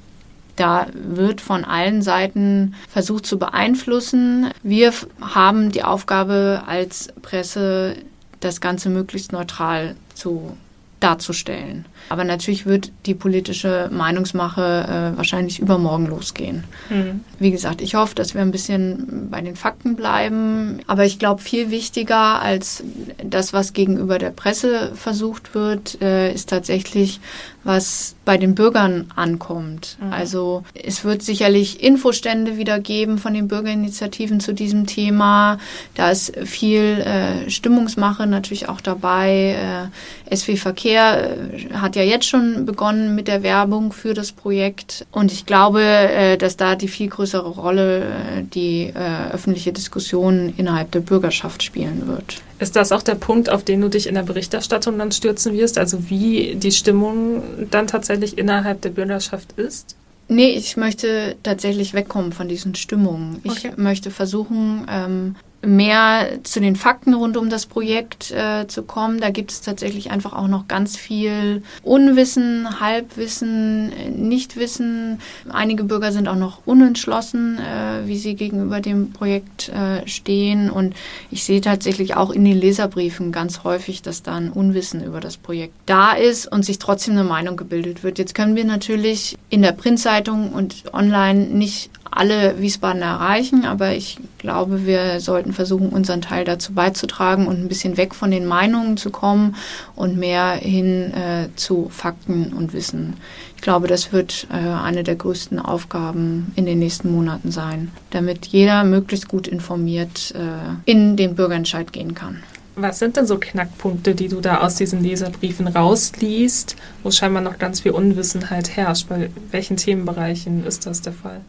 Da 0.54 0.86
wird 0.92 1.40
von 1.40 1.64
allen 1.64 2.02
Seiten 2.02 2.74
versucht 2.88 3.26
zu 3.26 3.38
beeinflussen. 3.38 4.50
Wir 4.62 4.92
haben 5.20 5.72
die 5.72 5.82
Aufgabe 5.82 6.62
als 6.66 7.08
Presse, 7.22 7.96
das 8.40 8.60
Ganze 8.60 8.90
möglichst 8.90 9.32
neutral 9.32 9.96
zu 10.14 10.56
darzustellen. 11.00 11.84
Aber 12.08 12.24
natürlich 12.24 12.66
wird 12.66 12.92
die 13.06 13.14
politische 13.14 13.88
Meinungsmache 13.92 15.12
äh, 15.14 15.16
wahrscheinlich 15.16 15.60
übermorgen 15.60 16.06
losgehen. 16.06 16.64
Mhm. 16.90 17.24
Wie 17.38 17.50
gesagt, 17.50 17.80
ich 17.80 17.94
hoffe, 17.94 18.14
dass 18.14 18.34
wir 18.34 18.40
ein 18.40 18.50
bisschen 18.50 19.28
bei 19.30 19.40
den 19.40 19.56
Fakten 19.56 19.96
bleiben. 19.96 20.80
Aber 20.86 21.04
ich 21.04 21.18
glaube, 21.18 21.42
viel 21.42 21.70
wichtiger 21.70 22.40
als 22.40 22.82
das, 23.22 23.52
was 23.52 23.72
gegenüber 23.72 24.18
der 24.18 24.30
Presse 24.30 24.92
versucht 24.94 25.54
wird, 25.54 26.00
äh, 26.00 26.32
ist 26.32 26.48
tatsächlich, 26.48 27.20
was 27.64 28.14
bei 28.24 28.36
den 28.36 28.54
Bürgern 28.54 29.12
ankommt. 29.14 29.98
Mhm. 30.00 30.12
Also 30.12 30.64
es 30.74 31.04
wird 31.04 31.22
sicherlich 31.22 31.82
Infostände 31.82 32.56
wieder 32.56 32.78
geben 32.78 33.18
von 33.18 33.34
den 33.34 33.48
Bürgerinitiativen 33.48 34.40
zu 34.40 34.54
diesem 34.54 34.86
Thema. 34.86 35.58
Da 35.94 36.10
ist 36.10 36.36
viel 36.44 37.00
äh, 37.00 37.50
Stimmungsmache 37.50 38.26
natürlich 38.26 38.68
auch 38.68 38.80
dabei. 38.80 39.90
Äh, 40.30 40.34
SW 40.34 40.56
Verkehr 40.56 41.36
äh, 41.36 41.74
hat 41.74 41.96
ja 41.96 41.97
jetzt 42.04 42.26
schon 42.26 42.66
begonnen 42.66 43.14
mit 43.14 43.28
der 43.28 43.42
Werbung 43.42 43.92
für 43.92 44.14
das 44.14 44.32
Projekt. 44.32 45.06
Und 45.12 45.32
ich 45.32 45.46
glaube, 45.46 45.82
äh, 45.82 46.36
dass 46.36 46.56
da 46.56 46.74
die 46.74 46.88
viel 46.88 47.08
größere 47.08 47.48
Rolle 47.48 48.02
äh, 48.02 48.42
die 48.42 48.92
äh, 48.94 49.32
öffentliche 49.32 49.72
Diskussion 49.72 50.52
innerhalb 50.56 50.90
der 50.92 51.00
Bürgerschaft 51.00 51.62
spielen 51.62 52.06
wird. 52.06 52.42
Ist 52.58 52.76
das 52.76 52.92
auch 52.92 53.02
der 53.02 53.14
Punkt, 53.14 53.50
auf 53.50 53.64
den 53.64 53.80
du 53.80 53.88
dich 53.88 54.06
in 54.06 54.14
der 54.14 54.22
Berichterstattung 54.22 54.98
dann 54.98 55.12
stürzen 55.12 55.54
wirst? 55.54 55.78
Also 55.78 56.10
wie 56.10 56.56
die 56.56 56.72
Stimmung 56.72 57.42
dann 57.70 57.86
tatsächlich 57.86 58.36
innerhalb 58.36 58.80
der 58.82 58.90
Bürgerschaft 58.90 59.52
ist? 59.52 59.96
Nee, 60.28 60.50
ich 60.50 60.76
möchte 60.76 61.36
tatsächlich 61.42 61.94
wegkommen 61.94 62.32
von 62.32 62.48
diesen 62.48 62.74
Stimmungen. 62.74 63.40
Ich 63.44 63.64
okay. 63.64 63.72
möchte 63.76 64.10
versuchen, 64.10 64.86
ähm, 64.90 65.36
mehr 65.62 66.38
zu 66.44 66.60
den 66.60 66.76
Fakten 66.76 67.14
rund 67.14 67.36
um 67.36 67.50
das 67.50 67.66
Projekt 67.66 68.30
äh, 68.30 68.66
zu 68.68 68.84
kommen. 68.84 69.20
Da 69.20 69.30
gibt 69.30 69.50
es 69.50 69.60
tatsächlich 69.60 70.10
einfach 70.10 70.32
auch 70.32 70.46
noch 70.46 70.68
ganz 70.68 70.96
viel 70.96 71.62
Unwissen, 71.82 72.80
Halbwissen, 72.80 74.28
Nichtwissen. 74.28 75.20
Einige 75.48 75.84
Bürger 75.84 76.12
sind 76.12 76.28
auch 76.28 76.36
noch 76.36 76.60
unentschlossen, 76.64 77.58
äh, 77.58 78.06
wie 78.06 78.18
sie 78.18 78.36
gegenüber 78.36 78.80
dem 78.80 79.10
Projekt 79.12 79.70
äh, 79.70 80.06
stehen. 80.06 80.70
Und 80.70 80.94
ich 81.30 81.42
sehe 81.42 81.60
tatsächlich 81.60 82.14
auch 82.14 82.30
in 82.30 82.44
den 82.44 82.56
Leserbriefen 82.56 83.32
ganz 83.32 83.64
häufig, 83.64 84.00
dass 84.02 84.22
da 84.22 84.36
ein 84.36 84.52
Unwissen 84.52 85.02
über 85.02 85.18
das 85.18 85.36
Projekt 85.36 85.74
da 85.86 86.12
ist 86.12 86.46
und 86.46 86.64
sich 86.64 86.78
trotzdem 86.78 87.14
eine 87.14 87.24
Meinung 87.24 87.56
gebildet 87.56 88.04
wird. 88.04 88.18
Jetzt 88.18 88.34
können 88.34 88.54
wir 88.54 88.64
natürlich 88.64 89.36
in 89.50 89.62
der 89.62 89.72
Printzeitung 89.72 90.52
und 90.52 90.84
online 90.92 91.46
nicht 91.46 91.90
alle 92.18 92.60
Wiesbadener 92.60 93.06
erreichen, 93.06 93.64
aber 93.64 93.94
ich 93.94 94.18
glaube, 94.38 94.86
wir 94.86 95.20
sollten 95.20 95.52
versuchen, 95.52 95.90
unseren 95.90 96.20
Teil 96.20 96.44
dazu 96.44 96.72
beizutragen 96.72 97.46
und 97.46 97.62
ein 97.62 97.68
bisschen 97.68 97.96
weg 97.96 98.12
von 98.12 98.32
den 98.32 98.44
Meinungen 98.44 98.96
zu 98.96 99.10
kommen 99.10 99.54
und 99.94 100.16
mehr 100.16 100.52
hin 100.52 101.12
äh, 101.14 101.48
zu 101.54 101.88
Fakten 101.90 102.52
und 102.52 102.72
Wissen. 102.72 103.14
Ich 103.54 103.62
glaube, 103.62 103.86
das 103.86 104.12
wird 104.12 104.48
äh, 104.50 104.56
eine 104.56 105.04
der 105.04 105.14
größten 105.14 105.60
Aufgaben 105.60 106.52
in 106.56 106.66
den 106.66 106.80
nächsten 106.80 107.12
Monaten 107.12 107.52
sein, 107.52 107.92
damit 108.10 108.46
jeder 108.46 108.82
möglichst 108.82 109.28
gut 109.28 109.46
informiert 109.46 110.34
äh, 110.34 110.90
in 110.90 111.16
den 111.16 111.36
Bürgerentscheid 111.36 111.92
gehen 111.92 112.14
kann. 112.14 112.42
Was 112.74 112.98
sind 112.98 113.16
denn 113.16 113.26
so 113.26 113.38
Knackpunkte, 113.38 114.14
die 114.14 114.28
du 114.28 114.40
da 114.40 114.58
aus 114.58 114.74
diesen 114.74 115.02
Leserbriefen 115.02 115.68
rausliest, 115.68 116.74
wo 117.02 117.10
scheinbar 117.12 117.42
noch 117.42 117.58
ganz 117.58 117.80
viel 117.80 117.92
Unwissenheit 117.92 118.76
herrscht? 118.76 119.08
Bei 119.08 119.30
welchen 119.50 119.76
Themenbereichen 119.76 120.64
ist 120.66 120.86
das 120.86 121.02
der 121.02 121.12
Fall? 121.12 121.40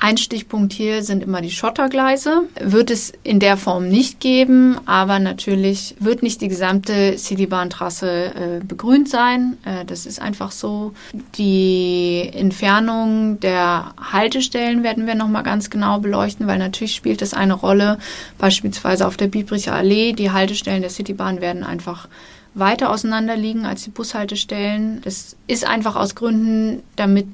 Ein 0.00 0.16
Stichpunkt 0.16 0.72
hier 0.72 1.02
sind 1.02 1.22
immer 1.22 1.40
die 1.40 1.50
Schottergleise. 1.50 2.42
Wird 2.60 2.90
es 2.90 3.12
in 3.22 3.40
der 3.40 3.56
Form 3.56 3.88
nicht 3.88 4.20
geben, 4.20 4.76
aber 4.86 5.18
natürlich 5.18 5.94
wird 6.00 6.22
nicht 6.22 6.40
die 6.40 6.48
gesamte 6.48 7.16
Citybahntrasse 7.16 8.34
äh, 8.34 8.64
begrünt 8.64 9.08
sein. 9.08 9.56
Äh, 9.64 9.84
das 9.84 10.04
ist 10.04 10.20
einfach 10.20 10.50
so. 10.50 10.92
Die 11.38 12.28
Entfernung 12.32 13.40
der 13.40 13.94
Haltestellen 14.12 14.82
werden 14.82 15.06
wir 15.06 15.14
nochmal 15.14 15.44
ganz 15.44 15.70
genau 15.70 16.00
beleuchten, 16.00 16.46
weil 16.46 16.58
natürlich 16.58 16.94
spielt 16.94 17.22
das 17.22 17.32
eine 17.32 17.54
Rolle. 17.54 17.98
Beispielsweise 18.36 19.06
auf 19.06 19.16
der 19.16 19.28
Biebricher 19.28 19.74
Allee, 19.74 20.12
die 20.12 20.32
Haltestellen 20.32 20.82
der 20.82 20.90
Citybahn 20.90 21.40
werden 21.40 21.62
einfach 21.62 22.08
weiter 22.54 22.90
auseinander 22.90 23.36
liegen 23.36 23.64
als 23.64 23.84
die 23.84 23.90
Bushaltestellen. 23.90 25.00
Das 25.02 25.36
ist 25.46 25.66
einfach 25.66 25.96
aus 25.96 26.14
Gründen, 26.14 26.82
damit 26.96 27.26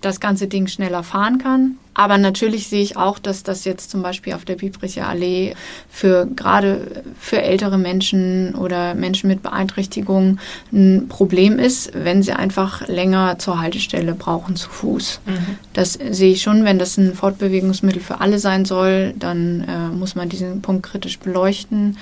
das 0.00 0.20
ganze 0.20 0.46
Ding 0.46 0.66
schneller 0.66 1.02
fahren 1.02 1.38
kann. 1.38 1.76
Aber 1.98 2.18
natürlich 2.18 2.68
sehe 2.68 2.82
ich 2.82 2.98
auch, 2.98 3.18
dass 3.18 3.42
das 3.42 3.64
jetzt 3.64 3.90
zum 3.90 4.02
Beispiel 4.02 4.34
auf 4.34 4.44
der 4.44 4.56
Biebricher 4.56 5.08
Allee 5.08 5.54
für 5.88 6.26
gerade 6.26 7.04
für 7.18 7.40
ältere 7.40 7.78
Menschen 7.78 8.54
oder 8.54 8.94
Menschen 8.94 9.28
mit 9.28 9.42
Beeinträchtigungen 9.42 10.38
ein 10.72 11.06
Problem 11.08 11.58
ist, 11.58 11.92
wenn 11.94 12.22
sie 12.22 12.32
einfach 12.32 12.86
länger 12.86 13.38
zur 13.38 13.60
Haltestelle 13.60 14.14
brauchen 14.14 14.56
zu 14.56 14.68
Fuß. 14.68 15.20
Mhm. 15.24 15.58
Das 15.72 15.94
sehe 15.94 16.32
ich 16.32 16.42
schon, 16.42 16.64
wenn 16.64 16.78
das 16.78 16.98
ein 16.98 17.14
Fortbewegungsmittel 17.14 18.02
für 18.02 18.20
alle 18.20 18.38
sein 18.38 18.66
soll, 18.66 19.14
dann 19.18 19.64
äh, 19.66 19.96
muss 19.96 20.14
man 20.14 20.28
diesen 20.28 20.60
Punkt 20.60 20.82
kritisch 20.82 21.18
beleuchten. 21.18 21.96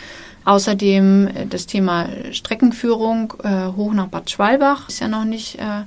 Außerdem 0.44 1.28
äh, 1.28 1.46
das 1.46 1.66
Thema 1.66 2.08
Streckenführung 2.32 3.34
äh, 3.42 3.68
hoch 3.76 3.92
nach 3.92 4.08
Bad 4.08 4.30
Schwalbach 4.30 4.88
ist 4.88 5.00
ja 5.00 5.08
noch 5.08 5.24
nicht 5.24 5.58
äh, 5.60 5.84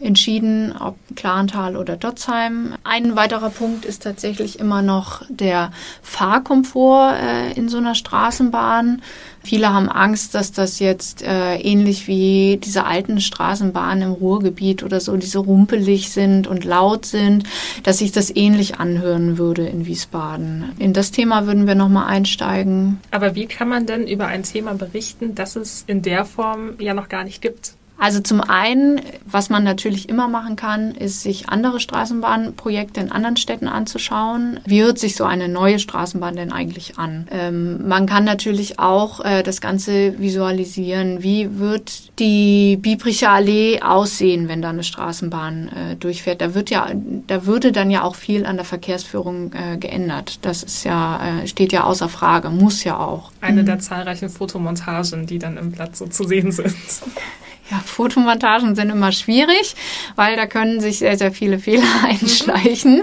entschieden, 0.00 0.74
ob 0.78 0.96
Klarental 1.14 1.76
oder 1.76 1.96
Dotzheim. 1.96 2.74
Ein 2.84 3.16
weiterer 3.16 3.50
Punkt 3.50 3.84
ist 3.84 4.02
tatsächlich 4.02 4.58
immer 4.58 4.82
noch 4.82 5.22
der 5.28 5.72
Fahrkomfort 6.02 7.14
äh, 7.14 7.52
in 7.52 7.68
so 7.68 7.78
einer 7.78 7.94
Straßenbahn. 7.94 9.02
Viele 9.42 9.72
haben 9.72 9.88
Angst, 9.88 10.34
dass 10.34 10.52
das 10.52 10.78
jetzt 10.78 11.22
äh, 11.22 11.56
ähnlich 11.56 12.06
wie 12.06 12.58
diese 12.62 12.84
alten 12.84 13.20
Straßenbahnen 13.20 14.02
im 14.02 14.12
Ruhrgebiet 14.12 14.82
oder 14.82 15.00
so, 15.00 15.16
die 15.16 15.26
so 15.26 15.40
rumpelig 15.40 16.10
sind 16.10 16.46
und 16.46 16.64
laut 16.64 17.06
sind, 17.06 17.44
dass 17.82 17.98
sich 17.98 18.12
das 18.12 18.34
ähnlich 18.34 18.78
anhören 18.78 19.38
würde 19.38 19.66
in 19.66 19.86
Wiesbaden. 19.86 20.72
In 20.78 20.92
das 20.92 21.10
Thema 21.10 21.46
würden 21.46 21.66
wir 21.66 21.74
nochmal 21.74 22.08
einsteigen. 22.08 23.00
Aber 23.10 23.34
wie 23.34 23.46
kann 23.46 23.68
man 23.68 23.86
denn 23.86 24.06
über 24.06 24.26
ein 24.26 24.42
Thema 24.42 24.74
berichten, 24.74 25.34
das 25.34 25.56
es 25.56 25.84
in 25.86 26.02
der 26.02 26.24
Form 26.24 26.74
ja 26.78 26.92
noch 26.92 27.08
gar 27.08 27.24
nicht 27.24 27.40
gibt? 27.40 27.74
Also 28.00 28.20
zum 28.20 28.40
einen, 28.40 29.02
was 29.26 29.50
man 29.50 29.62
natürlich 29.62 30.08
immer 30.08 30.26
machen 30.26 30.56
kann, 30.56 30.92
ist 30.92 31.20
sich 31.20 31.50
andere 31.50 31.80
Straßenbahnprojekte 31.80 32.98
in 32.98 33.12
anderen 33.12 33.36
Städten 33.36 33.68
anzuschauen. 33.68 34.58
Wie 34.64 34.82
hört 34.82 34.98
sich 34.98 35.16
so 35.16 35.24
eine 35.24 35.48
neue 35.48 35.78
Straßenbahn 35.78 36.34
denn 36.34 36.50
eigentlich 36.50 36.98
an? 36.98 37.28
Ähm, 37.30 37.86
man 37.86 38.06
kann 38.06 38.24
natürlich 38.24 38.78
auch 38.78 39.22
äh, 39.22 39.42
das 39.42 39.60
Ganze 39.60 40.18
visualisieren. 40.18 41.22
Wie 41.22 41.58
wird 41.58 42.18
die 42.18 42.78
Biebricher 42.78 43.32
Allee 43.32 43.82
aussehen, 43.82 44.48
wenn 44.48 44.62
da 44.62 44.70
eine 44.70 44.82
Straßenbahn 44.82 45.68
äh, 45.68 45.96
durchfährt? 45.96 46.40
Da 46.40 46.54
wird 46.54 46.70
ja, 46.70 46.88
da 47.26 47.44
würde 47.44 47.70
dann 47.70 47.90
ja 47.90 48.02
auch 48.02 48.14
viel 48.14 48.46
an 48.46 48.56
der 48.56 48.64
Verkehrsführung 48.64 49.52
äh, 49.52 49.76
geändert. 49.76 50.38
Das 50.40 50.62
ist 50.62 50.84
ja, 50.84 51.42
äh, 51.42 51.46
steht 51.46 51.70
ja 51.74 51.84
außer 51.84 52.08
Frage, 52.08 52.48
muss 52.48 52.82
ja 52.82 52.98
auch. 52.98 53.30
Eine 53.42 53.60
mhm. 53.60 53.66
der 53.66 53.78
zahlreichen 53.78 54.30
Fotomontagen, 54.30 55.26
die 55.26 55.38
dann 55.38 55.58
im 55.58 55.70
Blatt 55.70 55.96
so 55.96 56.06
zu 56.06 56.24
sehen 56.24 56.50
sind. 56.50 56.74
Ja, 57.70 57.78
Fotomontagen 57.78 58.74
sind 58.74 58.90
immer 58.90 59.12
schwierig, 59.12 59.76
weil 60.16 60.34
da 60.34 60.46
können 60.46 60.80
sich 60.80 60.98
sehr, 60.98 61.16
sehr 61.16 61.30
viele 61.30 61.60
Fehler 61.60 61.86
einschleichen. 62.04 63.02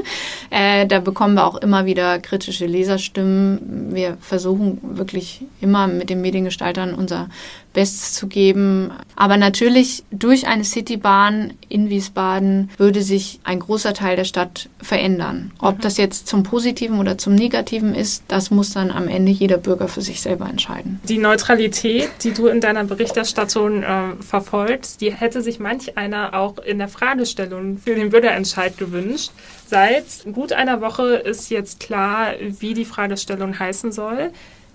Äh, 0.49 0.86
da 0.86 0.99
bekommen 0.99 1.36
wir 1.36 1.45
auch 1.45 1.56
immer 1.56 1.86
wieder 1.86 2.19
kritische 2.19 2.65
Leserstimmen. 2.65 3.93
Wir 3.93 4.17
versuchen 4.19 4.80
wirklich 4.82 5.41
immer 5.62 5.88
mit 5.88 6.10
den 6.10 6.19
Mediengestaltern 6.19 6.93
unser 6.93 7.30
Bestes 7.78 8.13
zu 8.13 8.26
geben. 8.26 8.92
Aber 9.16 9.38
natürlich 9.38 10.04
durch 10.10 10.48
eine 10.48 10.63
Citybahn 10.63 11.54
in 11.70 11.92
Wiesbaden 11.92 12.72
würde 12.78 13.04
sich 13.04 13.40
ein 13.44 13.60
großer 13.60 13.94
Teil 13.94 14.16
der 14.16 14.24
Stadt 14.24 14.68
verändern. 14.82 15.52
Ob 15.60 15.78
mhm. 15.78 15.82
das 15.82 15.98
jetzt 15.98 16.28
zum 16.28 16.42
Positiven 16.42 16.98
oder 16.98 17.20
zum 17.20 17.36
Negativen 17.36 17.94
ist, 17.94 18.24
das 18.30 18.50
muss 18.50 18.74
dann 18.74 18.90
am 18.90 19.08
Ende 19.08 19.32
jeder 19.32 19.60
Bürger 19.60 19.88
für 19.90 20.02
sich 20.02 20.22
selber 20.22 20.50
entscheiden. 20.50 21.00
Die 21.08 21.20
Neutralität, 21.20 22.10
die 22.24 22.34
du 22.34 22.48
in 22.48 22.62
deiner 22.62 22.84
Berichterstattung 22.84 23.84
äh, 23.84 24.16
verfolgst, 24.22 25.00
die 25.02 25.13
hätte 25.13 25.44
sich 25.44 25.60
manch 25.60 26.00
einer 26.00 26.34
auch 26.34 26.58
in 26.58 26.80
der 26.80 26.88
Fragestellung 26.88 27.78
für 27.78 27.94
den 27.94 28.10
Bürgerentscheid 28.10 28.76
gewünscht. 28.80 29.30
Seit 29.68 30.26
gut 30.34 30.52
einer 30.52 30.82
Woche 30.82 31.13
ist 31.13 31.52
jetzt 31.52 31.80
klar, 31.80 32.34
wie 32.40 32.74
die 32.74 32.86
Fragestellung 32.86 33.60
heißen 33.60 33.92
soll. 33.92 34.32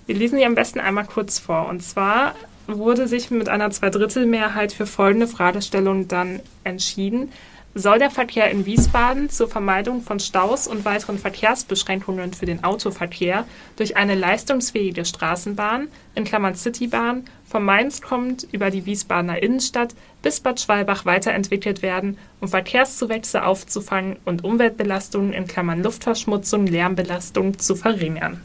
Wir 0.06 0.14
lesen 0.14 0.38
die 0.38 0.44
am 0.44 0.54
besten 0.54 0.78
einmal 0.78 1.04
kurz 1.04 1.40
vor. 1.40 1.68
Und 1.68 1.82
zwar 1.82 2.34
wurde 2.66 3.08
sich 3.08 3.30
mit 3.30 3.48
einer 3.48 3.70
Zweidrittelmehrheit 3.70 4.72
für 4.72 4.86
folgende 4.86 5.26
Fragestellung 5.26 6.08
dann 6.08 6.40
entschieden. 6.64 7.32
Soll 7.74 7.98
der 7.98 8.10
Verkehr 8.10 8.50
in 8.50 8.66
Wiesbaden 8.66 9.30
zur 9.30 9.48
Vermeidung 9.48 10.02
von 10.02 10.20
Staus 10.20 10.68
und 10.68 10.84
weiteren 10.84 11.18
Verkehrsbeschränkungen 11.18 12.34
für 12.34 12.44
den 12.44 12.64
Autoverkehr 12.64 13.46
durch 13.76 13.96
eine 13.96 14.14
leistungsfähige 14.14 15.06
Straßenbahn, 15.06 15.88
in 16.14 16.24
Klammern 16.24 16.54
Citybahn, 16.54 17.24
von 17.46 17.64
Mainz 17.64 18.02
kommend 18.02 18.46
über 18.52 18.70
die 18.70 18.84
Wiesbadener 18.84 19.42
Innenstadt 19.42 19.94
bis 20.20 20.40
Bad 20.40 20.60
Schwalbach 20.60 21.06
weiterentwickelt 21.06 21.80
werden, 21.80 22.18
um 22.40 22.48
Verkehrszuwächse 22.48 23.42
aufzufangen 23.42 24.16
und 24.26 24.44
Umweltbelastungen 24.44 25.32
in 25.32 25.46
Klammern 25.46 25.82
Luftverschmutzung, 25.82 26.66
Lärmbelastung 26.66 27.58
zu 27.58 27.74
verringern? 27.74 28.42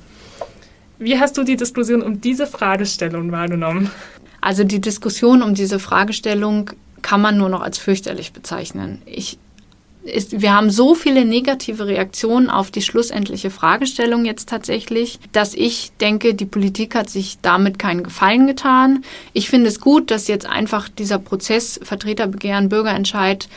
Wie 1.00 1.20
hast 1.20 1.38
du 1.38 1.44
die 1.44 1.56
Diskussion 1.56 2.02
um 2.02 2.22
diese 2.22 2.48
Fragestellung 2.48 3.32
wahrgenommen? 3.32 3.92
Also 4.42 4.64
die 4.64 4.82
Diskussion 4.82 5.42
um 5.42 5.54
diese 5.54 5.80
Fragestellung 5.80 6.72
kann 7.02 7.22
man 7.22 7.38
nur 7.38 7.50
noch 7.50 7.62
als 7.62 7.78
fürchterlich 7.78 8.34
bezeichnen. 8.34 9.02
Ich, 9.06 9.38
ist, 10.04 10.42
wir 10.42 10.54
haben 10.54 10.72
so 10.72 10.96
viele 10.96 11.26
negative 11.26 11.86
Reaktionen 11.86 12.50
auf 12.50 12.72
die 12.72 12.82
schlussendliche 12.82 13.50
Fragestellung 13.52 14.26
jetzt 14.26 14.50
tatsächlich, 14.50 15.20
dass 15.32 15.54
ich 15.54 15.92
denke, 16.00 16.34
die 16.34 16.46
Politik 16.46 16.96
hat 16.96 17.10
sich 17.10 17.38
damit 17.42 17.78
keinen 17.78 18.04
Gefallen 18.04 18.48
getan. 18.48 19.04
Ich 19.34 19.50
finde 19.50 19.68
es 19.68 19.80
gut, 19.80 20.10
dass 20.10 20.28
jetzt 20.28 20.48
einfach 20.48 20.90
dieser 20.90 21.20
Prozess 21.20 21.80
Vertreterbegehren, 21.84 22.70
Bürgerentscheid 22.70 23.48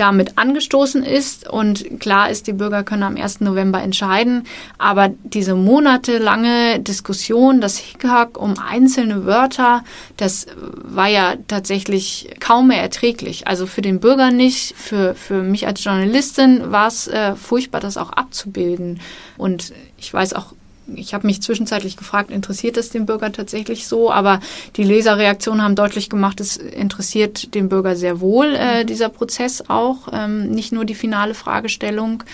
damit 0.00 0.38
angestoßen 0.38 1.04
ist. 1.04 1.48
Und 1.48 2.00
klar 2.00 2.30
ist, 2.30 2.46
die 2.46 2.52
Bürger 2.52 2.82
können 2.82 3.02
am 3.02 3.16
1. 3.16 3.40
November 3.40 3.82
entscheiden. 3.82 4.44
Aber 4.78 5.10
diese 5.24 5.54
monatelange 5.54 6.80
Diskussion, 6.80 7.60
das 7.60 7.76
Hickhack 7.76 8.38
um 8.40 8.54
einzelne 8.58 9.26
Wörter, 9.26 9.84
das 10.16 10.46
war 10.56 11.08
ja 11.08 11.34
tatsächlich 11.48 12.30
kaum 12.40 12.68
mehr 12.68 12.80
erträglich. 12.80 13.46
Also 13.46 13.66
für 13.66 13.82
den 13.82 14.00
Bürger 14.00 14.30
nicht, 14.30 14.74
für, 14.76 15.14
für 15.14 15.42
mich 15.42 15.66
als 15.66 15.84
Journalistin 15.84 16.72
war 16.72 16.88
es 16.88 17.06
äh, 17.06 17.36
furchtbar, 17.36 17.80
das 17.80 17.96
auch 17.96 18.10
abzubilden. 18.10 19.00
Und 19.36 19.72
ich 19.98 20.12
weiß 20.12 20.32
auch 20.32 20.54
ich 20.96 21.14
habe 21.14 21.26
mich 21.26 21.42
zwischenzeitlich 21.42 21.96
gefragt, 21.96 22.30
interessiert 22.30 22.76
es 22.76 22.90
den 22.90 23.06
Bürger 23.06 23.32
tatsächlich 23.32 23.86
so? 23.86 24.10
Aber 24.10 24.40
die 24.76 24.84
Leserreaktionen 24.84 25.62
haben 25.62 25.74
deutlich 25.74 26.08
gemacht, 26.10 26.40
es 26.40 26.56
interessiert 26.56 27.54
den 27.54 27.68
Bürger 27.68 27.96
sehr 27.96 28.20
wohl, 28.20 28.54
äh, 28.54 28.84
dieser 28.84 29.08
Prozess 29.08 29.64
auch, 29.68 30.08
ähm, 30.12 30.50
nicht 30.50 30.72
nur 30.72 30.84
die 30.84 30.94
finale 30.94 31.34
Fragestellung. 31.34 32.24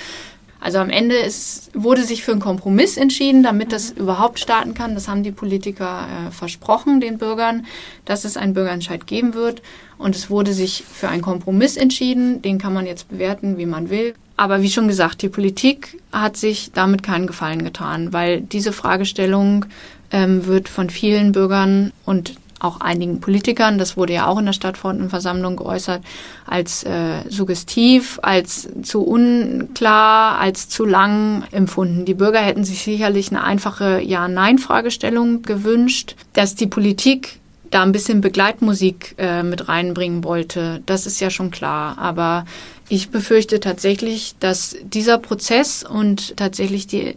Also 0.58 0.78
am 0.78 0.90
Ende 0.90 1.16
ist, 1.16 1.70
wurde 1.74 2.02
sich 2.02 2.24
für 2.24 2.32
einen 2.32 2.40
Kompromiss 2.40 2.96
entschieden, 2.96 3.42
damit 3.42 3.72
das 3.72 3.94
mhm. 3.94 4.00
überhaupt 4.00 4.40
starten 4.40 4.74
kann. 4.74 4.94
Das 4.94 5.06
haben 5.06 5.22
die 5.22 5.32
Politiker 5.32 6.08
äh, 6.08 6.30
versprochen 6.30 7.00
den 7.00 7.18
Bürgern, 7.18 7.66
dass 8.04 8.24
es 8.24 8.36
einen 8.36 8.54
Bürgerentscheid 8.54 9.06
geben 9.06 9.34
wird. 9.34 9.62
Und 9.98 10.16
es 10.16 10.30
wurde 10.30 10.52
sich 10.52 10.84
für 10.90 11.08
einen 11.08 11.22
Kompromiss 11.22 11.76
entschieden. 11.76 12.42
Den 12.42 12.58
kann 12.58 12.72
man 12.72 12.86
jetzt 12.86 13.08
bewerten, 13.08 13.58
wie 13.58 13.66
man 13.66 13.90
will. 13.90 14.14
Aber 14.36 14.62
wie 14.62 14.70
schon 14.70 14.88
gesagt, 14.88 15.22
die 15.22 15.28
Politik 15.28 15.98
hat 16.12 16.36
sich 16.36 16.70
damit 16.74 17.02
keinen 17.02 17.26
Gefallen 17.26 17.64
getan, 17.64 18.12
weil 18.12 18.42
diese 18.42 18.72
Fragestellung 18.72 19.66
ähm, 20.10 20.46
wird 20.46 20.68
von 20.68 20.90
vielen 20.90 21.32
Bürgern 21.32 21.92
und 22.04 22.34
auch 22.58 22.80
einigen 22.80 23.20
Politikern, 23.20 23.76
das 23.78 23.96
wurde 23.96 24.14
ja 24.14 24.26
auch 24.26 24.38
in 24.38 24.46
der 24.46 24.52
Stadtverordnetenversammlung 24.52 25.56
geäußert, 25.56 26.02
als 26.46 26.84
äh, 26.84 27.20
suggestiv, 27.28 28.18
als 28.22 28.68
zu 28.82 29.02
unklar, 29.02 30.38
als 30.38 30.68
zu 30.68 30.84
lang 30.84 31.44
empfunden. 31.52 32.04
Die 32.06 32.14
Bürger 32.14 32.40
hätten 32.40 32.64
sich 32.64 32.82
sicherlich 32.82 33.30
eine 33.30 33.44
einfache 33.44 34.00
Ja-Nein-Fragestellung 34.00 35.42
gewünscht, 35.42 36.16
dass 36.32 36.54
die 36.54 36.66
Politik 36.66 37.40
da 37.70 37.82
ein 37.82 37.92
bisschen 37.92 38.20
Begleitmusik 38.20 39.14
äh, 39.18 39.42
mit 39.42 39.68
reinbringen 39.68 40.24
wollte. 40.24 40.82
Das 40.86 41.04
ist 41.04 41.20
ja 41.20 41.30
schon 41.30 41.50
klar. 41.50 41.98
Aber 41.98 42.44
ich 42.88 43.10
befürchte 43.10 43.60
tatsächlich, 43.60 44.34
dass 44.40 44.76
dieser 44.82 45.18
Prozess 45.18 45.84
und 45.84 46.36
tatsächlich 46.36 46.86
die 46.86 47.16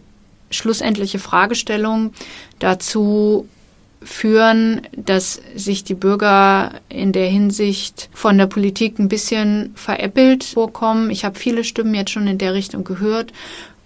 schlussendliche 0.50 1.18
Fragestellung 1.18 2.12
dazu 2.58 3.48
führen, 4.02 4.82
dass 4.96 5.40
sich 5.54 5.84
die 5.84 5.94
Bürger 5.94 6.80
in 6.88 7.12
der 7.12 7.26
Hinsicht 7.26 8.08
von 8.14 8.38
der 8.38 8.46
Politik 8.46 8.98
ein 8.98 9.08
bisschen 9.08 9.72
veräppelt 9.74 10.44
vorkommen. 10.44 11.10
Ich 11.10 11.24
habe 11.24 11.38
viele 11.38 11.64
Stimmen 11.64 11.94
jetzt 11.94 12.10
schon 12.10 12.26
in 12.26 12.38
der 12.38 12.54
Richtung 12.54 12.82
gehört 12.82 13.32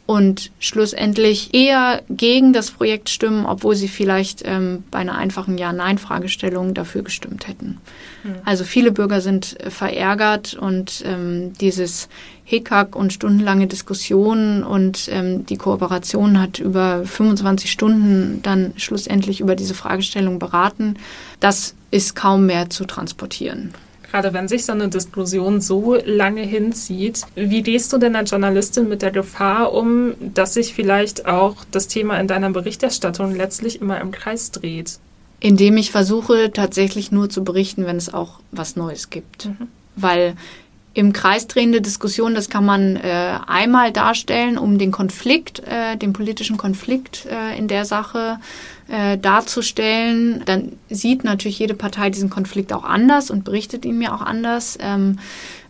und 0.07 0.51
schlussendlich 0.59 1.55
eher 1.55 2.03
gegen 2.11 2.53
das 2.53 2.71
Projekt 2.71 3.09
stimmen, 3.09 3.47
obwohl 3.47 3.75
sie 3.75 3.89
vielleicht 3.89 4.43
ähm, 4.45 4.85
bei 4.91 4.99
einer 4.99 5.17
einfachen 5.17 5.57
Ja-Nein-Fragestellung 5.57 6.75
dafür 6.75 7.03
gestimmt 7.03 7.49
hätten. 7.49 7.79
Mhm. 8.23 8.35
Also 8.45 8.65
viele 8.65 8.93
Bürger 8.93 9.23
sind 9.23 9.59
äh, 9.61 9.71
verärgert 9.71 10.55
und 10.55 11.03
ähm, 11.07 11.55
dieses 11.55 12.09
Hickhack 12.45 12.95
und 12.95 13.15
stundenlange 13.15 13.67
Diskussionen 13.67 14.63
und 14.63 15.09
ähm, 15.11 15.47
die 15.47 15.57
Kooperation 15.57 16.39
hat 16.39 16.59
über 16.59 17.05
25 17.07 17.71
Stunden 17.73 18.41
dann 18.43 18.75
schlussendlich 18.77 19.41
über 19.41 19.57
diese 19.57 19.73
Fragestellung 19.73 20.39
beraten. 20.39 20.97
Das 21.41 21.75
ist 21.91 22.15
kaum 22.15 22.45
mehr 22.45 22.69
zu 22.69 22.85
transportieren 22.85 23.73
gerade 24.15 24.33
wenn 24.33 24.47
sich 24.47 24.65
so 24.65 24.71
eine 24.71 24.89
Diskussion 24.89 25.61
so 25.61 25.97
lange 25.97 26.43
hinzieht. 26.43 27.23
Wie 27.35 27.65
gehst 27.65 27.93
du 27.93 27.99
denn 27.99 28.15
als 28.15 28.31
Journalistin 28.31 28.89
mit 28.89 29.03
der 29.03 29.11
Gefahr 29.11 29.73
um, 29.73 30.13
dass 30.21 30.55
sich 30.55 30.73
vielleicht 30.73 31.27
auch 31.27 31.57
das 31.73 31.89
Thema 31.89 32.21
in 32.21 32.29
deiner 32.29 32.51
Berichterstattung 32.51 33.35
letztlich 33.35 33.81
immer 33.81 34.01
im 34.01 34.13
Kreis 34.13 34.53
dreht? 34.53 35.01
Indem 35.41 35.77
ich 35.79 35.91
versuche, 35.91 36.53
tatsächlich 36.53 37.11
nur 37.11 37.29
zu 37.29 37.43
berichten, 37.43 37.87
wenn 37.87 37.97
es 37.97 38.15
auch 38.15 38.39
was 38.53 38.77
Neues 38.77 39.11
gibt. 39.11 39.47
Mhm. 39.47 39.67
Weil 39.97 40.37
im 40.95 41.13
Kreis 41.13 41.49
drehende 41.49 41.81
Diskussion, 41.81 42.37
das 42.37 42.49
kann 42.49 42.65
man 42.65 42.95
äh, 42.95 43.39
einmal 43.49 43.91
darstellen, 43.91 44.59
um 44.59 44.79
den 44.79 44.93
Konflikt, 44.93 45.59
äh, 45.67 45.97
den 45.97 46.13
politischen 46.13 46.57
Konflikt 46.57 47.27
äh, 47.27 47.59
in 47.59 47.67
der 47.67 47.85
Sache 47.85 48.39
äh, 48.89 49.19
darzustellen. 49.19 50.43
Dann 50.47 50.73
sieht 50.91 51.25
natürlich 51.25 51.59
jede 51.59 51.75
Partei 51.75 52.11
diesen 52.11 52.31
Konflikt 52.31 52.73
auch 52.73 52.85
anders 52.85 53.31
und 53.31 53.45
berichtet 53.45 53.85
ihn 53.85 53.99
mir 53.99 54.15
auch 54.15 54.23
anders. 54.23 54.79
Ähm, 54.81 55.19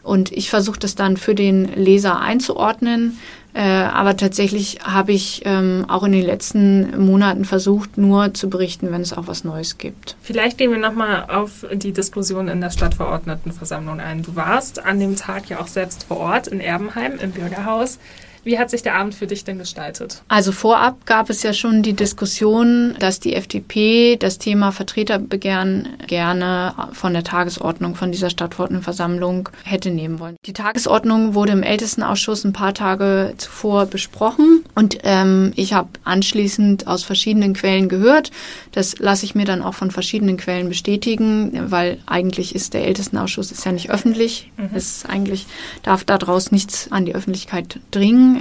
Und 0.02 0.32
ich 0.32 0.50
versuche 0.50 0.78
das 0.78 0.94
dann 0.96 1.16
für 1.16 1.34
den 1.34 1.64
Leser 1.74 2.20
einzuordnen. 2.20 3.16
Äh, 3.54 3.62
aber 3.62 4.16
tatsächlich 4.16 4.80
habe 4.82 5.12
ich 5.12 5.42
ähm, 5.44 5.86
auch 5.88 6.02
in 6.02 6.12
den 6.12 6.26
letzten 6.26 7.06
Monaten 7.06 7.44
versucht, 7.44 7.96
nur 7.96 8.34
zu 8.34 8.50
berichten, 8.50 8.90
wenn 8.90 9.00
es 9.00 9.12
auch 9.12 9.28
was 9.28 9.44
Neues 9.44 9.78
gibt. 9.78 10.16
Vielleicht 10.20 10.58
gehen 10.58 10.72
wir 10.72 10.78
nochmal 10.78 11.30
auf 11.30 11.64
die 11.72 11.92
Diskussion 11.92 12.48
in 12.48 12.60
der 12.60 12.70
Stadtverordnetenversammlung 12.70 14.00
ein. 14.00 14.22
Du 14.22 14.34
warst 14.34 14.84
an 14.84 14.98
dem 14.98 15.14
Tag 15.14 15.48
ja 15.48 15.60
auch 15.60 15.68
selbst 15.68 16.04
vor 16.04 16.18
Ort 16.18 16.48
in 16.48 16.60
Erbenheim 16.60 17.12
im 17.20 17.30
Bürgerhaus. 17.30 17.98
Wie 18.44 18.58
hat 18.58 18.70
sich 18.70 18.82
der 18.82 18.94
Abend 18.94 19.14
für 19.14 19.26
dich 19.26 19.44
denn 19.44 19.58
gestaltet? 19.58 20.22
Also 20.28 20.52
vorab 20.52 21.06
gab 21.06 21.30
es 21.30 21.42
ja 21.42 21.52
schon 21.52 21.82
die 21.82 21.94
Diskussion, 21.94 22.94
dass 22.98 23.18
die 23.18 23.34
FDP 23.34 24.16
das 24.16 24.38
Thema 24.38 24.70
Vertreterbegehren 24.70 25.88
gerne 26.06 26.74
von 26.92 27.14
der 27.14 27.24
Tagesordnung 27.24 27.94
von 27.94 28.12
dieser 28.12 28.30
Stadtverordnetenversammlung 28.30 29.48
hätte 29.64 29.90
nehmen 29.90 30.20
wollen. 30.20 30.36
Die 30.44 30.52
Tagesordnung 30.52 31.34
wurde 31.34 31.52
im 31.52 31.62
Ältestenausschuss 31.62 32.44
ein 32.44 32.52
paar 32.52 32.74
Tage 32.74 33.34
zuvor 33.38 33.86
besprochen 33.86 34.64
und 34.74 34.98
ähm, 35.04 35.52
ich 35.56 35.72
habe 35.72 35.88
anschließend 36.04 36.86
aus 36.86 37.02
verschiedenen 37.02 37.54
Quellen 37.54 37.88
gehört. 37.88 38.30
Das 38.72 38.98
lasse 38.98 39.24
ich 39.24 39.34
mir 39.34 39.46
dann 39.46 39.62
auch 39.62 39.74
von 39.74 39.90
verschiedenen 39.90 40.36
Quellen 40.36 40.68
bestätigen, 40.68 41.70
weil 41.70 41.98
eigentlich 42.06 42.54
ist 42.54 42.74
der 42.74 42.86
Ältestenausschuss 42.86 43.52
ist 43.52 43.64
ja 43.64 43.72
nicht 43.72 43.90
öffentlich. 43.90 44.50
Mhm. 44.56 44.70
Es 44.74 45.04
eigentlich 45.06 45.46
darf 45.82 46.04
daraus 46.04 46.52
nichts 46.52 46.90
an 46.90 47.06
die 47.06 47.14
Öffentlichkeit 47.14 47.80
dringen. 47.90 48.33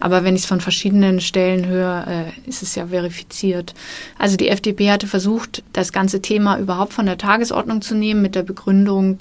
Aber 0.00 0.24
wenn 0.24 0.34
ich 0.36 0.42
es 0.42 0.48
von 0.48 0.60
verschiedenen 0.60 1.20
Stellen 1.20 1.66
höre, 1.66 2.06
äh, 2.06 2.48
ist 2.48 2.62
es 2.62 2.74
ja 2.74 2.88
verifiziert. 2.88 3.74
Also 4.18 4.36
die 4.36 4.48
FDP 4.48 4.90
hatte 4.90 5.06
versucht, 5.06 5.62
das 5.72 5.92
ganze 5.92 6.20
Thema 6.20 6.58
überhaupt 6.58 6.92
von 6.92 7.06
der 7.06 7.16
Tagesordnung 7.16 7.80
zu 7.80 7.94
nehmen 7.94 8.20
mit 8.20 8.34
der 8.34 8.42
Begründung, 8.42 9.18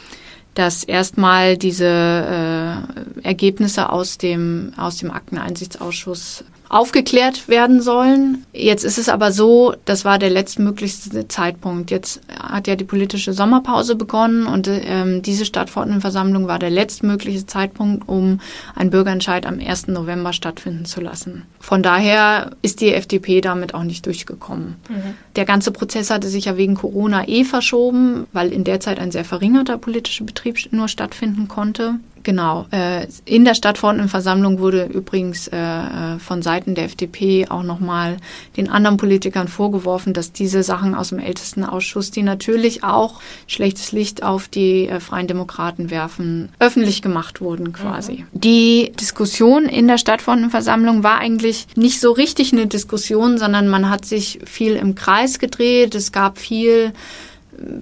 dass 0.56 0.84
erstmal 0.84 1.58
diese 1.58 1.86
äh, 1.86 3.26
Ergebnisse 3.26 3.92
aus 3.92 4.18
dem, 4.18 4.74
aus 4.78 4.98
dem 4.98 5.12
Akteneinsichtsausschuss 5.12 6.44
aufgeklärt 6.74 7.48
werden 7.48 7.82
sollen. 7.82 8.46
Jetzt 8.52 8.84
ist 8.84 8.98
es 8.98 9.08
aber 9.08 9.32
so, 9.32 9.76
das 9.86 10.06
war 10.06 10.18
der 10.18 10.32
letztmöglichste 10.32 11.28
Zeitpunkt. 11.28 11.92
Jetzt 11.92 12.22
hat 12.28 12.68
ja 12.68 12.76
die 12.76 12.84
politische 12.84 13.32
Sommerpause 13.32 13.96
begonnen 13.96 14.48
und 14.48 14.68
ähm, 14.68 15.22
diese 15.22 15.46
Stadtverordnetenversammlung 15.46 16.48
war 16.48 16.58
der 16.58 16.72
letztmögliche 16.72 17.46
Zeitpunkt, 17.46 18.10
um 18.10 18.40
einen 18.76 18.90
Bürgerentscheid 18.90 19.46
am 19.46 19.60
1. 19.60 19.90
November 19.90 20.34
stattfinden 20.34 20.86
zu 20.86 21.00
lassen. 21.00 21.44
Von 21.60 21.84
daher 21.84 22.52
ist 22.64 22.82
die 22.82 22.94
FDP 22.94 23.42
damit 23.42 23.76
auch 23.76 23.84
nicht 23.84 24.08
durchgekommen. 24.08 24.76
Mhm. 24.90 25.14
Der 25.36 25.46
ganze 25.46 25.72
Prozess 25.72 26.10
hatte 26.10 26.28
sich 26.28 26.46
ja 26.46 26.58
wegen 26.58 26.74
Corona 26.74 27.28
eh 27.28 27.44
verschoben, 27.44 28.26
weil 28.34 28.52
in 28.52 28.64
der 28.64 28.80
Zeit 28.80 29.00
ein 29.00 29.12
sehr 29.12 29.26
verringerter 29.26 29.78
politischer 29.78 30.26
Betrieb 30.26 30.58
nur 30.72 30.88
stattfinden 30.88 31.48
konnte. 31.48 32.00
Genau. 32.24 32.66
Äh, 32.72 33.08
in 33.26 33.46
der 33.46 33.54
Stadtverordnetenversammlung 33.54 34.60
wurde 34.60 34.86
übrigens 34.86 35.48
äh, 35.50 35.58
äh, 35.58 36.20
von 36.20 36.42
Seiten 36.42 36.74
der 36.74 36.86
FDP 36.86 37.48
auch 37.50 37.64
nochmal 37.64 38.18
den 38.58 38.70
anderen 38.70 38.98
Politikern 38.98 39.48
vorgeworfen, 39.48 40.14
dass 40.14 40.32
diese 40.32 40.64
Sachen 40.64 40.96
aus 40.96 41.10
dem 41.10 41.20
Ältestenausschuss, 41.20 42.12
die 42.12 42.24
natürlich 42.24 42.84
auch 42.84 43.20
schlechtes 43.48 43.92
Licht 43.92 44.24
auf 44.24 44.48
die 44.48 44.90
Freien 45.00 45.28
Demokraten 45.28 45.90
werfen, 45.90 46.50
öffentlich 46.60 47.02
gemacht 47.02 47.42
wurden 47.42 47.74
quasi. 47.74 48.26
Mhm. 48.32 48.40
Die 48.40 48.92
Diskussion 49.00 49.66
in 49.66 49.88
der 49.88 49.98
Stadtverordnetenversammlung 49.98 51.04
war 51.04 51.20
eigentlich 51.20 51.68
nicht 51.76 52.00
so 52.00 52.12
richtig 52.12 52.54
eine 52.54 52.68
Diskussion, 52.68 53.38
sondern 53.38 53.68
man 53.68 53.90
hat 53.90 54.06
sich 54.06 54.40
viel 54.46 54.76
im 54.76 54.96
Kreis 54.96 55.40
gedreht. 55.40 55.96
Es 55.96 56.12
gab 56.12 56.38
viel 56.38 56.94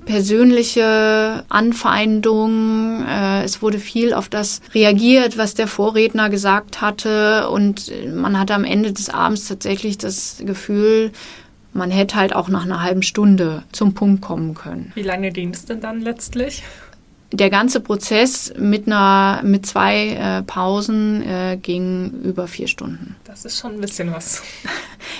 persönliche 0.06 1.44
Anfeindung. 1.50 3.06
Äh, 3.08 3.44
es 3.44 3.62
wurde 3.62 3.80
viel 3.80 4.14
auf 4.14 4.30
das 4.30 4.62
reagiert, 4.74 5.38
was 5.38 5.54
der 5.54 5.68
Vorredner 5.68 6.30
gesagt 6.30 6.82
hatte. 6.82 7.50
Und 7.50 7.92
man 8.14 8.40
hatte 8.40 8.54
am 8.54 8.64
Ende 8.64 8.94
des 8.94 9.10
Abends 9.10 9.48
tatsächlich 9.48 9.98
das 9.98 10.42
Gefühl, 10.46 11.12
man 11.74 11.90
hätte 11.90 12.16
halt 12.16 12.36
auch 12.36 12.50
nach 12.50 12.66
einer 12.66 12.82
halben 12.82 13.02
Stunde 13.02 13.64
zum 13.72 13.94
Punkt 13.94 14.22
kommen 14.22 14.56
können. 14.56 14.92
Wie 14.96 15.04
lange 15.04 15.32
ging 15.32 15.54
es 15.54 15.66
denn 15.66 15.80
dann 15.80 16.02
letztlich? 16.02 16.64
Der 17.32 17.50
ganze 17.50 17.80
Prozess 17.80 18.54
mit 18.58 18.88
einer 18.88 19.42
mit 19.44 19.66
zwei 19.66 20.10
äh, 20.10 20.44
Pausen 20.44 21.22
äh, 21.22 21.58
ging 21.62 22.12
über 22.24 22.48
vier 22.48 22.68
Stunden. 22.68 23.16
Das 23.24 23.46
ist 23.46 23.60
schon 23.60 23.76
ein 23.76 23.82
bisschen 23.82 24.12
was. 24.12 24.44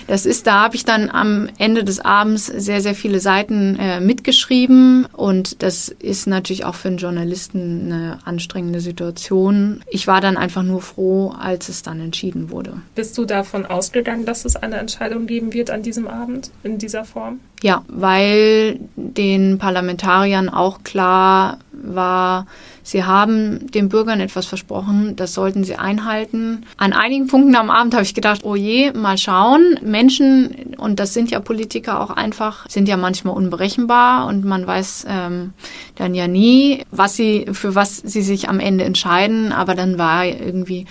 Das 0.08 0.26
ist, 0.26 0.46
da 0.46 0.64
habe 0.64 0.76
ich 0.76 0.86
dann 0.86 1.10
am 1.10 1.50
Ende 1.58 1.84
des 1.84 2.00
Abends 2.00 2.46
sehr, 2.46 2.82
sehr 2.82 2.96
viele 2.96 3.20
Seiten 3.20 3.78
äh, 3.78 4.00
mitgeschrieben 4.00 5.08
und 5.12 5.64
das 5.64 5.90
ist 5.90 6.28
natürlich 6.28 6.66
auch 6.66 6.76
für 6.76 6.90
einen 6.90 6.98
Journalisten 6.98 7.92
eine 7.92 8.20
anstrengende 8.26 8.80
Situation. 8.80 9.84
Ich 9.90 10.08
war 10.08 10.22
dann 10.22 10.38
einfach 10.38 10.64
nur 10.64 10.82
froh, 10.82 11.34
als 11.38 11.70
es 11.70 11.82
dann 11.82 12.00
entschieden 12.00 12.52
wurde. 12.52 12.82
Bist 12.96 13.18
du 13.18 13.26
davon 13.26 13.66
ausgegangen, 13.66 14.26
dass 14.26 14.46
es 14.46 14.56
eine 14.56 14.78
Entscheidung 14.78 15.28
geben 15.28 15.54
wird 15.54 15.70
an 15.70 15.82
diesem 15.82 16.08
Abend 16.08 16.52
in 16.64 16.78
dieser 16.78 17.06
Form? 17.06 17.40
Ja, 17.64 17.84
weil 17.88 18.80
den 18.96 19.60
Parlamentariern 19.60 20.50
auch 20.50 20.84
klar 20.84 21.60
war, 21.74 22.46
sie 22.84 23.04
haben 23.04 23.72
den 23.72 23.90
Bürgern 23.90 24.20
etwas 24.20 24.46
versprochen, 24.46 25.16
das 25.16 25.34
sollten 25.34 25.64
sie 25.64 25.76
einhalten. 25.76 26.66
An 26.78 26.94
einigen 26.94 27.28
Punkten 27.28 27.56
am 27.56 27.70
Abend 27.70 27.94
habe 27.94 28.04
ich 28.04 28.14
gedacht, 28.14 28.42
oh 28.44 28.56
je, 28.56 28.92
mal 28.94 29.18
schauen. 29.18 29.80
Menschen, 29.82 30.76
und 30.78 31.00
das 31.00 31.14
sind 31.14 31.32
ja 31.32 31.40
Politiker 31.40 32.02
auch 32.02 32.10
einfach, 32.10 32.68
sind 32.70 32.88
ja 32.88 32.98
manchmal 32.98 33.36
unberechenbar 33.36 34.28
und 34.28 34.46
man 34.46 34.68
weiß 34.68 35.06
ähm, 35.08 35.54
dann 35.96 36.14
ja 36.14 36.28
nie, 36.28 36.84
was 36.92 37.16
sie, 37.16 37.46
für 37.52 37.76
was 37.76 37.98
sie 37.98 38.22
sich 38.22 38.50
am 38.50 38.60
Ende 38.60 38.84
entscheiden. 38.84 39.52
Aber 39.52 39.76
dann 39.76 39.98
war 39.98 40.26
irgendwie 40.26 40.86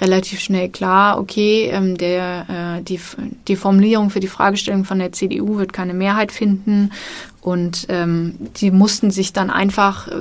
relativ 0.00 0.40
schnell 0.40 0.68
klar, 0.68 1.18
okay, 1.18 1.70
ähm, 1.72 1.96
der, 1.96 2.78
äh, 2.78 2.82
die, 2.82 3.00
die 3.48 3.56
Formulierung 3.56 4.10
für 4.10 4.20
die 4.20 4.28
Fragestellung 4.28 4.84
von 4.84 4.98
der 4.98 5.12
CDU 5.12 5.58
wird 5.58 5.72
keine 5.72 5.94
Mehrheit 5.94 6.32
finden. 6.32 6.90
Und 7.42 7.86
ähm, 7.88 8.36
die 8.56 8.70
mussten 8.70 9.10
sich 9.10 9.32
dann 9.32 9.50
einfach, 9.50 10.08
äh, 10.08 10.12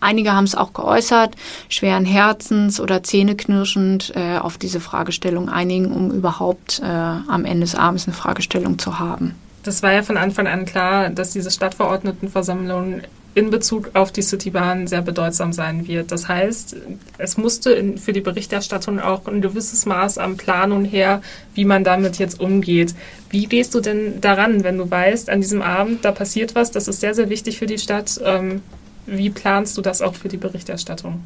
einige 0.00 0.32
haben 0.32 0.44
es 0.44 0.54
auch 0.54 0.72
geäußert, 0.72 1.36
schweren 1.68 2.06
Herzens 2.06 2.80
oder 2.80 3.02
zähneknirschend 3.02 4.12
äh, 4.14 4.38
auf 4.38 4.56
diese 4.56 4.80
Fragestellung 4.80 5.48
einigen, 5.48 5.92
um 5.92 6.10
überhaupt 6.10 6.80
äh, 6.82 6.86
am 6.86 7.44
Ende 7.44 7.60
des 7.60 7.74
Abends 7.74 8.06
eine 8.06 8.14
Fragestellung 8.14 8.78
zu 8.78 8.98
haben. 8.98 9.34
Das 9.62 9.82
war 9.82 9.92
ja 9.92 10.02
von 10.02 10.16
Anfang 10.16 10.46
an 10.46 10.64
klar, 10.64 11.10
dass 11.10 11.30
diese 11.30 11.50
Stadtverordnetenversammlung 11.50 13.02
in 13.34 13.50
Bezug 13.50 13.90
auf 13.94 14.12
die 14.12 14.22
Citybahn 14.22 14.86
sehr 14.86 15.02
bedeutsam 15.02 15.52
sein 15.52 15.88
wird. 15.88 16.12
Das 16.12 16.28
heißt, 16.28 16.76
es 17.18 17.36
musste 17.36 17.72
in, 17.72 17.98
für 17.98 18.12
die 18.12 18.20
Berichterstattung 18.20 19.00
auch 19.00 19.26
ein 19.26 19.40
gewisses 19.40 19.86
Maß 19.86 20.18
an 20.18 20.36
Planung 20.36 20.84
her, 20.84 21.20
wie 21.54 21.64
man 21.64 21.82
damit 21.82 22.18
jetzt 22.18 22.38
umgeht. 22.40 22.94
Wie 23.30 23.46
gehst 23.46 23.74
du 23.74 23.80
denn 23.80 24.20
daran, 24.20 24.62
wenn 24.62 24.78
du 24.78 24.88
weißt, 24.88 25.30
an 25.30 25.40
diesem 25.40 25.62
Abend, 25.62 26.04
da 26.04 26.12
passiert 26.12 26.54
was, 26.54 26.70
das 26.70 26.86
ist 26.86 27.00
sehr, 27.00 27.14
sehr 27.14 27.28
wichtig 27.28 27.58
für 27.58 27.66
die 27.66 27.78
Stadt. 27.78 28.20
Ähm, 28.24 28.62
wie 29.06 29.30
planst 29.30 29.76
du 29.76 29.82
das 29.82 30.00
auch 30.00 30.14
für 30.14 30.28
die 30.28 30.36
Berichterstattung? 30.36 31.22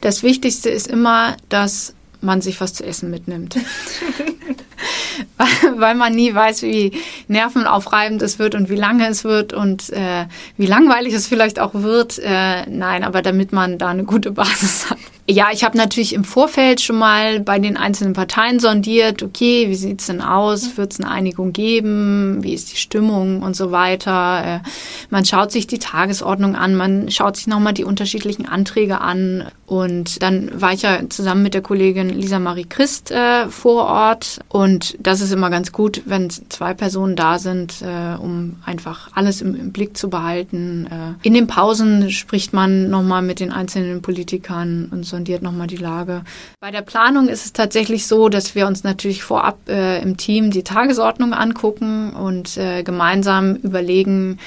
Das 0.00 0.22
Wichtigste 0.22 0.70
ist 0.70 0.86
immer, 0.86 1.36
dass 1.48 1.94
man 2.20 2.40
sich 2.40 2.60
was 2.60 2.74
zu 2.74 2.84
essen 2.84 3.10
mitnimmt. 3.10 3.56
weil 5.76 5.94
man 5.94 6.14
nie 6.14 6.34
weiß, 6.34 6.62
wie 6.62 6.92
nervenaufreibend 7.28 8.22
es 8.22 8.38
wird 8.38 8.54
und 8.54 8.70
wie 8.70 8.76
lange 8.76 9.08
es 9.08 9.24
wird 9.24 9.52
und 9.52 9.90
äh, 9.90 10.26
wie 10.56 10.66
langweilig 10.66 11.14
es 11.14 11.26
vielleicht 11.26 11.60
auch 11.60 11.74
wird. 11.74 12.18
Äh, 12.18 12.66
nein, 12.68 13.04
aber 13.04 13.22
damit 13.22 13.52
man 13.52 13.78
da 13.78 13.88
eine 13.88 14.04
gute 14.04 14.30
Basis 14.32 14.90
hat. 14.90 14.98
Ja, 15.30 15.48
ich 15.52 15.62
habe 15.62 15.76
natürlich 15.76 16.14
im 16.14 16.24
Vorfeld 16.24 16.80
schon 16.80 16.96
mal 16.96 17.40
bei 17.40 17.58
den 17.58 17.76
einzelnen 17.76 18.14
Parteien 18.14 18.60
sondiert, 18.60 19.22
okay, 19.22 19.68
wie 19.68 19.74
sieht's 19.74 20.06
denn 20.06 20.22
aus? 20.22 20.78
Wird 20.78 20.92
es 20.92 21.00
eine 21.00 21.10
Einigung 21.10 21.52
geben? 21.52 22.42
Wie 22.42 22.54
ist 22.54 22.72
die 22.72 22.78
Stimmung 22.78 23.42
und 23.42 23.54
so 23.54 23.70
weiter? 23.70 24.62
Äh, 24.62 24.68
man 25.10 25.26
schaut 25.26 25.52
sich 25.52 25.66
die 25.66 25.78
Tagesordnung 25.78 26.56
an, 26.56 26.74
man 26.74 27.10
schaut 27.10 27.36
sich 27.36 27.46
nochmal 27.46 27.74
die 27.74 27.84
unterschiedlichen 27.84 28.46
Anträge 28.46 29.02
an. 29.02 29.44
Und 29.66 30.22
dann 30.22 30.50
war 30.58 30.72
ich 30.72 30.80
ja 30.80 31.00
zusammen 31.10 31.42
mit 31.42 31.52
der 31.52 31.60
Kollegin 31.60 32.08
Lisa 32.08 32.38
Marie 32.38 32.64
Christ 32.64 33.10
äh, 33.10 33.48
vor 33.48 33.84
Ort. 33.84 34.38
Und 34.48 34.96
das 34.98 35.20
ist 35.20 35.30
immer 35.30 35.50
ganz 35.50 35.72
gut, 35.72 36.04
wenn 36.06 36.30
zwei 36.30 36.72
Personen 36.72 37.16
da 37.16 37.38
sind, 37.38 37.82
äh, 37.82 38.16
um 38.18 38.56
einfach 38.64 39.10
alles 39.14 39.42
im, 39.42 39.54
im 39.54 39.72
Blick 39.72 39.94
zu 39.94 40.08
behalten. 40.08 40.86
Äh, 40.90 41.26
in 41.26 41.34
den 41.34 41.46
Pausen 41.46 42.10
spricht 42.10 42.54
man 42.54 42.88
nochmal 42.88 43.20
mit 43.20 43.40
den 43.40 43.52
einzelnen 43.52 44.00
Politikern 44.00 44.88
und 44.90 45.04
so 45.04 45.17
sondiert 45.18 45.42
nochmal 45.42 45.66
die 45.66 45.76
Lage. 45.76 46.22
Bei 46.60 46.70
der 46.70 46.82
Planung 46.82 47.28
ist 47.28 47.44
es 47.44 47.52
tatsächlich 47.52 48.06
so, 48.06 48.28
dass 48.28 48.54
wir 48.54 48.68
uns 48.68 48.84
natürlich 48.84 49.24
vorab 49.24 49.58
äh, 49.68 50.00
im 50.00 50.16
Team 50.16 50.52
die 50.52 50.62
Tagesordnung 50.62 51.32
angucken 51.34 52.12
und 52.12 52.56
äh, 52.56 52.84
gemeinsam 52.84 53.56
überlegen, 53.56 54.38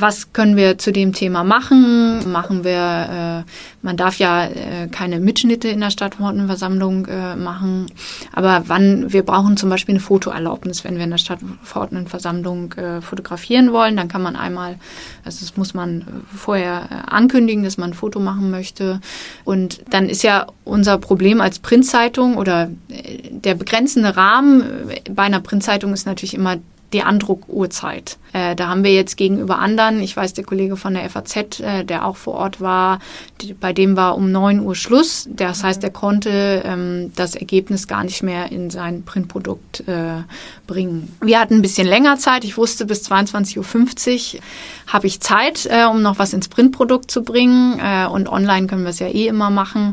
was 0.00 0.32
können 0.32 0.56
wir 0.56 0.78
zu 0.78 0.92
dem 0.92 1.12
Thema 1.12 1.44
machen? 1.44 2.30
Machen 2.30 2.64
wir, 2.64 3.44
äh, 3.44 3.50
man 3.82 3.96
darf 3.96 4.18
ja 4.18 4.44
äh, 4.46 4.88
keine 4.90 5.18
Mitschnitte 5.18 5.68
in 5.68 5.80
der 5.80 5.90
Stadtverordnetenversammlung 5.90 7.06
äh, 7.06 7.36
machen, 7.36 7.86
aber 8.32 8.64
wann, 8.66 9.12
wir 9.12 9.22
brauchen 9.22 9.56
zum 9.56 9.70
Beispiel 9.70 9.94
eine 9.94 10.00
Fotoerlaubnis, 10.00 10.84
wenn 10.84 10.96
wir 10.96 11.04
in 11.04 11.10
der 11.10 11.18
Stadtverordnetenversammlung 11.18 12.72
äh, 12.74 13.00
fotografieren 13.00 13.72
wollen, 13.72 13.96
dann 13.96 14.08
kann 14.08 14.22
man 14.22 14.36
einmal, 14.36 14.76
also 15.24 15.40
das 15.40 15.56
muss 15.56 15.74
man 15.74 16.04
vorher 16.34 16.88
äh, 16.90 17.10
ankündigen, 17.10 17.64
dass 17.64 17.78
man 17.78 17.90
ein 17.90 17.94
Foto 17.94 18.20
machen 18.20 18.50
möchte. 18.50 19.00
Und 19.44 19.82
dann 19.90 20.08
ist 20.08 20.22
ja 20.22 20.46
unser 20.64 20.98
Problem 20.98 21.40
als 21.40 21.58
Printzeitung 21.58 22.36
oder 22.36 22.70
äh, 22.88 23.30
der 23.30 23.54
begrenzende 23.54 24.16
Rahmen 24.16 24.64
bei 25.10 25.24
einer 25.24 25.40
Printzeitung 25.40 25.92
ist 25.92 26.06
natürlich 26.06 26.34
immer 26.34 26.56
die 26.92 27.02
Andruckuhrzeit. 27.02 28.18
Äh, 28.32 28.56
da 28.56 28.68
haben 28.68 28.82
wir 28.82 28.94
jetzt 28.94 29.16
gegenüber 29.16 29.58
anderen, 29.58 30.00
ich 30.00 30.16
weiß, 30.16 30.32
der 30.32 30.44
Kollege 30.44 30.76
von 30.76 30.94
der 30.94 31.08
FAZ, 31.10 31.60
äh, 31.60 31.84
der 31.84 32.06
auch 32.06 32.16
vor 32.16 32.34
Ort 32.34 32.60
war, 32.60 33.00
die, 33.40 33.52
bei 33.52 33.72
dem 33.72 33.96
war 33.96 34.16
um 34.16 34.32
neun 34.32 34.60
Uhr 34.60 34.74
Schluss. 34.74 35.28
Das 35.30 35.62
heißt, 35.62 35.84
er 35.84 35.90
konnte 35.90 36.62
ähm, 36.64 37.12
das 37.14 37.34
Ergebnis 37.34 37.88
gar 37.88 38.04
nicht 38.04 38.22
mehr 38.22 38.50
in 38.50 38.70
sein 38.70 39.02
Printprodukt 39.02 39.86
äh, 39.86 40.22
bringen. 40.66 41.14
Wir 41.20 41.40
hatten 41.40 41.54
ein 41.54 41.62
bisschen 41.62 41.86
länger 41.86 42.16
Zeit. 42.16 42.44
Ich 42.44 42.56
wusste, 42.56 42.86
bis 42.86 43.10
22.50 43.10 44.36
Uhr 44.36 44.40
habe 44.86 45.06
ich 45.06 45.20
Zeit, 45.20 45.66
äh, 45.70 45.84
um 45.84 46.00
noch 46.00 46.18
was 46.18 46.32
ins 46.32 46.48
Printprodukt 46.48 47.10
zu 47.10 47.22
bringen. 47.22 47.78
Äh, 47.78 48.06
und 48.06 48.28
online 48.28 48.66
können 48.66 48.84
wir 48.84 48.90
es 48.90 48.98
ja 48.98 49.08
eh 49.08 49.26
immer 49.26 49.50
machen. 49.50 49.92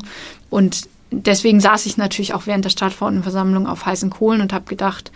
Und 0.50 0.88
deswegen 1.12 1.60
saß 1.60 1.86
ich 1.86 1.98
natürlich 1.98 2.34
auch 2.34 2.48
während 2.48 2.64
der 2.64 2.70
Stadtverordnetenversammlung 2.70 3.68
auf 3.68 3.86
heißen 3.86 4.10
Kohlen 4.10 4.42
und 4.42 4.54
habe 4.54 4.66
gedacht, 4.66 5.12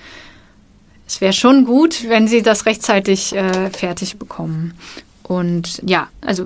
es 1.09 1.21
wäre 1.21 1.33
schon 1.33 1.65
gut, 1.65 2.07
wenn 2.07 2.27
sie 2.27 2.43
das 2.43 2.67
rechtzeitig 2.67 3.35
äh, 3.35 3.71
fertig 3.71 4.17
bekommen. 4.17 4.75
Und 5.23 5.81
ja, 5.83 6.07
also 6.21 6.45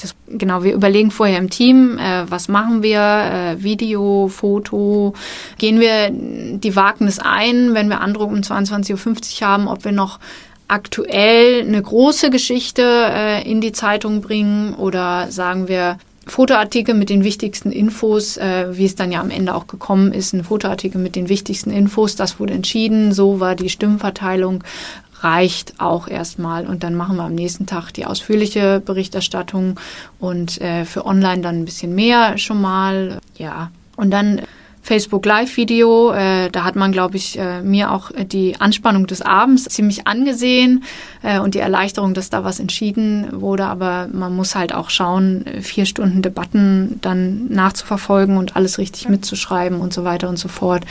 das, 0.00 0.14
genau, 0.28 0.62
wir 0.62 0.72
überlegen 0.72 1.10
vorher 1.10 1.38
im 1.38 1.50
Team, 1.50 1.98
äh, 1.98 2.30
was 2.30 2.46
machen 2.46 2.84
wir, 2.84 3.00
äh, 3.00 3.62
Video, 3.62 4.28
Foto, 4.28 5.14
gehen 5.58 5.80
wir 5.80 6.10
die 6.12 6.76
Wagnis 6.76 7.18
ein, 7.18 7.74
wenn 7.74 7.88
wir 7.88 8.00
Andruck 8.00 8.30
um 8.30 8.38
22.50 8.38 9.42
Uhr 9.42 9.48
haben, 9.48 9.66
ob 9.66 9.84
wir 9.84 9.92
noch 9.92 10.20
aktuell 10.68 11.62
eine 11.62 11.82
große 11.82 12.30
Geschichte 12.30 12.82
äh, 12.84 13.50
in 13.50 13.60
die 13.60 13.72
Zeitung 13.72 14.20
bringen 14.20 14.74
oder 14.74 15.26
sagen 15.32 15.66
wir, 15.66 15.98
Fotoartikel 16.26 16.94
mit 16.94 17.10
den 17.10 17.24
wichtigsten 17.24 17.72
Infos, 17.72 18.36
äh, 18.36 18.76
wie 18.76 18.84
es 18.84 18.94
dann 18.94 19.10
ja 19.10 19.20
am 19.20 19.30
Ende 19.30 19.54
auch 19.54 19.66
gekommen 19.66 20.12
ist, 20.12 20.32
ein 20.32 20.44
Fotoartikel 20.44 21.00
mit 21.00 21.16
den 21.16 21.28
wichtigsten 21.28 21.70
Infos, 21.70 22.16
das 22.16 22.38
wurde 22.38 22.54
entschieden, 22.54 23.12
so 23.12 23.40
war 23.40 23.54
die 23.54 23.70
Stimmverteilung 23.70 24.62
reicht 25.22 25.74
auch 25.78 26.08
erstmal 26.08 26.66
und 26.66 26.82
dann 26.82 26.94
machen 26.94 27.16
wir 27.16 27.24
am 27.24 27.34
nächsten 27.34 27.66
Tag 27.66 27.92
die 27.92 28.06
ausführliche 28.06 28.80
Berichterstattung 28.84 29.78
und 30.18 30.60
äh, 30.60 30.84
für 30.84 31.04
online 31.04 31.42
dann 31.42 31.56
ein 31.56 31.64
bisschen 31.64 31.94
mehr 31.94 32.38
schon 32.38 32.60
mal, 32.60 33.18
ja. 33.36 33.70
Und 33.96 34.10
dann 34.10 34.40
Facebook 34.82 35.26
Live-Video. 35.26 36.12
Äh, 36.12 36.50
da 36.50 36.64
hat 36.64 36.76
man, 36.76 36.92
glaube 36.92 37.16
ich, 37.16 37.38
äh, 37.38 37.62
mir 37.62 37.92
auch 37.92 38.10
die 38.16 38.60
Anspannung 38.60 39.06
des 39.06 39.22
Abends 39.22 39.64
ziemlich 39.64 40.06
angesehen 40.06 40.84
äh, 41.22 41.38
und 41.38 41.54
die 41.54 41.58
Erleichterung, 41.58 42.14
dass 42.14 42.30
da 42.30 42.44
was 42.44 42.60
entschieden 42.60 43.28
wurde. 43.32 43.66
Aber 43.66 44.08
man 44.12 44.34
muss 44.34 44.54
halt 44.54 44.74
auch 44.74 44.90
schauen, 44.90 45.44
vier 45.60 45.86
Stunden 45.86 46.22
Debatten 46.22 46.98
dann 47.02 47.48
nachzuverfolgen 47.48 48.36
und 48.36 48.56
alles 48.56 48.78
richtig 48.78 49.08
mitzuschreiben 49.08 49.80
und 49.80 49.92
so 49.92 50.04
weiter 50.04 50.28
und 50.28 50.38
so 50.38 50.48
fort. 50.48 50.84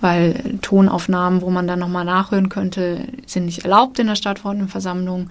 Weil 0.00 0.58
Tonaufnahmen, 0.62 1.42
wo 1.42 1.50
man 1.50 1.66
dann 1.66 1.78
nochmal 1.78 2.04
nachhören 2.04 2.48
könnte, 2.48 3.06
sind 3.26 3.46
nicht 3.46 3.64
erlaubt 3.64 3.98
in 3.98 4.06
der 4.06 4.16
Stadtverordnetenversammlung 4.16 5.30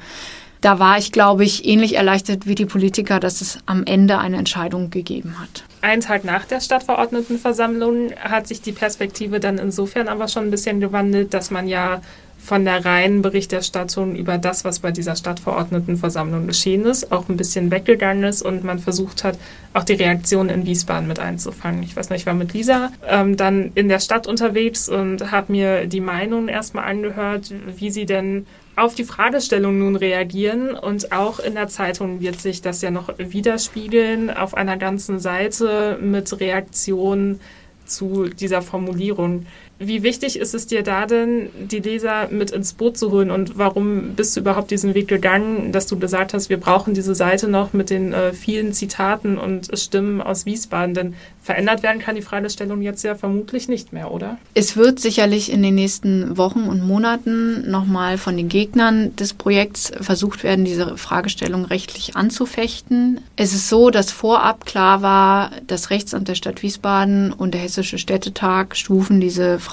da 0.61 0.77
war 0.79 0.97
ich, 0.97 1.11
glaube 1.11 1.43
ich, 1.43 1.65
ähnlich 1.65 1.95
erleichtert 1.95 2.45
wie 2.45 2.55
die 2.55 2.65
Politiker, 2.65 3.19
dass 3.19 3.41
es 3.41 3.57
am 3.65 3.83
Ende 3.83 4.19
eine 4.19 4.37
Entscheidung 4.37 4.91
gegeben 4.91 5.39
hat. 5.39 5.63
Einen 5.81 6.01
Tag 6.01 6.23
nach 6.23 6.45
der 6.45 6.61
Stadtverordnetenversammlung 6.61 8.11
hat 8.19 8.47
sich 8.47 8.61
die 8.61 8.71
Perspektive 8.71 9.39
dann 9.39 9.57
insofern 9.57 10.07
aber 10.07 10.27
schon 10.27 10.45
ein 10.45 10.51
bisschen 10.51 10.79
gewandelt, 10.79 11.33
dass 11.33 11.49
man 11.49 11.67
ja 11.67 12.01
von 12.43 12.65
der 12.65 12.83
reinen 12.83 13.21
Berichterstattung 13.21 14.15
über 14.15 14.37
das, 14.37 14.65
was 14.65 14.79
bei 14.79 14.91
dieser 14.91 15.15
Stadtverordnetenversammlung 15.15 16.47
geschehen 16.47 16.85
ist, 16.85 17.11
auch 17.11 17.29
ein 17.29 17.37
bisschen 17.37 17.69
weggegangen 17.69 18.23
ist 18.23 18.41
und 18.41 18.63
man 18.63 18.79
versucht 18.79 19.23
hat, 19.23 19.37
auch 19.73 19.83
die 19.83 19.93
Reaktionen 19.93 20.49
in 20.49 20.65
Wiesbaden 20.65 21.07
mit 21.07 21.19
einzufangen. 21.19 21.83
Ich 21.83 21.95
weiß 21.95 22.09
nicht, 22.09 22.21
ich 22.21 22.25
war 22.25 22.33
mit 22.33 22.53
Lisa 22.53 22.91
ähm, 23.07 23.37
dann 23.37 23.71
in 23.75 23.89
der 23.89 23.99
Stadt 23.99 24.25
unterwegs 24.25 24.89
und 24.89 25.31
habe 25.31 25.51
mir 25.51 25.85
die 25.85 26.01
Meinung 26.01 26.47
erstmal 26.47 26.85
angehört, 26.85 27.53
wie 27.77 27.91
sie 27.91 28.07
denn 28.07 28.47
auf 28.75 28.95
die 28.95 29.03
Fragestellung 29.03 29.79
nun 29.79 29.95
reagieren 29.95 30.71
und 30.71 31.11
auch 31.11 31.39
in 31.39 31.55
der 31.55 31.67
Zeitung 31.67 32.21
wird 32.21 32.39
sich 32.39 32.61
das 32.61 32.81
ja 32.81 32.91
noch 32.91 33.13
widerspiegeln 33.17 34.29
auf 34.29 34.53
einer 34.53 34.77
ganzen 34.77 35.19
Seite 35.19 35.99
mit 36.01 36.39
Reaktionen 36.39 37.39
zu 37.85 38.27
dieser 38.27 38.61
Formulierung. 38.61 39.45
Wie 39.83 40.03
wichtig 40.03 40.37
ist 40.37 40.53
es 40.53 40.67
dir 40.67 40.83
da 40.83 41.07
denn, 41.07 41.49
die 41.59 41.79
Leser 41.79 42.27
mit 42.29 42.51
ins 42.51 42.73
Boot 42.73 42.97
zu 42.97 43.09
holen 43.09 43.31
und 43.31 43.57
warum 43.57 44.13
bist 44.15 44.35
du 44.35 44.41
überhaupt 44.41 44.69
diesen 44.69 44.93
Weg 44.93 45.07
gegangen, 45.07 45.71
dass 45.71 45.87
du 45.87 45.97
gesagt 45.97 46.35
hast, 46.35 46.49
wir 46.49 46.59
brauchen 46.59 46.93
diese 46.93 47.15
Seite 47.15 47.47
noch 47.47 47.73
mit 47.73 47.89
den 47.89 48.13
äh, 48.13 48.31
vielen 48.31 48.73
Zitaten 48.73 49.39
und 49.39 49.75
Stimmen 49.75 50.21
aus 50.21 50.45
Wiesbaden? 50.45 50.93
Denn 50.93 51.15
verändert 51.41 51.81
werden 51.81 51.99
kann 51.99 52.13
die 52.13 52.21
Fragestellung 52.21 52.83
jetzt 52.83 53.01
ja 53.01 53.15
vermutlich 53.15 53.67
nicht 53.69 53.91
mehr, 53.91 54.11
oder? 54.11 54.37
Es 54.53 54.77
wird 54.77 54.99
sicherlich 54.99 55.51
in 55.51 55.63
den 55.63 55.73
nächsten 55.73 56.37
Wochen 56.37 56.65
und 56.65 56.85
Monaten 56.85 57.67
nochmal 57.71 58.19
von 58.19 58.37
den 58.37 58.49
Gegnern 58.49 59.15
des 59.15 59.33
Projekts 59.33 59.91
versucht 59.99 60.43
werden, 60.43 60.63
diese 60.63 60.95
Fragestellung 60.95 61.65
rechtlich 61.65 62.15
anzufechten. 62.15 63.19
Es 63.35 63.55
ist 63.55 63.67
so, 63.67 63.89
dass 63.89 64.11
vorab 64.11 64.67
klar 64.67 65.01
war, 65.01 65.49
das 65.65 65.89
Rechtsamt 65.89 66.27
der 66.27 66.35
Stadt 66.35 66.61
Wiesbaden 66.61 67.33
und 67.33 67.55
der 67.55 67.61
Hessische 67.61 67.97
Städtetag 67.97 68.75
stufen 68.75 69.19
diese 69.19 69.57
Fragestellung 69.57 69.70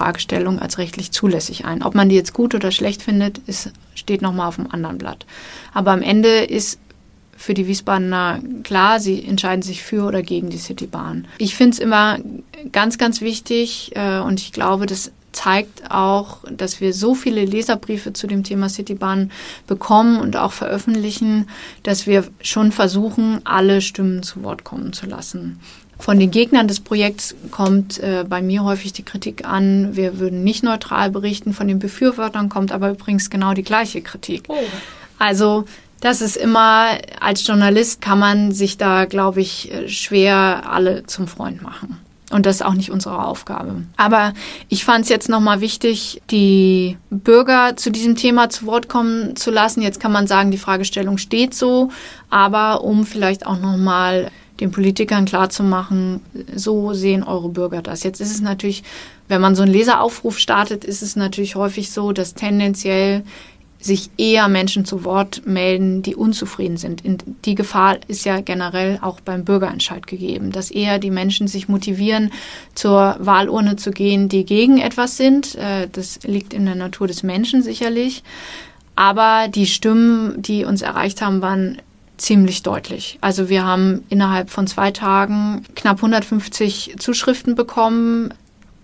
als 0.59 0.79
rechtlich 0.79 1.13
zulässig 1.13 1.65
ein. 1.65 1.83
Ob 1.83 1.95
man 1.95 2.09
die 2.09 2.17
jetzt 2.17 2.33
gut 2.33 2.55
oder 2.55 2.71
schlecht 2.71 3.03
findet, 3.03 3.39
ist, 3.47 3.73
steht 3.95 4.23
nochmal 4.23 4.49
auf 4.49 4.57
dem 4.57 4.71
anderen 4.71 4.99
Blatt. 4.99 5.27
Aber 5.75 5.93
am 5.93 6.03
Ende 6.03 6.45
ist 6.45 6.79
für 7.37 7.55
die 7.55 7.69
Wiesbadener 7.69 8.41
klar, 8.65 8.99
sie 8.99 9.25
entscheiden 9.25 9.63
sich 9.63 9.83
für 9.83 10.05
oder 10.05 10.23
gegen 10.23 10.51
die 10.51 10.59
Citybahn. 10.59 11.29
Ich 11.39 11.55
finde 11.55 11.75
es 11.75 11.79
immer 11.79 12.19
ganz, 12.73 12.99
ganz 12.99 13.21
wichtig 13.21 13.93
äh, 13.95 14.19
und 14.19 14.41
ich 14.41 14.53
glaube, 14.53 14.87
das 14.87 15.13
zeigt 15.33 15.91
auch, 15.91 16.39
dass 16.51 16.81
wir 16.81 16.93
so 16.93 17.15
viele 17.15 17.45
Leserbriefe 17.45 18.13
zu 18.13 18.27
dem 18.27 18.43
Thema 18.43 18.69
Citybahn 18.69 19.31
bekommen 19.69 20.19
und 20.19 20.37
auch 20.37 20.53
veröffentlichen, 20.53 21.49
dass 21.85 22.09
wir 22.09 22.25
schon 22.41 22.73
versuchen, 22.73 23.41
alle 23.45 23.81
Stimmen 23.81 24.25
zu 24.25 24.43
Wort 24.43 24.65
kommen 24.65 24.93
zu 24.93 25.07
lassen. 25.07 25.61
Von 25.99 26.19
den 26.19 26.31
Gegnern 26.31 26.69
des 26.69 26.81
Projekts 26.81 27.35
kommt 27.51 27.99
äh, 27.99 28.25
bei 28.29 28.41
mir 28.41 28.65
häufig 28.65 28.93
die 28.93 29.03
Kritik 29.03 29.45
an, 29.45 29.97
wir 29.97 30.19
würden 30.19 30.45
nicht 30.45 30.63
neutral 30.63 31.11
berichten. 31.11 31.53
Von 31.53 31.69
den 31.69 31.81
Befürwortern 31.81 32.49
kommt 32.49 32.73
aber 32.73 32.91
übrigens 32.91 33.31
genau 33.31 33.53
die 33.53 33.65
gleiche 33.65 34.01
Kritik. 34.01 34.45
Oh. 34.49 34.57
Also 35.19 35.65
das 36.01 36.21
ist 36.21 36.37
immer, 36.37 36.99
als 37.21 37.45
Journalist 37.47 38.01
kann 38.01 38.21
man 38.21 38.53
sich 38.53 38.79
da, 38.79 39.05
glaube 39.07 39.41
ich, 39.41 39.73
schwer 39.89 40.71
alle 40.71 41.05
zum 41.07 41.27
Freund 41.27 41.63
machen. 41.63 41.99
Und 42.31 42.45
das 42.45 42.57
ist 42.57 42.63
auch 42.63 42.75
nicht 42.75 42.91
unsere 42.91 43.25
Aufgabe. 43.25 43.83
Aber 43.97 44.35
ich 44.69 44.85
fand 44.85 45.05
es 45.05 45.09
jetzt 45.09 45.31
nochmal 45.31 45.61
wichtig, 45.61 46.21
die 46.31 46.99
Bürger 47.11 47.77
zu 47.77 47.91
diesem 47.91 48.17
Thema 48.17 48.51
zu 48.51 48.67
Wort 48.67 48.89
kommen 48.89 49.35
zu 49.35 49.51
lassen. 49.51 49.81
Jetzt 49.81 49.99
kann 49.99 50.13
man 50.13 50.27
sagen, 50.27 50.51
die 50.51 50.59
Fragestellung 50.59 51.17
steht 51.17 51.55
so, 51.55 51.91
aber 52.29 52.85
um 52.85 53.07
vielleicht 53.07 53.47
auch 53.47 53.59
nochmal 53.59 54.31
den 54.61 54.71
Politikern 54.71 55.25
klarzumachen, 55.25 56.21
so 56.55 56.93
sehen 56.93 57.23
eure 57.23 57.49
Bürger 57.49 57.83
das. 57.83 58.03
Jetzt 58.03 58.21
ist 58.21 58.33
es 58.33 58.41
natürlich, 58.41 58.83
wenn 59.29 59.41
man 59.41 59.55
so 59.55 59.63
einen 59.63 59.73
Leseraufruf 59.73 60.39
startet, 60.39 60.85
ist 60.85 61.03
es 61.03 61.17
natürlich 61.17 61.55
häufig 61.55 61.91
so, 61.91 62.13
dass 62.13 62.35
tendenziell 62.35 63.23
sich 63.81 64.11
eher 64.17 64.49
Menschen 64.49 64.85
zu 64.85 65.05
Wort 65.05 65.43
melden, 65.47 66.03
die 66.03 66.17
unzufrieden 66.17 66.77
sind. 66.77 67.03
Die 67.45 67.55
Gefahr 67.55 67.99
ist 68.09 68.25
ja 68.25 68.41
generell 68.41 68.99
auch 69.03 69.21
beim 69.21 69.45
Bürgerentscheid 69.45 70.07
gegeben, 70.07 70.51
dass 70.51 70.71
eher 70.71 70.99
die 70.99 71.13
Menschen 71.13 71.47
sich 71.47 71.69
motivieren, 71.69 72.33
zur 72.75 73.17
Wahlurne 73.21 73.77
zu 73.77 73.93
gehen, 73.93 74.29
die 74.29 74.45
gegen 74.45 74.79
etwas 74.79 75.17
sind. 75.17 75.55
Äh, 75.55 75.89
das 75.93 76.21
liegt 76.25 76.53
in 76.55 76.67
der 76.67 76.75
Natur 76.75 77.07
des 77.07 77.23
Menschen 77.23 77.63
sicherlich. 77.63 78.25
Aber 78.97 79.47
die 79.47 79.67
Stimmen, 79.67 80.43
die 80.43 80.65
uns 80.65 80.83
erreicht 80.83 81.23
haben, 81.23 81.41
waren 81.41 81.79
ziemlich 82.19 82.63
deutlich. 82.63 83.19
Also 83.21 83.49
wir 83.49 83.65
haben 83.65 84.05
innerhalb 84.09 84.51
von 84.51 84.67
zwei 84.67 84.91
Tagen 84.91 85.65
knapp 85.75 85.99
150 85.99 86.97
Zuschriften 86.99 87.55
bekommen 87.55 88.35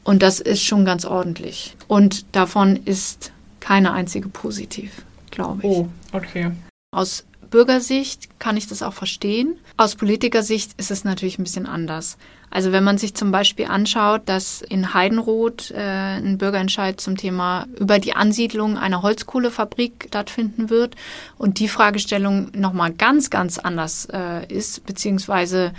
und 0.05 0.23
das 0.23 0.41
ist 0.41 0.63
schon 0.63 0.85
ganz 0.85 1.05
ordentlich. 1.05 1.77
Und 1.89 2.25
davon 2.35 2.77
ist 2.77 3.33
keine 3.61 3.93
einzige 3.93 4.29
positiv, 4.29 5.05
glaube 5.31 5.61
ich. 5.63 5.69
Oh, 5.69 5.89
okay. 6.13 6.53
Aus 6.93 7.25
Bürgersicht 7.55 8.41
kann 8.41 8.57
ich 8.57 8.67
das 8.67 8.83
auch 8.83 8.95
verstehen. 8.95 9.61
Aus 9.77 9.95
Politikersicht 9.95 10.73
ist 10.77 10.91
es 10.91 11.05
natürlich 11.05 11.39
ein 11.39 11.45
bisschen 11.45 11.67
anders. 11.67 12.19
Also 12.51 12.73
wenn 12.73 12.83
man 12.83 12.99
sich 12.99 13.15
zum 13.15 13.31
Beispiel 13.31 13.67
anschaut, 13.67 14.23
dass 14.25 14.61
in 14.61 14.93
Heidenroth 14.93 15.71
äh, 15.71 16.17
ein 16.17 16.37
Bürgerentscheid 16.37 17.01
zum 17.01 17.17
Thema 17.17 17.69
über 17.79 18.01
die 18.01 18.15
Ansiedlung 18.15 18.77
einer 18.77 19.03
Holzkohlefabrik 19.03 20.07
stattfinden 20.09 20.69
wird 20.69 20.97
und 21.39 21.61
die 21.61 21.69
Fragestellung 21.69 22.51
nochmal 22.57 22.93
ganz, 22.93 23.31
ganz 23.31 23.59
anders 23.61 24.09
äh, 24.13 24.53
ist, 24.53 24.85
beziehungsweise 24.85 25.73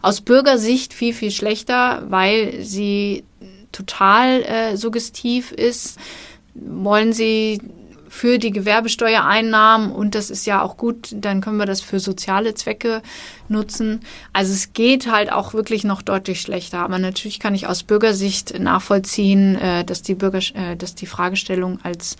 aus 0.00 0.22
Bürgersicht 0.22 0.94
viel, 0.94 1.12
viel 1.12 1.30
schlechter, 1.30 2.04
weil 2.08 2.62
sie 2.62 3.22
total 3.70 4.42
äh, 4.44 4.76
suggestiv 4.78 5.52
ist, 5.52 5.98
wollen 6.54 7.12
sie 7.12 7.60
für 8.08 8.38
die 8.38 8.50
Gewerbesteuereinnahmen 8.50 9.92
und 9.92 10.14
das 10.14 10.30
ist 10.30 10.46
ja 10.46 10.62
auch 10.62 10.76
gut, 10.76 11.08
dann 11.12 11.40
können 11.40 11.56
wir 11.56 11.66
das 11.66 11.80
für 11.80 12.00
soziale 12.00 12.54
Zwecke 12.54 13.02
nutzen. 13.48 14.00
Also 14.32 14.52
es 14.52 14.72
geht 14.72 15.10
halt 15.10 15.32
auch 15.32 15.54
wirklich 15.54 15.84
noch 15.84 16.02
deutlich 16.02 16.40
schlechter. 16.40 16.80
Aber 16.80 16.98
natürlich 16.98 17.40
kann 17.40 17.54
ich 17.54 17.66
aus 17.66 17.82
Bürgersicht 17.82 18.58
nachvollziehen, 18.58 19.56
äh, 19.56 19.84
dass 19.84 20.02
die 20.02 20.14
Bürger, 20.14 20.40
äh, 20.54 20.76
dass 20.76 20.94
die 20.94 21.06
Fragestellung 21.06 21.78
als 21.82 22.16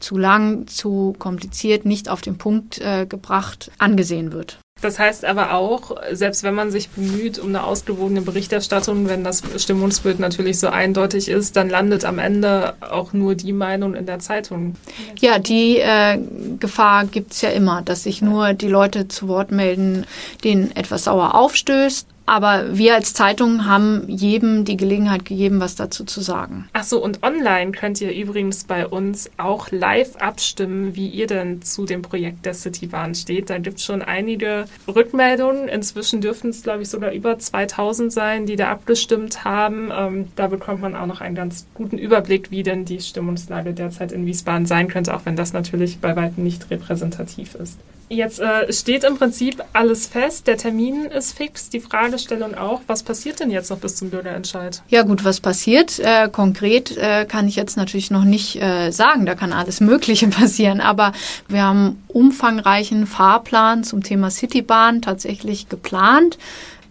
zu 0.00 0.16
lang, 0.16 0.66
zu 0.66 1.14
kompliziert, 1.18 1.84
nicht 1.84 2.08
auf 2.08 2.20
den 2.20 2.38
Punkt 2.38 2.78
äh, 2.78 3.06
gebracht 3.06 3.70
angesehen 3.78 4.32
wird. 4.32 4.58
Das 4.80 4.98
heißt 4.98 5.24
aber 5.24 5.54
auch, 5.54 5.96
selbst 6.12 6.44
wenn 6.44 6.54
man 6.54 6.70
sich 6.70 6.88
bemüht 6.90 7.38
um 7.38 7.48
eine 7.48 7.64
ausgewogene 7.64 8.22
Berichterstattung, 8.22 9.08
wenn 9.08 9.24
das 9.24 9.42
Stimmungsbild 9.56 10.20
natürlich 10.20 10.60
so 10.60 10.68
eindeutig 10.68 11.28
ist, 11.28 11.56
dann 11.56 11.68
landet 11.68 12.04
am 12.04 12.18
Ende 12.18 12.74
auch 12.80 13.12
nur 13.12 13.34
die 13.34 13.52
Meinung 13.52 13.94
in 13.94 14.06
der 14.06 14.20
Zeitung. 14.20 14.76
Ja, 15.20 15.38
die 15.38 15.78
äh, 15.78 16.18
Gefahr 16.60 17.06
gibt's 17.06 17.40
ja 17.40 17.50
immer, 17.50 17.82
dass 17.82 18.04
sich 18.04 18.22
nur 18.22 18.54
die 18.54 18.68
Leute 18.68 19.08
zu 19.08 19.28
Wort 19.28 19.50
melden, 19.50 20.06
denen 20.44 20.74
etwas 20.76 21.04
sauer 21.04 21.34
aufstößt. 21.34 22.06
Aber 22.28 22.76
wir 22.76 22.94
als 22.94 23.14
Zeitung 23.14 23.64
haben 23.64 24.04
jedem 24.06 24.66
die 24.66 24.76
Gelegenheit 24.76 25.24
gegeben, 25.24 25.60
was 25.60 25.76
dazu 25.76 26.04
zu 26.04 26.20
sagen. 26.20 26.68
Ach 26.74 26.84
so, 26.84 27.02
und 27.02 27.22
online 27.22 27.72
könnt 27.72 28.02
ihr 28.02 28.12
übrigens 28.12 28.64
bei 28.64 28.86
uns 28.86 29.30
auch 29.38 29.70
live 29.70 30.16
abstimmen, 30.16 30.94
wie 30.94 31.08
ihr 31.08 31.26
denn 31.26 31.62
zu 31.62 31.86
dem 31.86 32.02
Projekt 32.02 32.44
der 32.44 32.52
Citybahn 32.52 33.14
steht. 33.14 33.48
Da 33.48 33.56
gibt 33.56 33.78
es 33.78 33.84
schon 33.86 34.02
einige 34.02 34.66
Rückmeldungen. 34.86 35.68
Inzwischen 35.68 36.20
dürften 36.20 36.50
es, 36.50 36.62
glaube 36.62 36.82
ich, 36.82 36.90
sogar 36.90 37.12
über 37.12 37.38
2000 37.38 38.12
sein, 38.12 38.44
die 38.44 38.56
da 38.56 38.72
abgestimmt 38.72 39.44
haben. 39.44 39.90
Ähm, 39.90 40.28
da 40.36 40.48
bekommt 40.48 40.82
man 40.82 40.94
auch 40.94 41.06
noch 41.06 41.22
einen 41.22 41.34
ganz 41.34 41.66
guten 41.72 41.96
Überblick, 41.96 42.50
wie 42.50 42.62
denn 42.62 42.84
die 42.84 43.00
Stimmungslage 43.00 43.72
derzeit 43.72 44.12
in 44.12 44.26
Wiesbaden 44.26 44.66
sein 44.66 44.88
könnte, 44.88 45.14
auch 45.14 45.24
wenn 45.24 45.36
das 45.36 45.54
natürlich 45.54 46.00
bei 46.00 46.14
weitem 46.14 46.44
nicht 46.44 46.70
repräsentativ 46.70 47.54
ist. 47.54 47.78
Jetzt 48.08 48.40
äh, 48.40 48.72
steht 48.72 49.04
im 49.04 49.18
Prinzip 49.18 49.62
alles 49.72 50.06
fest, 50.06 50.46
der 50.46 50.56
Termin 50.56 51.04
ist 51.04 51.36
fix, 51.36 51.68
die 51.68 51.80
Fragestellung 51.80 52.54
auch. 52.54 52.80
Was 52.86 53.02
passiert 53.02 53.40
denn 53.40 53.50
jetzt 53.50 53.70
noch 53.70 53.78
bis 53.78 53.96
zum 53.96 54.10
Bürgerentscheid? 54.10 54.82
Ja 54.88 55.02
gut, 55.02 55.24
was 55.24 55.40
passiert 55.40 55.98
äh, 55.98 56.28
konkret 56.28 56.96
äh, 56.96 57.26
kann 57.26 57.48
ich 57.48 57.56
jetzt 57.56 57.76
natürlich 57.76 58.10
noch 58.10 58.24
nicht 58.24 58.60
äh, 58.62 58.90
sagen. 58.90 59.26
Da 59.26 59.34
kann 59.34 59.52
alles 59.52 59.80
Mögliche 59.80 60.28
passieren. 60.28 60.80
Aber 60.80 61.12
wir 61.48 61.62
haben 61.62 62.02
umfangreichen 62.08 63.06
Fahrplan 63.06 63.84
zum 63.84 64.02
Thema 64.02 64.30
Citybahn 64.30 65.02
tatsächlich 65.02 65.68
geplant. 65.68 66.38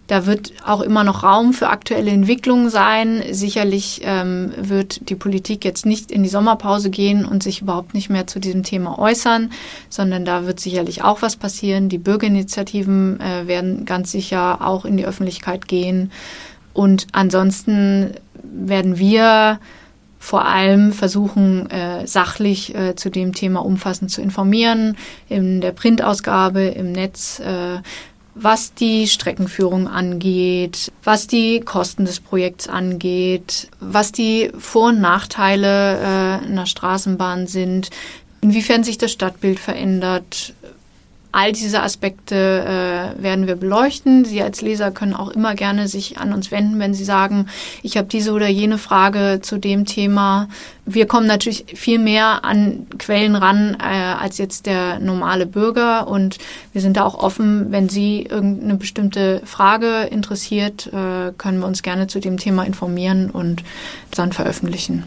Da 0.08 0.24
wird 0.24 0.54
auch 0.64 0.80
immer 0.80 1.04
noch 1.04 1.22
Raum 1.22 1.52
für 1.52 1.68
aktuelle 1.68 2.10
Entwicklungen 2.10 2.70
sein. 2.70 3.22
Sicherlich 3.30 4.00
ähm, 4.04 4.52
wird 4.56 5.10
die 5.10 5.14
Politik 5.14 5.66
jetzt 5.66 5.84
nicht 5.84 6.10
in 6.10 6.22
die 6.22 6.30
Sommerpause 6.30 6.88
gehen 6.88 7.26
und 7.26 7.42
sich 7.42 7.60
überhaupt 7.60 7.92
nicht 7.92 8.08
mehr 8.08 8.26
zu 8.26 8.40
diesem 8.40 8.62
Thema 8.62 8.98
äußern, 8.98 9.52
sondern 9.90 10.24
da 10.24 10.46
wird 10.46 10.60
sicherlich 10.60 11.04
auch 11.04 11.20
was 11.20 11.36
passieren. 11.36 11.90
Die 11.90 11.98
Bürgerinitiativen 11.98 13.20
äh, 13.20 13.46
werden 13.46 13.84
ganz 13.84 14.10
sicher 14.10 14.66
auch 14.66 14.86
in 14.86 14.96
die 14.96 15.04
Öffentlichkeit 15.04 15.68
gehen. 15.68 16.10
Und 16.72 17.06
ansonsten 17.12 18.14
werden 18.42 18.98
wir 18.98 19.60
vor 20.18 20.46
allem 20.46 20.92
versuchen, 20.92 21.70
äh, 21.70 22.06
sachlich 22.06 22.74
äh, 22.74 22.96
zu 22.96 23.10
dem 23.10 23.34
Thema 23.34 23.64
umfassend 23.64 24.10
zu 24.10 24.20
informieren, 24.20 24.96
in 25.28 25.60
der 25.60 25.72
Printausgabe, 25.72 26.62
im 26.62 26.92
Netz. 26.92 27.40
Äh, 27.40 27.82
was 28.40 28.74
die 28.74 29.08
Streckenführung 29.08 29.88
angeht, 29.88 30.92
was 31.04 31.26
die 31.26 31.60
Kosten 31.60 32.04
des 32.04 32.20
Projekts 32.20 32.68
angeht, 32.68 33.68
was 33.80 34.12
die 34.12 34.50
Vor- 34.58 34.88
und 34.88 35.00
Nachteile 35.00 35.98
äh, 35.98 36.46
einer 36.46 36.66
Straßenbahn 36.66 37.46
sind, 37.46 37.90
inwiefern 38.40 38.84
sich 38.84 38.98
das 38.98 39.12
Stadtbild 39.12 39.58
verändert, 39.58 40.54
All 41.30 41.52
diese 41.52 41.82
Aspekte 41.82 42.34
äh, 42.34 43.22
werden 43.22 43.46
wir 43.46 43.56
beleuchten. 43.56 44.24
Sie 44.24 44.40
als 44.42 44.62
Leser 44.62 44.90
können 44.90 45.12
auch 45.12 45.28
immer 45.28 45.54
gerne 45.54 45.86
sich 45.86 46.16
an 46.16 46.32
uns 46.32 46.50
wenden, 46.50 46.78
wenn 46.78 46.94
Sie 46.94 47.04
sagen, 47.04 47.48
ich 47.82 47.98
habe 47.98 48.08
diese 48.08 48.32
oder 48.32 48.48
jene 48.48 48.78
Frage 48.78 49.40
zu 49.42 49.58
dem 49.58 49.84
Thema. 49.84 50.48
Wir 50.86 51.06
kommen 51.06 51.26
natürlich 51.26 51.66
viel 51.74 51.98
mehr 51.98 52.46
an 52.46 52.86
Quellen 52.98 53.36
ran 53.36 53.76
äh, 53.78 53.84
als 53.84 54.38
jetzt 54.38 54.64
der 54.64 55.00
normale 55.00 55.44
Bürger 55.44 56.08
und 56.08 56.38
wir 56.72 56.80
sind 56.80 56.96
da 56.96 57.04
auch 57.04 57.14
offen, 57.14 57.70
wenn 57.72 57.90
Sie 57.90 58.22
irgendeine 58.22 58.76
bestimmte 58.76 59.42
Frage 59.44 60.04
interessiert, 60.10 60.86
äh, 60.86 61.32
können 61.36 61.60
wir 61.60 61.66
uns 61.66 61.82
gerne 61.82 62.06
zu 62.06 62.20
dem 62.20 62.38
Thema 62.38 62.64
informieren 62.64 63.28
und 63.30 63.62
dann 64.12 64.32
veröffentlichen. 64.32 65.04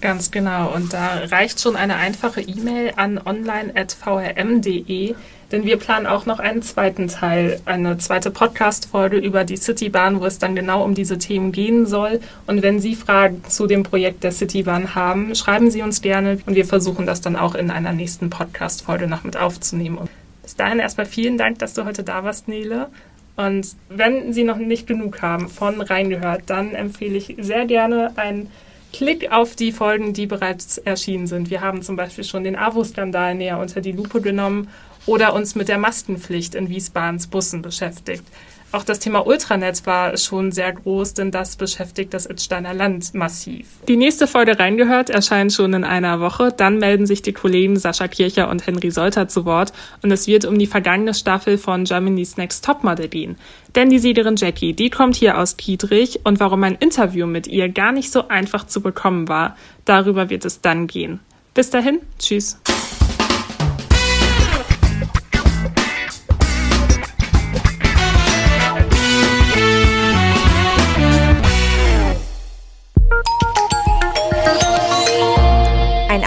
Ganz 0.00 0.30
genau. 0.30 0.72
Und 0.74 0.92
da 0.92 1.24
reicht 1.24 1.60
schon 1.60 1.74
eine 1.76 1.96
einfache 1.96 2.40
E-Mail 2.40 2.92
an 2.96 3.18
online.vrm.de 3.18 5.14
denn 5.50 5.64
wir 5.64 5.78
planen 5.78 6.06
auch 6.06 6.26
noch 6.26 6.40
einen 6.40 6.62
zweiten 6.62 7.08
Teil, 7.08 7.60
eine 7.64 7.96
zweite 7.98 8.30
Podcast-Folge 8.30 9.16
über 9.16 9.44
die 9.44 9.56
Citybahn, 9.56 10.20
wo 10.20 10.26
es 10.26 10.38
dann 10.38 10.54
genau 10.54 10.84
um 10.84 10.94
diese 10.94 11.18
Themen 11.18 11.52
gehen 11.52 11.86
soll. 11.86 12.20
Und 12.46 12.62
wenn 12.62 12.80
Sie 12.80 12.94
Fragen 12.94 13.42
zu 13.48 13.66
dem 13.66 13.82
Projekt 13.82 14.24
der 14.24 14.32
Citybahn 14.32 14.94
haben, 14.94 15.34
schreiben 15.34 15.70
Sie 15.70 15.82
uns 15.82 16.02
gerne 16.02 16.38
und 16.44 16.54
wir 16.54 16.66
versuchen 16.66 17.06
das 17.06 17.22
dann 17.22 17.36
auch 17.36 17.54
in 17.54 17.70
einer 17.70 17.92
nächsten 17.92 18.28
Podcast-Folge 18.28 19.06
noch 19.06 19.24
mit 19.24 19.36
aufzunehmen. 19.38 19.96
Und 19.96 20.10
bis 20.42 20.56
dahin 20.56 20.80
erstmal 20.80 21.06
vielen 21.06 21.38
Dank, 21.38 21.58
dass 21.60 21.74
du 21.74 21.84
heute 21.84 22.02
da 22.02 22.24
warst, 22.24 22.48
Nele. 22.48 22.88
Und 23.36 23.68
wenn 23.88 24.32
Sie 24.32 24.44
noch 24.44 24.56
nicht 24.56 24.86
genug 24.86 25.22
haben 25.22 25.48
von 25.48 25.80
reingehört, 25.80 26.42
dann 26.46 26.74
empfehle 26.74 27.16
ich 27.16 27.36
sehr 27.38 27.64
gerne 27.66 28.12
einen 28.16 28.50
Klick 28.92 29.30
auf 29.30 29.54
die 29.54 29.72
Folgen, 29.72 30.12
die 30.12 30.26
bereits 30.26 30.78
erschienen 30.78 31.26
sind. 31.26 31.50
Wir 31.50 31.60
haben 31.60 31.82
zum 31.82 31.96
Beispiel 31.96 32.24
schon 32.24 32.44
den 32.44 32.56
AWO-Skandal 32.56 33.34
näher 33.34 33.58
unter 33.58 33.80
die 33.80 33.92
Lupe 33.92 34.20
genommen 34.20 34.68
oder 35.08 35.34
uns 35.34 35.54
mit 35.54 35.68
der 35.68 35.78
Maskenpflicht 35.78 36.54
in 36.54 36.68
Wiesbadens 36.68 37.26
Bussen 37.26 37.62
beschäftigt. 37.62 38.24
Auch 38.70 38.84
das 38.84 38.98
Thema 38.98 39.26
Ultranet 39.26 39.86
war 39.86 40.14
schon 40.18 40.52
sehr 40.52 40.70
groß, 40.70 41.14
denn 41.14 41.30
das 41.30 41.56
beschäftigt 41.56 42.12
das 42.12 42.28
Itzsteiner 42.28 42.74
Land 42.74 43.14
massiv. 43.14 43.66
Die 43.88 43.96
nächste 43.96 44.26
Folge 44.26 44.58
reingehört 44.58 45.08
erscheint 45.08 45.54
schon 45.54 45.72
in 45.72 45.84
einer 45.84 46.20
Woche. 46.20 46.52
Dann 46.54 46.76
melden 46.76 47.06
sich 47.06 47.22
die 47.22 47.32
Kollegen 47.32 47.78
Sascha 47.78 48.08
Kircher 48.08 48.50
und 48.50 48.66
Henry 48.66 48.90
Solter 48.90 49.26
zu 49.26 49.46
Wort 49.46 49.72
und 50.02 50.12
es 50.12 50.26
wird 50.26 50.44
um 50.44 50.58
die 50.58 50.66
vergangene 50.66 51.14
Staffel 51.14 51.56
von 51.56 51.84
Germany's 51.84 52.36
Next 52.36 52.62
Topmodel 52.62 53.08
gehen. 53.08 53.36
Denn 53.74 53.88
die 53.88 53.98
Siegerin 53.98 54.36
Jackie, 54.36 54.74
die 54.74 54.90
kommt 54.90 55.16
hier 55.16 55.38
aus 55.38 55.56
Kiedrich 55.56 56.20
und 56.24 56.38
warum 56.38 56.62
ein 56.64 56.74
Interview 56.74 57.26
mit 57.26 57.46
ihr 57.46 57.70
gar 57.70 57.92
nicht 57.92 58.12
so 58.12 58.28
einfach 58.28 58.66
zu 58.66 58.82
bekommen 58.82 59.28
war, 59.28 59.56
darüber 59.86 60.28
wird 60.28 60.44
es 60.44 60.60
dann 60.60 60.86
gehen. 60.86 61.20
Bis 61.54 61.70
dahin, 61.70 62.00
tschüss. 62.18 62.58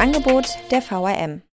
Angebot 0.02 0.58
der 0.72 0.82
VRM. 0.82 1.44